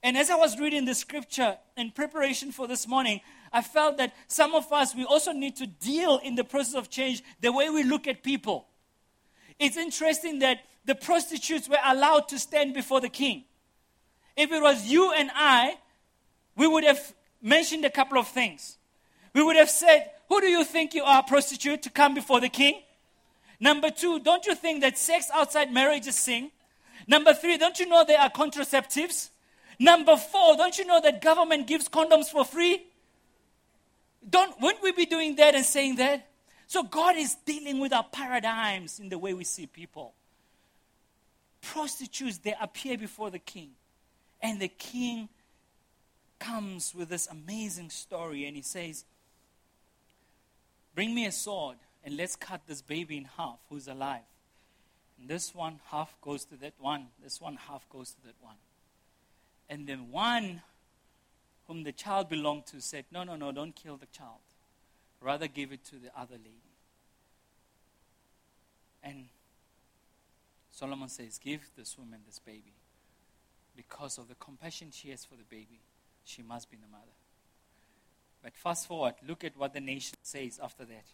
And 0.03 0.18
as 0.18 0.29
I 0.29 0.37
was 0.37 0.59
reading 0.59 0.85
the 0.85 0.94
scripture 0.94 1.57
in 1.77 1.90
preparation 1.90 2.53
for 2.53 2.68
this 2.68 2.87
morning, 2.87 3.20
I 3.53 3.62
felt 3.62 3.96
that 3.96 4.14
some 4.29 4.55
of 4.55 4.70
us, 4.70 4.94
we 4.94 5.05
also 5.05 5.33
need 5.33 5.57
to 5.57 5.66
deal 5.66 6.20
in 6.22 6.35
the 6.35 6.44
process 6.44 6.74
of 6.74 6.90
change 6.90 7.22
the 7.40 7.53
way 7.53 7.70
we 7.70 7.83
look 7.83 8.07
at 8.07 8.22
people. 8.22 8.66
It's 9.59 9.77
interesting 9.77 10.40
that 10.40 10.59
the 10.85 10.94
prostitutes 10.94 11.68
were 11.68 11.79
allowed 11.85 12.29
to 12.29 12.38
stand 12.38 12.74
before 12.74 13.00
the 13.00 13.09
king. 13.09 13.44
If 14.37 14.53
it 14.53 14.61
was 14.61 14.87
you 14.87 15.12
and 15.12 15.31
I, 15.35 15.79
we 16.57 16.66
would 16.66 16.85
have 16.85 17.14
mentioned 17.40 17.85
a 17.85 17.90
couple 17.90 18.18
of 18.18 18.29
things. 18.29 18.77
We 19.33 19.42
would 19.42 19.57
have 19.57 19.70
said, 19.70 20.11
Who 20.29 20.40
do 20.40 20.48
you 20.48 20.64
think 20.64 20.92
you 20.92 21.05
are, 21.05 21.22
prostitute, 21.22 21.83
to 21.83 21.90
come 21.90 22.14
before 22.14 22.40
the 22.40 22.48
king? 22.48 22.83
Number 23.59 23.90
two, 23.90 24.20
don't 24.20 24.44
you 24.46 24.55
think 24.55 24.83
that 24.83 24.98
sex 24.98 25.31
outside 25.33 25.72
marriage 25.72 26.07
is 26.07 26.16
sin? 26.16 26.50
Number 27.07 27.35
three, 27.35 27.59
don't 27.59 27.79
you 27.79 27.87
know 27.87 28.05
there 28.05 28.21
are 28.21 28.31
contraceptives? 28.31 29.31
Number 29.79 30.17
four, 30.17 30.57
don't 30.57 30.77
you 30.79 30.87
know 30.87 31.01
that 31.01 31.21
government 31.21 31.67
gives 31.67 31.88
condoms 31.88 32.27
for 32.27 32.45
free? 32.45 32.87
Don't, 34.29 34.59
wouldn't 34.61 34.83
we 34.83 34.93
be 34.93 35.07
doing 35.07 35.37
that 35.37 35.55
and 35.55 35.64
saying 35.64 35.97
that? 35.97 36.29
So 36.67 36.83
God 36.83 37.17
is 37.17 37.35
dealing 37.45 37.79
with 37.79 37.93
our 37.93 38.05
paradigms 38.05 38.99
in 38.99 39.09
the 39.09 39.19
way 39.19 39.35
we 39.35 39.45
see 39.45 39.67
people. 39.67 40.14
Prostitutes, 41.61 42.38
they 42.38 42.55
appear 42.61 42.97
before 42.97 43.31
the 43.31 43.38
king. 43.38 43.71
And 44.40 44.61
the 44.61 44.69
king 44.69 45.29
comes 46.38 46.95
with 46.95 47.09
this 47.09 47.27
amazing 47.27 47.90
story 47.90 48.47
and 48.47 48.57
he 48.57 48.62
says, 48.62 49.05
Bring 50.95 51.14
me 51.14 51.27
a 51.27 51.33
sword 51.33 51.77
and 52.05 52.17
let's 52.17 52.37
cut 52.37 52.61
this 52.67 52.83
baby 52.83 53.17
in 53.17 53.25
half 53.37 53.59
who's 53.69 53.88
alive. 53.88 54.23
And 55.25 55.31
this 55.31 55.55
one 55.55 55.81
half 55.91 56.15
goes 56.21 56.45
to 56.45 56.57
that 56.57 56.75
one, 56.79 57.07
this 57.23 57.41
one 57.41 57.57
half 57.57 57.89
goes 57.89 58.11
to 58.11 58.23
that 58.27 58.35
one. 58.43 58.57
And 59.71 59.87
then 59.87 60.11
one 60.11 60.61
whom 61.67 61.83
the 61.83 61.93
child 61.93 62.29
belonged 62.29 62.67
to 62.67 62.83
said, 62.83 63.07
No, 63.11 63.25
no, 63.25 63.35
no, 63.35 63.51
don't 63.51 63.75
kill 63.75 63.97
the 63.97 64.05
child. 64.13 64.41
Rather 65.23 65.49
give 65.49 65.73
it 65.73 65.83
to 65.87 65.93
the 65.93 66.11
other 66.15 66.35
lady. 66.35 66.75
And 69.03 69.29
Solomon 70.71 71.09
says, 71.09 71.39
Give 71.43 71.63
this 71.75 71.97
woman 71.97 72.21
this 72.27 72.39
baby. 72.39 72.75
Because 73.75 74.19
of 74.19 74.29
the 74.29 74.35
compassion 74.35 74.89
she 74.93 75.09
has 75.09 75.25
for 75.25 75.37
the 75.37 75.45
baby, 75.49 75.81
she 76.27 76.43
must 76.43 76.71
be 76.71 76.77
the 76.77 76.93
mother. 76.93 77.17
But 78.43 78.53
fast 78.57 78.87
forward, 78.87 79.15
look 79.27 79.43
at 79.43 79.57
what 79.57 79.73
the 79.73 79.81
nation 79.81 80.19
says 80.23 80.61
after 80.63 80.85
that. 80.85 81.07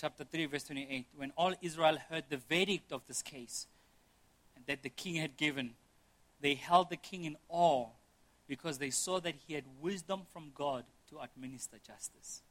Chapter 0.00 0.22
3, 0.24 0.46
verse 0.46 0.64
28. 0.64 1.06
When 1.16 1.32
all 1.36 1.54
Israel 1.60 1.98
heard 2.08 2.24
the 2.28 2.36
verdict 2.36 2.92
of 2.92 3.02
this 3.08 3.20
case 3.20 3.66
that 4.66 4.82
the 4.82 4.90
king 4.90 5.16
had 5.16 5.36
given, 5.36 5.72
they 6.40 6.54
held 6.54 6.90
the 6.90 6.96
king 6.96 7.24
in 7.24 7.36
awe 7.48 7.86
because 8.46 8.78
they 8.78 8.90
saw 8.90 9.18
that 9.20 9.34
he 9.46 9.54
had 9.54 9.64
wisdom 9.80 10.22
from 10.32 10.52
God 10.54 10.84
to 11.10 11.18
administer 11.18 11.78
justice. 11.84 12.42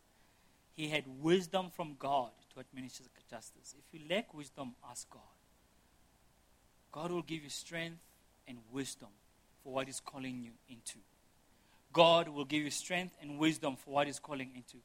He 0.76 0.90
had 0.90 1.06
wisdom 1.22 1.70
from 1.74 1.96
God 1.98 2.32
to 2.54 2.60
administer 2.60 3.06
justice. 3.30 3.74
If 3.78 3.94
you 3.94 4.08
lack 4.10 4.34
wisdom, 4.34 4.76
ask 4.90 5.10
God. 5.10 5.22
God 6.92 7.12
will 7.12 7.22
give 7.22 7.44
you 7.44 7.50
strength 7.50 8.00
and 8.48 8.58
wisdom 8.72 9.10
for 9.64 9.74
what 9.74 9.88
He's 9.88 10.02
calling 10.02 10.42
you 10.44 10.52
into. 10.70 11.00
God 11.94 12.28
will 12.28 12.46
give 12.46 12.64
you 12.64 12.72
strength 12.72 13.16
and 13.22 13.40
wisdom 13.40 13.76
for 13.76 13.92
what 13.92 14.08
He's 14.08 14.20
calling 14.20 14.52
into. 14.54 14.78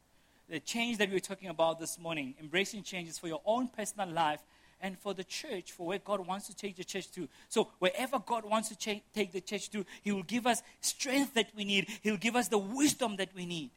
The 0.53 0.61
change 0.61 0.99
that 0.99 1.09
we 1.09 1.15
we're 1.15 1.21
talking 1.21 1.49
about 1.49 1.81
this 1.81 1.99
morning, 1.99 2.35
embracing 2.39 2.83
changes 2.83 3.19
for 3.19 3.27
your 3.27 3.41
own 3.47 3.69
personal 3.69 4.11
life 4.11 4.43
and 4.83 4.99
for 4.99 5.15
the 5.15 5.25
church, 5.25 5.73
for 5.73 5.87
where 5.87 5.99
God 5.99 6.27
wants 6.27 6.47
to 6.49 6.55
take 6.55 6.77
the 6.77 6.85
church 6.85 7.11
to. 7.13 7.27
So, 7.49 7.71
wherever 7.79 8.19
God 8.19 8.45
wants 8.45 8.69
to 8.69 8.77
cha- 8.77 9.01
take 9.15 9.33
the 9.33 9.41
church 9.41 9.71
to, 9.71 9.87
He 10.03 10.13
will 10.13 10.25
give 10.25 10.47
us 10.47 10.63
strength 10.83 11.33
that 11.33 11.47
we 11.57 11.65
need, 11.65 11.89
He 12.03 12.11
will 12.11 12.19
give 12.19 12.37
us 12.37 12.49
the 12.49 12.59
wisdom 12.59 13.17
that 13.17 13.31
we 13.35 13.47
need 13.47 13.71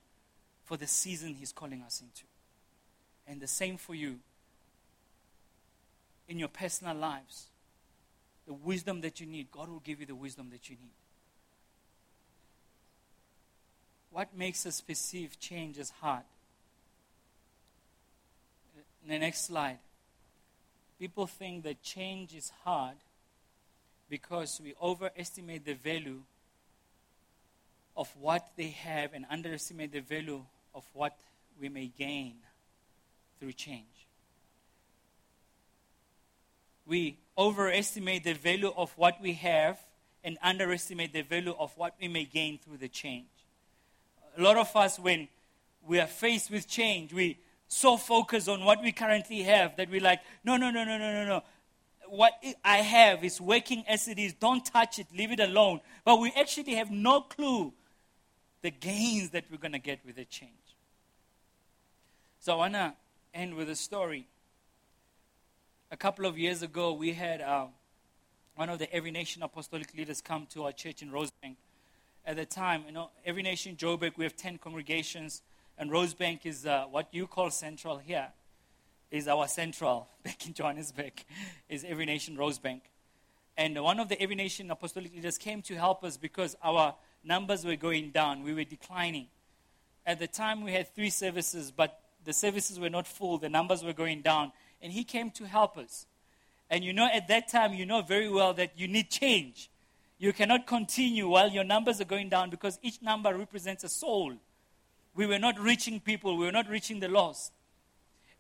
for 0.65 0.75
the 0.75 0.85
season 0.85 1.35
He's 1.35 1.53
calling 1.53 1.81
us 1.81 2.01
into. 2.01 2.25
And 3.25 3.39
the 3.39 3.47
same 3.47 3.77
for 3.77 3.95
you 3.95 4.19
in 6.27 6.37
your 6.37 6.49
personal 6.49 6.97
lives. 6.97 7.45
The 8.47 8.53
wisdom 8.53 8.99
that 8.99 9.21
you 9.21 9.27
need, 9.27 9.49
God 9.49 9.69
will 9.69 9.79
give 9.79 10.01
you 10.01 10.05
the 10.05 10.13
wisdom 10.13 10.49
that 10.51 10.69
you 10.69 10.75
need. 10.75 10.91
What 14.11 14.37
makes 14.37 14.65
us 14.65 14.81
perceive 14.81 15.39
change 15.39 15.79
as 15.79 15.91
hard? 16.01 16.23
In 19.05 19.11
the 19.11 19.19
next 19.19 19.45
slide. 19.45 19.77
People 20.99 21.27
think 21.27 21.63
that 21.63 21.83
change 21.83 22.33
is 22.33 22.51
hard 22.63 22.95
because 24.09 24.59
we 24.63 24.73
overestimate 24.81 25.63
the 25.63 25.75
value 25.75 26.21
of 27.95 28.11
what 28.19 28.47
they 28.55 28.69
have 28.69 29.13
and 29.13 29.25
underestimate 29.29 29.91
the 29.91 29.99
value 29.99 30.41
of 30.73 30.83
what 30.93 31.15
we 31.61 31.69
may 31.69 31.85
gain 31.85 32.33
through 33.39 33.53
change. 33.53 34.07
We 36.87 37.17
overestimate 37.37 38.23
the 38.23 38.33
value 38.33 38.73
of 38.75 38.91
what 38.97 39.21
we 39.21 39.33
have 39.33 39.77
and 40.23 40.39
underestimate 40.41 41.13
the 41.13 41.21
value 41.21 41.53
of 41.59 41.71
what 41.77 41.93
we 42.01 42.07
may 42.07 42.25
gain 42.25 42.57
through 42.57 42.77
the 42.77 42.89
change. 42.89 43.27
A 44.35 44.41
lot 44.41 44.57
of 44.57 44.75
us, 44.75 44.97
when 44.97 45.27
we 45.87 45.99
are 45.99 46.07
faced 46.07 46.49
with 46.49 46.67
change, 46.67 47.13
we 47.13 47.37
so 47.67 47.97
focused 47.97 48.47
on 48.47 48.63
what 48.63 48.81
we 48.81 48.91
currently 48.91 49.43
have 49.43 49.75
that 49.77 49.89
we're 49.89 50.01
like, 50.01 50.21
no, 50.43 50.57
no, 50.57 50.69
no, 50.71 50.83
no, 50.83 50.97
no, 50.97 51.13
no, 51.13 51.25
no. 51.25 51.43
What 52.07 52.33
I 52.63 52.77
have 52.77 53.23
is 53.23 53.41
working 53.41 53.83
as 53.87 54.07
it 54.07 54.19
is. 54.19 54.33
Don't 54.33 54.63
touch 54.63 54.99
it. 54.99 55.07
Leave 55.15 55.31
it 55.31 55.39
alone. 55.39 55.81
But 56.03 56.19
we 56.19 56.31
actually 56.37 56.75
have 56.75 56.91
no 56.91 57.21
clue 57.21 57.73
the 58.61 58.71
gains 58.71 59.31
that 59.31 59.45
we're 59.51 59.57
going 59.57 59.71
to 59.71 59.79
get 59.79 59.99
with 60.05 60.15
the 60.15 60.25
change. 60.25 60.51
So 62.39 62.53
I 62.53 62.55
want 62.55 62.73
to 62.73 62.93
end 63.33 63.55
with 63.55 63.69
a 63.69 63.75
story. 63.75 64.27
A 65.91 65.97
couple 65.97 66.25
of 66.25 66.37
years 66.37 66.61
ago, 66.61 66.93
we 66.93 67.13
had 67.13 67.41
uh, 67.41 67.65
one 68.55 68.69
of 68.69 68.79
the 68.79 68.91
Every 68.93 69.11
Nation 69.11 69.43
apostolic 69.43 69.93
leaders 69.95 70.21
come 70.21 70.47
to 70.51 70.63
our 70.65 70.71
church 70.71 71.01
in 71.01 71.11
Rosebank. 71.11 71.55
At 72.25 72.37
the 72.37 72.45
time, 72.45 72.83
you 72.87 72.91
know, 72.91 73.09
Every 73.25 73.43
Nation 73.43 73.75
Joburg, 73.75 74.17
we 74.17 74.23
have 74.23 74.35
10 74.35 74.59
congregations 74.59 75.41
and 75.77 75.91
Rosebank 75.91 76.45
is 76.45 76.65
uh, 76.65 76.85
what 76.89 77.07
you 77.11 77.27
call 77.27 77.49
central 77.51 77.97
here, 77.97 78.27
is 79.11 79.27
our 79.27 79.47
central 79.47 80.07
back 80.23 80.45
in 80.47 80.53
Johannesburg, 80.53 81.13
is 81.69 81.83
Every 81.83 82.05
Nation 82.05 82.37
Rosebank. 82.37 82.81
And 83.57 83.81
one 83.81 83.99
of 83.99 84.09
the 84.09 84.21
Every 84.21 84.35
Nation 84.35 84.69
apostolic 84.71 85.13
leaders 85.13 85.37
came 85.37 85.61
to 85.63 85.75
help 85.75 86.03
us 86.03 86.17
because 86.17 86.55
our 86.63 86.95
numbers 87.23 87.65
were 87.65 87.75
going 87.75 88.11
down. 88.11 88.43
We 88.43 88.53
were 88.53 88.65
declining. 88.65 89.27
At 90.05 90.19
the 90.19 90.27
time, 90.27 90.63
we 90.63 90.73
had 90.73 90.93
three 90.93 91.09
services, 91.09 91.71
but 91.71 91.99
the 92.25 92.33
services 92.33 92.79
were 92.79 92.89
not 92.89 93.07
full. 93.07 93.37
The 93.37 93.49
numbers 93.49 93.83
were 93.83 93.93
going 93.93 94.21
down. 94.21 94.51
And 94.81 94.91
he 94.91 95.03
came 95.03 95.31
to 95.31 95.47
help 95.47 95.77
us. 95.77 96.05
And 96.69 96.83
you 96.83 96.93
know, 96.93 97.07
at 97.11 97.27
that 97.29 97.47
time, 97.47 97.73
you 97.73 97.85
know 97.85 98.01
very 98.01 98.29
well 98.29 98.53
that 98.55 98.71
you 98.77 98.87
need 98.87 99.09
change. 99.09 99.69
You 100.17 100.33
cannot 100.33 100.67
continue 100.67 101.27
while 101.27 101.49
your 101.49 101.63
numbers 101.63 102.01
are 102.01 102.05
going 102.05 102.29
down 102.29 102.49
because 102.49 102.79
each 102.81 103.01
number 103.01 103.35
represents 103.35 103.83
a 103.83 103.89
soul 103.89 104.35
we 105.15 105.25
were 105.25 105.39
not 105.39 105.59
reaching 105.59 105.99
people, 105.99 106.37
we 106.37 106.45
were 106.45 106.51
not 106.51 106.69
reaching 106.69 106.99
the 106.99 107.07
lost. 107.07 107.51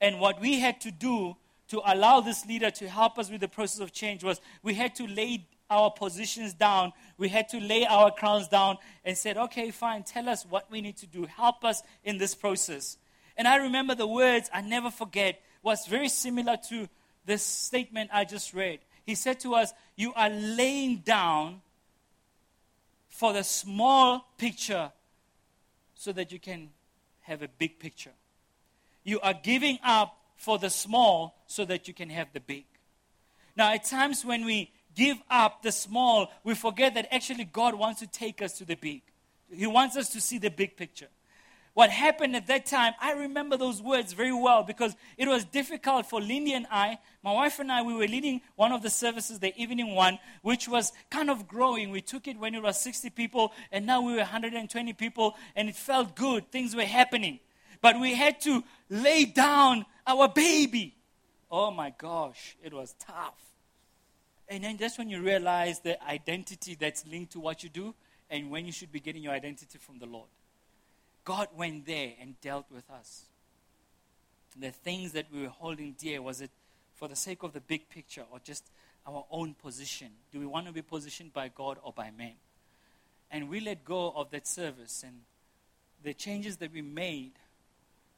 And 0.01 0.19
what 0.19 0.41
we 0.41 0.59
had 0.59 0.81
to 0.81 0.91
do 0.91 1.35
to 1.69 1.81
allow 1.85 2.21
this 2.21 2.45
leader 2.45 2.69
to 2.69 2.87
help 2.87 3.17
us 3.17 3.31
with 3.31 3.41
the 3.41 3.47
process 3.47 3.79
of 3.79 3.91
change 3.91 4.23
was 4.23 4.39
we 4.61 4.73
had 4.73 4.93
to 4.95 5.07
lay 5.07 5.47
our 5.69 5.89
positions 5.89 6.53
down. 6.53 6.93
We 7.17 7.29
had 7.29 7.49
to 7.49 7.59
lay 7.59 7.85
our 7.85 8.11
crowns 8.11 8.47
down 8.47 8.77
and 9.03 9.17
said, 9.17 9.37
okay, 9.37 9.71
fine, 9.71 10.03
tell 10.03 10.29
us 10.29 10.45
what 10.45 10.69
we 10.69 10.81
need 10.81 10.97
to 10.97 11.07
do. 11.07 11.25
Help 11.25 11.65
us 11.65 11.81
in 12.03 12.17
this 12.17 12.35
process. 12.35 12.97
And 13.37 13.47
I 13.47 13.57
remember 13.57 13.95
the 13.95 14.07
words 14.07 14.49
I 14.53 14.61
never 14.61 14.91
forget 14.91 15.41
was 15.63 15.87
very 15.87 16.09
similar 16.09 16.57
to 16.69 16.87
this 17.25 17.41
statement 17.41 18.11
I 18.13 18.25
just 18.25 18.53
read. 18.53 18.79
He 19.05 19.15
said 19.15 19.39
to 19.41 19.55
us, 19.55 19.73
You 19.95 20.13
are 20.13 20.29
laying 20.29 20.97
down 20.97 21.61
for 23.09 23.33
the 23.33 23.43
small 23.43 24.25
picture 24.37 24.91
so 25.95 26.11
that 26.11 26.31
you 26.31 26.39
can 26.39 26.69
have 27.21 27.41
a 27.41 27.47
big 27.47 27.79
picture. 27.79 28.13
You 29.03 29.19
are 29.21 29.33
giving 29.33 29.79
up 29.83 30.17
for 30.35 30.59
the 30.59 30.69
small 30.69 31.43
so 31.47 31.65
that 31.65 31.87
you 31.87 31.93
can 31.93 32.09
have 32.09 32.27
the 32.33 32.39
big. 32.39 32.65
Now, 33.55 33.73
at 33.73 33.85
times 33.85 34.25
when 34.25 34.45
we 34.45 34.71
give 34.95 35.17
up 35.29 35.61
the 35.61 35.71
small, 35.71 36.31
we 36.43 36.55
forget 36.55 36.93
that 36.95 37.07
actually 37.13 37.45
God 37.45 37.75
wants 37.75 37.99
to 38.01 38.07
take 38.07 38.41
us 38.41 38.57
to 38.57 38.65
the 38.65 38.75
big. 38.75 39.01
He 39.51 39.67
wants 39.67 39.95
us 39.95 40.09
to 40.09 40.21
see 40.21 40.37
the 40.37 40.49
big 40.49 40.75
picture. 40.75 41.07
What 41.75 41.89
happened 41.89 42.37
at 42.37 42.47
that 42.47 42.65
time, 42.65 42.93
I 43.01 43.11
remember 43.11 43.57
those 43.57 43.81
words 43.81 44.13
very 44.13 44.31
well 44.31 44.63
because 44.63 44.95
it 45.17 45.27
was 45.27 45.43
difficult 45.43 46.05
for 46.05 46.21
Lindy 46.21 46.53
and 46.53 46.65
I. 46.71 46.99
My 47.21 47.33
wife 47.33 47.59
and 47.59 47.69
I, 47.69 47.81
we 47.81 47.93
were 47.93 48.07
leading 48.07 48.39
one 48.55 48.71
of 48.71 48.81
the 48.81 48.89
services, 48.89 49.39
the 49.39 49.53
evening 49.61 49.93
one, 49.93 50.17
which 50.41 50.69
was 50.69 50.93
kind 51.09 51.29
of 51.29 51.49
growing. 51.49 51.91
We 51.91 51.99
took 51.99 52.29
it 52.29 52.39
when 52.39 52.55
it 52.55 52.63
was 52.63 52.79
60 52.79 53.09
people, 53.09 53.51
and 53.73 53.85
now 53.85 53.99
we 54.01 54.13
were 54.13 54.19
120 54.19 54.93
people, 54.93 55.35
and 55.53 55.67
it 55.67 55.75
felt 55.75 56.15
good. 56.15 56.49
Things 56.49 56.73
were 56.73 56.85
happening. 56.85 57.41
But 57.81 57.99
we 57.99 58.13
had 58.13 58.39
to 58.41 58.63
lay 58.89 59.25
down 59.25 59.85
our 60.07 60.29
baby. 60.29 60.95
Oh 61.51 61.71
my 61.71 61.93
gosh, 61.97 62.55
it 62.63 62.73
was 62.73 62.95
tough. 62.99 63.35
And 64.47 64.63
then 64.63 64.77
that's 64.77 64.97
when 64.97 65.09
you 65.09 65.21
realize 65.21 65.81
the 65.81 66.01
identity 66.07 66.75
that's 66.79 67.05
linked 67.05 67.33
to 67.33 67.41
what 67.41 67.63
you 67.63 67.69
do 67.69 67.93
and 68.29 68.49
when 68.49 68.65
you 68.65 68.71
should 68.71 68.93
be 68.93 69.01
getting 69.01 69.23
your 69.23 69.33
identity 69.33 69.77
from 69.77 69.99
the 69.99 70.05
Lord. 70.05 70.29
God 71.25 71.47
went 71.57 71.85
there 71.85 72.13
and 72.21 72.39
dealt 72.39 72.65
with 72.71 72.89
us. 72.89 73.25
The 74.57 74.71
things 74.71 75.11
that 75.13 75.25
we 75.33 75.41
were 75.41 75.49
holding 75.49 75.95
dear, 75.99 76.21
was 76.21 76.39
it 76.39 76.51
for 76.93 77.07
the 77.07 77.15
sake 77.15 77.43
of 77.43 77.51
the 77.51 77.59
big 77.59 77.89
picture 77.89 78.23
or 78.31 78.39
just 78.43 78.63
our 79.05 79.25
own 79.29 79.55
position? 79.55 80.11
Do 80.31 80.39
we 80.39 80.45
want 80.45 80.67
to 80.67 80.71
be 80.71 80.81
positioned 80.81 81.33
by 81.33 81.49
God 81.49 81.77
or 81.83 81.91
by 81.91 82.11
man? 82.17 82.35
And 83.31 83.49
we 83.49 83.59
let 83.59 83.83
go 83.83 84.13
of 84.15 84.29
that 84.31 84.47
service 84.47 85.03
and 85.05 85.21
the 86.03 86.13
changes 86.13 86.57
that 86.57 86.71
we 86.71 86.81
made 86.81 87.31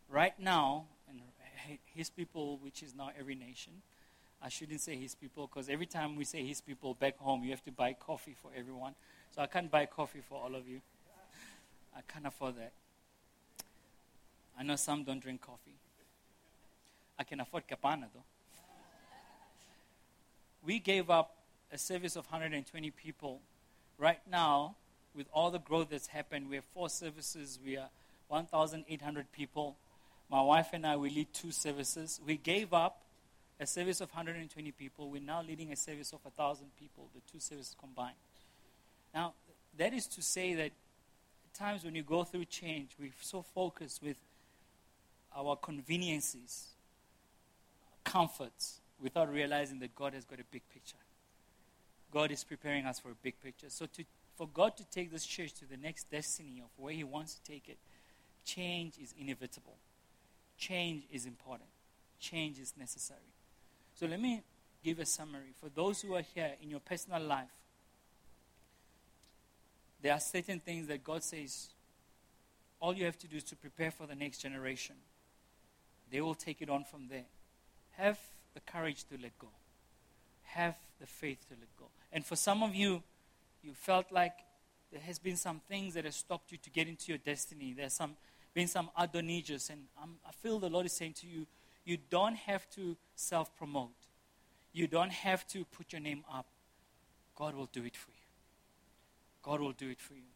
right 0.09 0.37
now, 0.39 0.85
and 1.09 1.21
his 1.95 2.09
people, 2.09 2.59
which 2.61 2.83
is 2.83 2.93
now 2.93 3.09
every 3.17 3.35
nation, 3.35 3.73
I 4.41 4.49
shouldn't 4.49 4.81
say 4.81 4.95
his 4.95 5.15
people 5.15 5.47
because 5.47 5.69
every 5.69 5.85
time 5.85 6.15
we 6.15 6.25
say 6.25 6.45
his 6.45 6.61
people 6.61 6.93
back 6.93 7.17
home, 7.17 7.43
you 7.43 7.51
have 7.51 7.63
to 7.63 7.71
buy 7.71 7.93
coffee 7.93 8.35
for 8.41 8.51
everyone. 8.55 8.93
So 9.33 9.41
I 9.41 9.47
can't 9.47 9.71
buy 9.71 9.85
coffee 9.85 10.21
for 10.27 10.35
all 10.35 10.53
of 10.53 10.67
you. 10.67 10.81
I 11.95 12.01
can't 12.11 12.27
afford 12.27 12.57
that. 12.57 12.73
I 14.57 14.63
know 14.63 14.75
some 14.75 15.03
don't 15.03 15.19
drink 15.19 15.41
coffee. 15.41 15.75
I 17.19 17.23
can 17.23 17.39
afford 17.39 17.63
Capana 17.67 18.07
though. 18.13 18.23
We 20.65 20.79
gave 20.79 21.09
up 21.09 21.35
a 21.71 21.77
service 21.77 22.15
of 22.15 22.25
120 22.25 22.91
people. 22.91 23.41
Right 23.97 24.19
now, 24.29 24.75
with 25.15 25.27
all 25.33 25.51
the 25.51 25.59
growth 25.59 25.89
that's 25.89 26.07
happened, 26.07 26.49
we 26.49 26.55
have 26.55 26.65
four 26.73 26.89
services. 26.89 27.59
We 27.63 27.77
are 27.77 27.89
1,800 28.27 29.31
people. 29.31 29.77
My 30.29 30.41
wife 30.41 30.69
and 30.73 30.85
I, 30.85 30.97
we 30.97 31.09
lead 31.09 31.33
two 31.33 31.51
services. 31.51 32.19
We 32.25 32.37
gave 32.37 32.73
up 32.73 33.01
a 33.59 33.65
service 33.65 34.01
of 34.01 34.09
120 34.09 34.71
people. 34.71 35.09
We're 35.09 35.21
now 35.21 35.41
leading 35.41 35.71
a 35.71 35.75
service 35.75 36.13
of 36.13 36.19
1,000 36.23 36.67
people, 36.79 37.07
the 37.15 37.21
two 37.31 37.39
services 37.39 37.75
combined. 37.79 38.15
Now, 39.13 39.33
that 39.77 39.93
is 39.93 40.05
to 40.07 40.21
say 40.21 40.53
that 40.55 40.71
times 41.53 41.83
when 41.83 41.95
you 41.95 42.03
go 42.03 42.23
through 42.23 42.45
change, 42.45 42.91
we're 42.99 43.11
so 43.21 43.41
focused 43.41 44.03
with 44.03 44.17
our 45.37 45.55
conveniences, 45.55 46.69
comforts, 48.03 48.79
without 48.99 49.31
realizing 49.31 49.79
that 49.79 49.95
God 49.95 50.13
has 50.13 50.25
got 50.25 50.39
a 50.39 50.43
big 50.51 50.63
picture. 50.73 50.97
God 52.11 52.31
is 52.31 52.43
preparing 52.43 52.85
us 52.85 52.99
for 52.99 53.11
a 53.11 53.15
big 53.21 53.39
picture. 53.41 53.67
So, 53.69 53.85
to, 53.85 54.03
for 54.35 54.47
God 54.47 54.75
to 54.77 54.85
take 54.89 55.11
this 55.11 55.25
church 55.25 55.53
to 55.55 55.65
the 55.65 55.77
next 55.77 56.09
destiny 56.09 56.61
of 56.63 56.69
where 56.77 56.93
He 56.93 57.03
wants 57.03 57.35
to 57.35 57.43
take 57.51 57.69
it, 57.69 57.77
change 58.45 58.95
is 59.01 59.13
inevitable. 59.19 59.75
Change 60.57 61.03
is 61.11 61.25
important. 61.25 61.69
Change 62.19 62.59
is 62.59 62.73
necessary. 62.77 63.19
So, 63.93 64.07
let 64.07 64.19
me 64.19 64.41
give 64.83 64.99
a 64.99 65.05
summary. 65.05 65.53
For 65.61 65.69
those 65.69 66.01
who 66.01 66.15
are 66.15 66.23
here 66.33 66.53
in 66.61 66.71
your 66.71 66.79
personal 66.79 67.21
life, 67.21 67.49
there 70.01 70.13
are 70.13 70.19
certain 70.19 70.59
things 70.59 70.87
that 70.87 71.03
God 71.03 71.23
says 71.23 71.69
all 72.79 72.93
you 72.93 73.05
have 73.05 73.17
to 73.19 73.27
do 73.27 73.37
is 73.37 73.43
to 73.45 73.55
prepare 73.55 73.91
for 73.91 74.05
the 74.05 74.15
next 74.15 74.39
generation. 74.39 74.95
They 76.11 76.21
will 76.21 76.35
take 76.35 76.61
it 76.61 76.69
on 76.69 76.83
from 76.83 77.07
there. 77.09 77.25
Have 77.97 78.19
the 78.53 78.59
courage 78.61 79.03
to 79.05 79.17
let 79.21 79.37
go. 79.39 79.47
Have 80.43 80.75
the 80.99 81.07
faith 81.07 81.45
to 81.49 81.55
let 81.55 81.75
go. 81.77 81.85
And 82.11 82.25
for 82.25 82.35
some 82.35 82.63
of 82.63 82.73
you, 82.75 83.03
you 83.63 83.73
felt 83.73 84.11
like 84.11 84.33
there 84.91 85.01
has 85.01 85.19
been 85.19 85.35
some 85.35 85.61
things 85.67 85.93
that 85.95 86.05
have 86.05 86.13
stopped 86.13 86.51
you 86.51 86.57
to 86.59 86.69
get 86.69 86.87
into 86.87 87.09
your 87.09 87.17
destiny. 87.17 87.73
There's 87.75 87.93
some 87.93 88.15
been 88.53 88.67
some 88.67 88.89
Adonijahs, 88.99 89.69
and 89.69 89.81
I'm, 90.01 90.15
I 90.27 90.31
feel 90.31 90.57
the 90.57 90.67
Lord 90.67 90.87
is 90.87 90.93
saying 90.93 91.13
to 91.21 91.27
you, 91.27 91.45
you 91.85 91.97
don't 92.09 92.35
have 92.35 92.67
to 92.71 92.97
self-promote. 93.15 93.91
You 94.73 94.87
don't 94.87 95.11
have 95.11 95.47
to 95.49 95.63
put 95.63 95.93
your 95.93 96.01
name 96.01 96.23
up. 96.33 96.47
God 97.35 97.53
will 97.53 97.69
do 97.71 97.83
it 97.83 97.95
for 97.95 98.09
you. 98.09 98.17
God 99.43 99.59
will 99.61 99.73
do 99.73 99.89
it 99.89 99.99
for 99.99 100.15
you. 100.15 100.31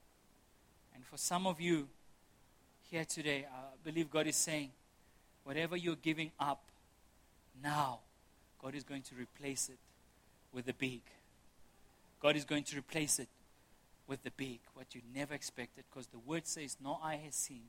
And 0.94 1.04
for 1.04 1.18
some 1.18 1.48
of 1.48 1.60
you 1.60 1.88
here 2.92 3.06
today, 3.06 3.48
I 3.52 3.76
believe 3.84 4.12
God 4.12 4.28
is 4.28 4.36
saying, 4.36 4.70
Whatever 5.44 5.76
you're 5.76 5.96
giving 5.96 6.32
up 6.40 6.64
now, 7.64 8.00
God 8.62 8.76
is 8.76 8.84
going 8.84 9.02
to 9.04 9.16
replace 9.16 9.70
it 9.70 9.78
with 10.54 10.66
the 10.66 10.74
big. 10.74 11.02
God 12.22 12.36
is 12.36 12.46
going 12.46 12.64
to 12.66 12.78
replace 12.78 13.20
it 13.20 13.28
with 14.08 14.24
the 14.24 14.32
big, 14.32 14.60
what 14.74 14.94
you 14.94 15.02
never 15.16 15.34
expected, 15.34 15.86
because 15.90 16.08
the 16.08 16.20
word 16.20 16.46
says, 16.46 16.78
No 16.84 17.00
eye 17.02 17.20
has 17.24 17.36
seen, 17.36 17.64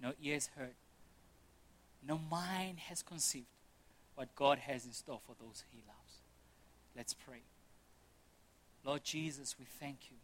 no 0.00 0.12
ear 0.22 0.34
has 0.34 0.50
heard, 0.56 0.74
no 2.06 2.18
mind 2.30 2.78
has 2.80 3.02
conceived 3.02 3.46
what 4.14 4.34
God 4.34 4.58
has 4.58 4.84
in 4.84 4.92
store 4.92 5.20
for 5.26 5.34
those 5.40 5.64
he 5.70 5.78
loves. 5.86 6.20
Let's 6.96 7.14
pray. 7.14 7.42
Lord 8.84 9.04
Jesus, 9.04 9.56
we 9.58 9.66
thank 9.80 10.10
you 10.10 10.16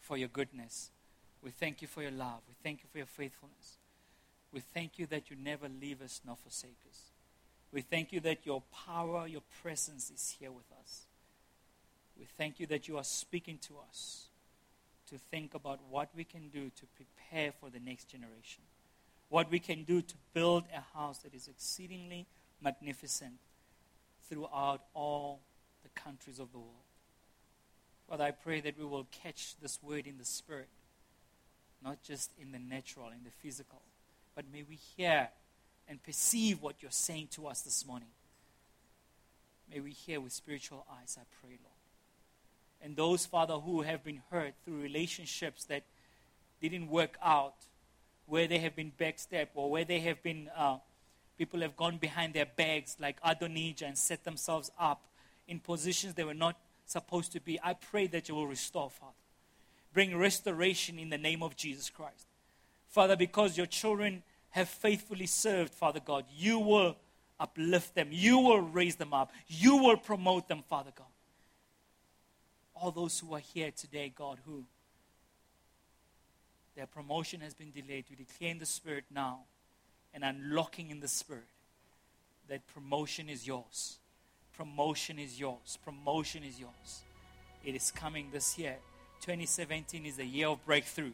for 0.00 0.16
your 0.16 0.28
goodness. 0.28 0.90
We 1.42 1.50
thank 1.50 1.80
you 1.80 1.88
for 1.88 2.02
your 2.02 2.10
love. 2.10 2.40
We 2.48 2.54
thank 2.62 2.80
you 2.82 2.88
for 2.90 2.98
your 2.98 3.06
faithfulness. 3.06 3.78
We 4.52 4.60
thank 4.60 4.98
you 4.98 5.06
that 5.06 5.30
you 5.30 5.36
never 5.36 5.68
leave 5.68 6.00
us 6.02 6.20
nor 6.24 6.36
forsake 6.36 6.78
us. 6.90 7.00
We 7.72 7.82
thank 7.82 8.12
you 8.12 8.20
that 8.20 8.46
your 8.46 8.62
power, 8.86 9.26
your 9.26 9.42
presence 9.62 10.10
is 10.10 10.36
here 10.38 10.50
with 10.50 10.70
us. 10.80 11.02
We 12.18 12.26
thank 12.36 12.58
you 12.58 12.66
that 12.68 12.88
you 12.88 12.96
are 12.96 13.04
speaking 13.04 13.58
to 13.68 13.74
us 13.88 14.26
to 15.10 15.18
think 15.30 15.54
about 15.54 15.80
what 15.90 16.08
we 16.16 16.24
can 16.24 16.48
do 16.48 16.70
to 16.70 16.86
prepare 16.96 17.52
for 17.52 17.70
the 17.70 17.78
next 17.78 18.08
generation, 18.08 18.62
what 19.28 19.50
we 19.50 19.58
can 19.58 19.84
do 19.84 20.00
to 20.02 20.14
build 20.32 20.64
a 20.74 20.98
house 20.98 21.18
that 21.18 21.34
is 21.34 21.48
exceedingly 21.48 22.26
magnificent 22.62 23.34
throughout 24.28 24.82
all 24.94 25.40
the 25.82 25.88
countries 25.90 26.38
of 26.38 26.52
the 26.52 26.58
world. 26.58 26.72
Father, 28.08 28.24
I 28.24 28.30
pray 28.30 28.60
that 28.60 28.78
we 28.78 28.84
will 28.86 29.06
catch 29.22 29.54
this 29.60 29.78
word 29.82 30.06
in 30.06 30.18
the 30.18 30.24
spirit, 30.24 30.68
not 31.84 32.02
just 32.02 32.30
in 32.40 32.52
the 32.52 32.58
natural, 32.58 33.08
in 33.08 33.22
the 33.24 33.30
physical 33.30 33.82
but 34.38 34.44
may 34.52 34.62
we 34.62 34.76
hear 34.96 35.30
and 35.88 36.00
perceive 36.00 36.62
what 36.62 36.76
you're 36.80 36.92
saying 36.92 37.26
to 37.28 37.48
us 37.48 37.62
this 37.62 37.84
morning. 37.84 38.06
May 39.68 39.80
we 39.80 39.90
hear 39.90 40.20
with 40.20 40.32
spiritual 40.32 40.86
eyes, 40.88 41.18
I 41.20 41.24
pray, 41.40 41.58
Lord. 41.60 41.74
And 42.80 42.94
those, 42.94 43.26
Father, 43.26 43.54
who 43.54 43.82
have 43.82 44.04
been 44.04 44.22
hurt 44.30 44.54
through 44.64 44.80
relationships 44.80 45.64
that 45.64 45.82
didn't 46.62 46.86
work 46.86 47.18
out, 47.20 47.56
where 48.26 48.46
they 48.46 48.58
have 48.58 48.76
been 48.76 48.92
backstabbed, 48.96 49.48
or 49.56 49.72
where 49.72 49.84
they 49.84 49.98
have 49.98 50.22
been, 50.22 50.48
uh, 50.56 50.76
people 51.36 51.58
have 51.58 51.76
gone 51.76 51.96
behind 51.96 52.32
their 52.32 52.46
backs 52.46 52.96
like 53.00 53.16
Adonijah 53.24 53.86
and 53.86 53.98
set 53.98 54.22
themselves 54.22 54.70
up 54.78 55.02
in 55.48 55.58
positions 55.58 56.14
they 56.14 56.22
were 56.22 56.32
not 56.32 56.56
supposed 56.86 57.32
to 57.32 57.40
be. 57.40 57.58
I 57.60 57.74
pray 57.74 58.06
that 58.06 58.28
you 58.28 58.36
will 58.36 58.46
restore, 58.46 58.88
Father. 58.88 59.14
Bring 59.92 60.16
restoration 60.16 60.96
in 60.96 61.10
the 61.10 61.18
name 61.18 61.42
of 61.42 61.56
Jesus 61.56 61.90
Christ. 61.90 62.28
Father, 62.88 63.16
because 63.16 63.56
your 63.56 63.66
children 63.66 64.22
have 64.50 64.68
faithfully 64.68 65.26
served, 65.26 65.72
Father 65.72 66.00
God, 66.00 66.24
you 66.34 66.58
will 66.58 66.96
uplift 67.38 67.94
them. 67.94 68.08
You 68.10 68.38
will 68.38 68.60
raise 68.60 68.96
them 68.96 69.12
up. 69.12 69.32
You 69.46 69.76
will 69.76 69.96
promote 69.96 70.48
them, 70.48 70.62
Father 70.68 70.90
God. 70.94 71.06
All 72.74 72.90
those 72.90 73.18
who 73.18 73.34
are 73.34 73.40
here 73.40 73.70
today, 73.70 74.12
God, 74.14 74.38
who 74.46 74.64
their 76.76 76.86
promotion 76.86 77.40
has 77.40 77.54
been 77.54 77.70
delayed, 77.70 78.04
we 78.08 78.16
declare 78.16 78.50
in 78.50 78.58
the 78.58 78.66
Spirit 78.66 79.04
now 79.10 79.40
and 80.14 80.24
unlocking 80.24 80.90
in 80.90 81.00
the 81.00 81.08
Spirit 81.08 81.48
that 82.48 82.66
promotion 82.68 83.28
is 83.28 83.46
yours. 83.46 83.98
Promotion 84.56 85.18
is 85.18 85.38
yours. 85.38 85.78
Promotion 85.84 86.42
is 86.42 86.58
yours. 86.58 87.02
It 87.64 87.74
is 87.74 87.90
coming 87.90 88.28
this 88.32 88.58
year. 88.58 88.76
2017 89.20 90.06
is 90.06 90.18
a 90.18 90.24
year 90.24 90.48
of 90.48 90.64
breakthrough. 90.64 91.12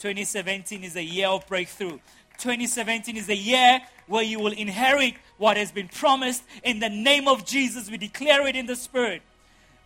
2017 0.00 0.82
is 0.82 0.96
a 0.96 1.02
year 1.02 1.28
of 1.28 1.46
breakthrough. 1.46 1.98
2017 2.38 3.18
is 3.18 3.28
a 3.28 3.36
year 3.36 3.80
where 4.06 4.22
you 4.22 4.40
will 4.40 4.52
inherit 4.52 5.12
what 5.36 5.58
has 5.58 5.70
been 5.70 5.88
promised. 5.88 6.42
In 6.64 6.80
the 6.80 6.88
name 6.88 7.28
of 7.28 7.44
Jesus, 7.44 7.90
we 7.90 7.98
declare 7.98 8.46
it 8.46 8.56
in 8.56 8.64
the 8.64 8.76
Spirit. 8.76 9.20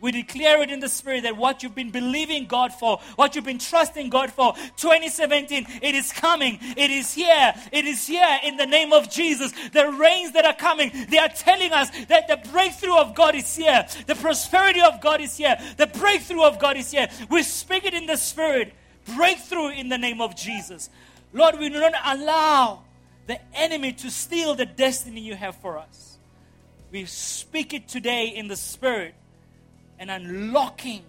We 0.00 0.12
declare 0.12 0.62
it 0.62 0.70
in 0.70 0.78
the 0.78 0.88
Spirit 0.88 1.24
that 1.24 1.36
what 1.36 1.64
you've 1.64 1.74
been 1.74 1.90
believing 1.90 2.46
God 2.46 2.72
for, 2.72 3.00
what 3.16 3.34
you've 3.34 3.44
been 3.44 3.58
trusting 3.58 4.08
God 4.10 4.30
for, 4.30 4.54
2017, 4.76 5.66
it 5.82 5.96
is 5.96 6.12
coming. 6.12 6.60
It 6.76 6.92
is 6.92 7.12
here. 7.12 7.52
It 7.72 7.84
is 7.84 8.06
here 8.06 8.38
in 8.44 8.56
the 8.56 8.66
name 8.66 8.92
of 8.92 9.10
Jesus. 9.10 9.52
The 9.72 9.90
rains 9.90 10.32
that 10.34 10.44
are 10.44 10.54
coming, 10.54 10.92
they 11.08 11.18
are 11.18 11.28
telling 11.28 11.72
us 11.72 11.90
that 12.06 12.28
the 12.28 12.36
breakthrough 12.52 12.98
of 12.98 13.16
God 13.16 13.34
is 13.34 13.56
here. 13.56 13.84
The 14.06 14.14
prosperity 14.14 14.80
of 14.80 15.00
God 15.00 15.20
is 15.20 15.36
here. 15.36 15.56
The 15.76 15.88
breakthrough 15.88 16.44
of 16.44 16.60
God 16.60 16.76
is 16.76 16.92
here. 16.92 17.08
We 17.30 17.42
speak 17.42 17.84
it 17.84 17.94
in 17.94 18.06
the 18.06 18.16
Spirit. 18.16 18.74
Breakthrough 19.04 19.68
in 19.68 19.88
the 19.88 19.98
name 19.98 20.20
of 20.20 20.36
Jesus. 20.36 20.90
Lord, 21.32 21.58
we 21.58 21.68
do 21.68 21.80
not 21.80 21.94
allow 22.04 22.82
the 23.26 23.38
enemy 23.54 23.92
to 23.92 24.10
steal 24.10 24.54
the 24.54 24.66
destiny 24.66 25.20
you 25.20 25.34
have 25.34 25.56
for 25.56 25.78
us. 25.78 26.18
We 26.90 27.04
speak 27.06 27.74
it 27.74 27.88
today 27.88 28.28
in 28.28 28.48
the 28.48 28.56
Spirit 28.56 29.14
and 29.98 30.10
unlocking 30.10 31.02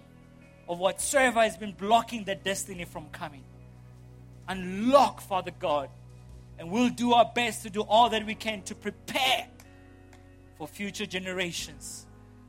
of 0.68 0.80
whatsoever 0.80 1.42
has 1.42 1.58
been 1.58 1.74
blocking 1.74 2.24
the 2.24 2.36
destiny 2.36 2.86
from 2.86 3.08
coming. 3.10 3.44
Unlock, 4.48 5.22
Father 5.22 5.52
God, 5.58 5.90
and 6.58 6.72
we'll 6.72 6.90
do 6.90 7.14
our 7.14 7.32
best 7.34 7.64
to 7.64 7.70
do 7.70 7.82
all 7.82 8.10
that 8.10 8.26
we 8.26 8.36
can 8.36 8.62
to 8.64 8.76
prepare 8.76 9.48
for 10.58 10.68
future 10.68 11.06
generations 11.06 12.06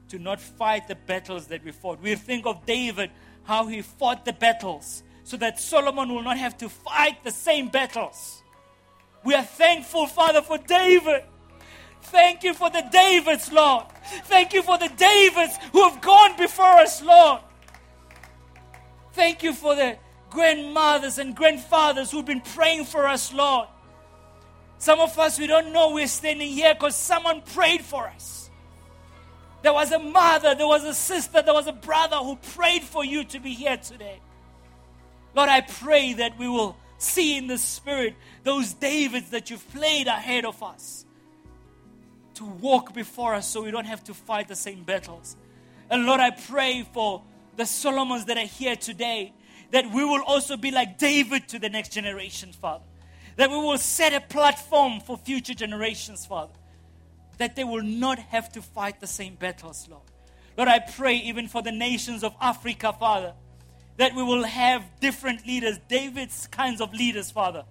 to 0.08 0.18
not 0.18 0.40
fight 0.40 0.88
the 0.88 0.94
battles 0.94 1.48
that 1.48 1.64
we 1.64 1.72
fought. 1.72 2.00
We 2.00 2.14
think 2.14 2.46
of 2.46 2.64
David, 2.64 3.10
how 3.44 3.66
he 3.66 3.82
fought 3.82 4.24
the 4.24 4.32
battles, 4.32 5.02
so 5.26 5.36
that 5.36 5.60
Solomon 5.60 6.08
will 6.14 6.22
not 6.22 6.38
have 6.38 6.56
to 6.58 6.68
fight 6.68 7.22
the 7.24 7.30
same 7.30 7.68
battles. 7.68 8.42
We 9.24 9.34
are 9.34 9.44
thankful, 9.44 10.06
Father, 10.06 10.40
for 10.40 10.56
David 10.56 11.24
Thank 12.06 12.44
you 12.44 12.54
for 12.54 12.70
the 12.70 12.82
Davids, 12.92 13.50
Lord. 13.50 13.84
Thank 14.26 14.52
you 14.52 14.62
for 14.62 14.78
the 14.78 14.88
Davids 14.88 15.58
who 15.72 15.88
have 15.88 16.00
gone 16.00 16.36
before 16.36 16.78
us, 16.78 17.02
Lord. 17.02 17.40
Thank 19.12 19.42
you 19.42 19.52
for 19.52 19.74
the 19.74 19.98
grandmothers 20.30 21.18
and 21.18 21.34
grandfathers 21.34 22.12
who've 22.12 22.24
been 22.24 22.42
praying 22.42 22.84
for 22.84 23.08
us, 23.08 23.32
Lord. 23.32 23.66
Some 24.78 25.00
of 25.00 25.18
us, 25.18 25.38
we 25.38 25.48
don't 25.48 25.72
know 25.72 25.90
we're 25.90 26.06
standing 26.06 26.48
here 26.48 26.74
because 26.74 26.94
someone 26.94 27.40
prayed 27.40 27.80
for 27.80 28.06
us. 28.06 28.50
There 29.62 29.72
was 29.72 29.90
a 29.90 29.98
mother, 29.98 30.54
there 30.54 30.66
was 30.66 30.84
a 30.84 30.94
sister, 30.94 31.42
there 31.42 31.54
was 31.54 31.66
a 31.66 31.72
brother 31.72 32.18
who 32.18 32.36
prayed 32.36 32.82
for 32.82 33.04
you 33.04 33.24
to 33.24 33.40
be 33.40 33.52
here 33.52 33.78
today. 33.78 34.20
Lord, 35.36 35.50
I 35.50 35.60
pray 35.60 36.14
that 36.14 36.38
we 36.38 36.48
will 36.48 36.78
see 36.96 37.36
in 37.36 37.46
the 37.46 37.58
Spirit 37.58 38.14
those 38.42 38.72
Davids 38.72 39.28
that 39.30 39.50
you've 39.50 39.70
played 39.74 40.06
ahead 40.06 40.46
of 40.46 40.62
us 40.62 41.04
to 42.34 42.44
walk 42.46 42.94
before 42.94 43.34
us 43.34 43.46
so 43.46 43.62
we 43.62 43.70
don't 43.70 43.84
have 43.84 44.02
to 44.04 44.14
fight 44.14 44.48
the 44.48 44.56
same 44.56 44.82
battles. 44.82 45.36
And 45.90 46.06
Lord, 46.06 46.20
I 46.20 46.30
pray 46.30 46.86
for 46.90 47.22
the 47.56 47.66
Solomons 47.66 48.24
that 48.24 48.38
are 48.38 48.46
here 48.46 48.76
today 48.76 49.34
that 49.72 49.90
we 49.92 50.04
will 50.04 50.22
also 50.22 50.56
be 50.56 50.70
like 50.70 50.96
David 50.96 51.48
to 51.48 51.58
the 51.58 51.68
next 51.68 51.92
generation, 51.92 52.52
Father. 52.52 52.84
That 53.36 53.50
we 53.50 53.56
will 53.56 53.76
set 53.76 54.14
a 54.14 54.22
platform 54.22 55.00
for 55.00 55.18
future 55.18 55.54
generations, 55.54 56.24
Father. 56.24 56.54
That 57.36 57.56
they 57.56 57.64
will 57.64 57.82
not 57.82 58.18
have 58.18 58.50
to 58.52 58.62
fight 58.62 59.00
the 59.00 59.06
same 59.06 59.34
battles, 59.34 59.86
Lord. 59.90 60.02
Lord, 60.56 60.70
I 60.70 60.78
pray 60.78 61.16
even 61.16 61.46
for 61.46 61.60
the 61.60 61.72
nations 61.72 62.24
of 62.24 62.34
Africa, 62.40 62.94
Father, 62.98 63.34
that 63.96 64.14
we 64.14 64.22
will 64.22 64.44
have 64.44 64.84
different 65.00 65.46
leaders, 65.46 65.78
David's 65.88 66.46
kinds 66.48 66.80
of 66.80 66.92
leaders, 66.92 67.30
Father 67.30 67.64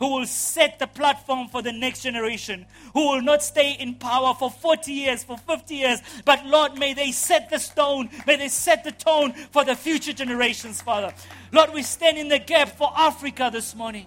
who 0.00 0.16
will 0.16 0.26
set 0.26 0.78
the 0.78 0.86
platform 0.86 1.46
for 1.46 1.60
the 1.60 1.72
next 1.72 2.02
generation, 2.02 2.64
who 2.94 3.12
will 3.12 3.20
not 3.22 3.42
stay 3.42 3.74
in 3.74 3.94
power 3.94 4.34
for 4.34 4.50
40 4.50 4.90
years, 4.90 5.22
for 5.22 5.36
50 5.36 5.74
years, 5.74 6.00
but 6.24 6.44
Lord, 6.46 6.78
may 6.78 6.94
they 6.94 7.12
set 7.12 7.50
the 7.50 7.58
stone, 7.58 8.08
may 8.26 8.36
they 8.36 8.48
set 8.48 8.82
the 8.82 8.92
tone 8.92 9.32
for 9.32 9.62
the 9.62 9.76
future 9.76 10.14
generations, 10.14 10.80
Father. 10.80 11.12
Lord, 11.52 11.74
we 11.74 11.82
stand 11.82 12.16
in 12.16 12.28
the 12.28 12.38
gap 12.38 12.70
for 12.70 12.90
Africa 12.96 13.50
this 13.52 13.74
morning. 13.74 14.06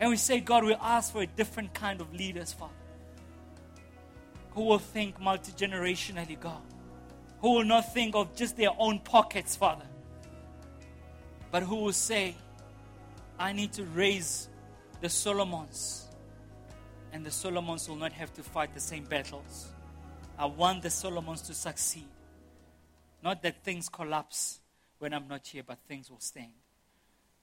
And 0.00 0.10
we 0.10 0.16
say, 0.16 0.38
God, 0.38 0.64
we 0.64 0.74
ask 0.74 1.12
for 1.12 1.22
a 1.22 1.26
different 1.26 1.74
kind 1.74 2.00
of 2.00 2.14
leaders, 2.14 2.52
Father, 2.52 2.72
who 4.50 4.62
will 4.62 4.78
think 4.78 5.20
multi 5.20 5.50
generationally, 5.50 6.38
God, 6.38 6.62
who 7.40 7.54
will 7.54 7.64
not 7.64 7.92
think 7.92 8.14
of 8.14 8.36
just 8.36 8.56
their 8.56 8.70
own 8.78 9.00
pockets, 9.00 9.56
Father, 9.56 9.84
but 11.50 11.62
who 11.62 11.76
will 11.76 11.92
say, 11.92 12.34
I 13.38 13.52
need 13.52 13.72
to 13.74 13.84
raise 13.84 14.48
the 15.00 15.08
Solomons. 15.08 16.06
And 17.12 17.24
the 17.24 17.30
Solomons 17.30 17.88
will 17.88 17.96
not 17.96 18.12
have 18.12 18.32
to 18.34 18.42
fight 18.42 18.74
the 18.74 18.80
same 18.80 19.04
battles. 19.04 19.68
I 20.38 20.46
want 20.46 20.82
the 20.82 20.90
Solomons 20.90 21.42
to 21.42 21.54
succeed. 21.54 22.08
Not 23.22 23.42
that 23.42 23.64
things 23.64 23.88
collapse 23.88 24.60
when 24.98 25.12
I'm 25.12 25.26
not 25.28 25.46
here, 25.46 25.62
but 25.66 25.78
things 25.88 26.10
will 26.10 26.20
stand. 26.20 26.52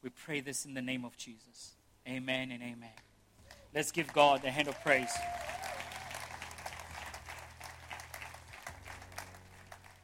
We 0.04 0.10
pray 0.10 0.42
this 0.42 0.66
in 0.66 0.74
the 0.74 0.82
name 0.82 1.04
of 1.04 1.18
Jesus. 1.18 1.76
Amen 2.08 2.52
and 2.52 2.62
amen. 2.62 2.94
Let's 3.74 3.92
give 3.92 4.14
God 4.14 4.46
a 4.46 4.52
hand 4.52 4.68
of 4.68 4.80
praise. 4.82 5.12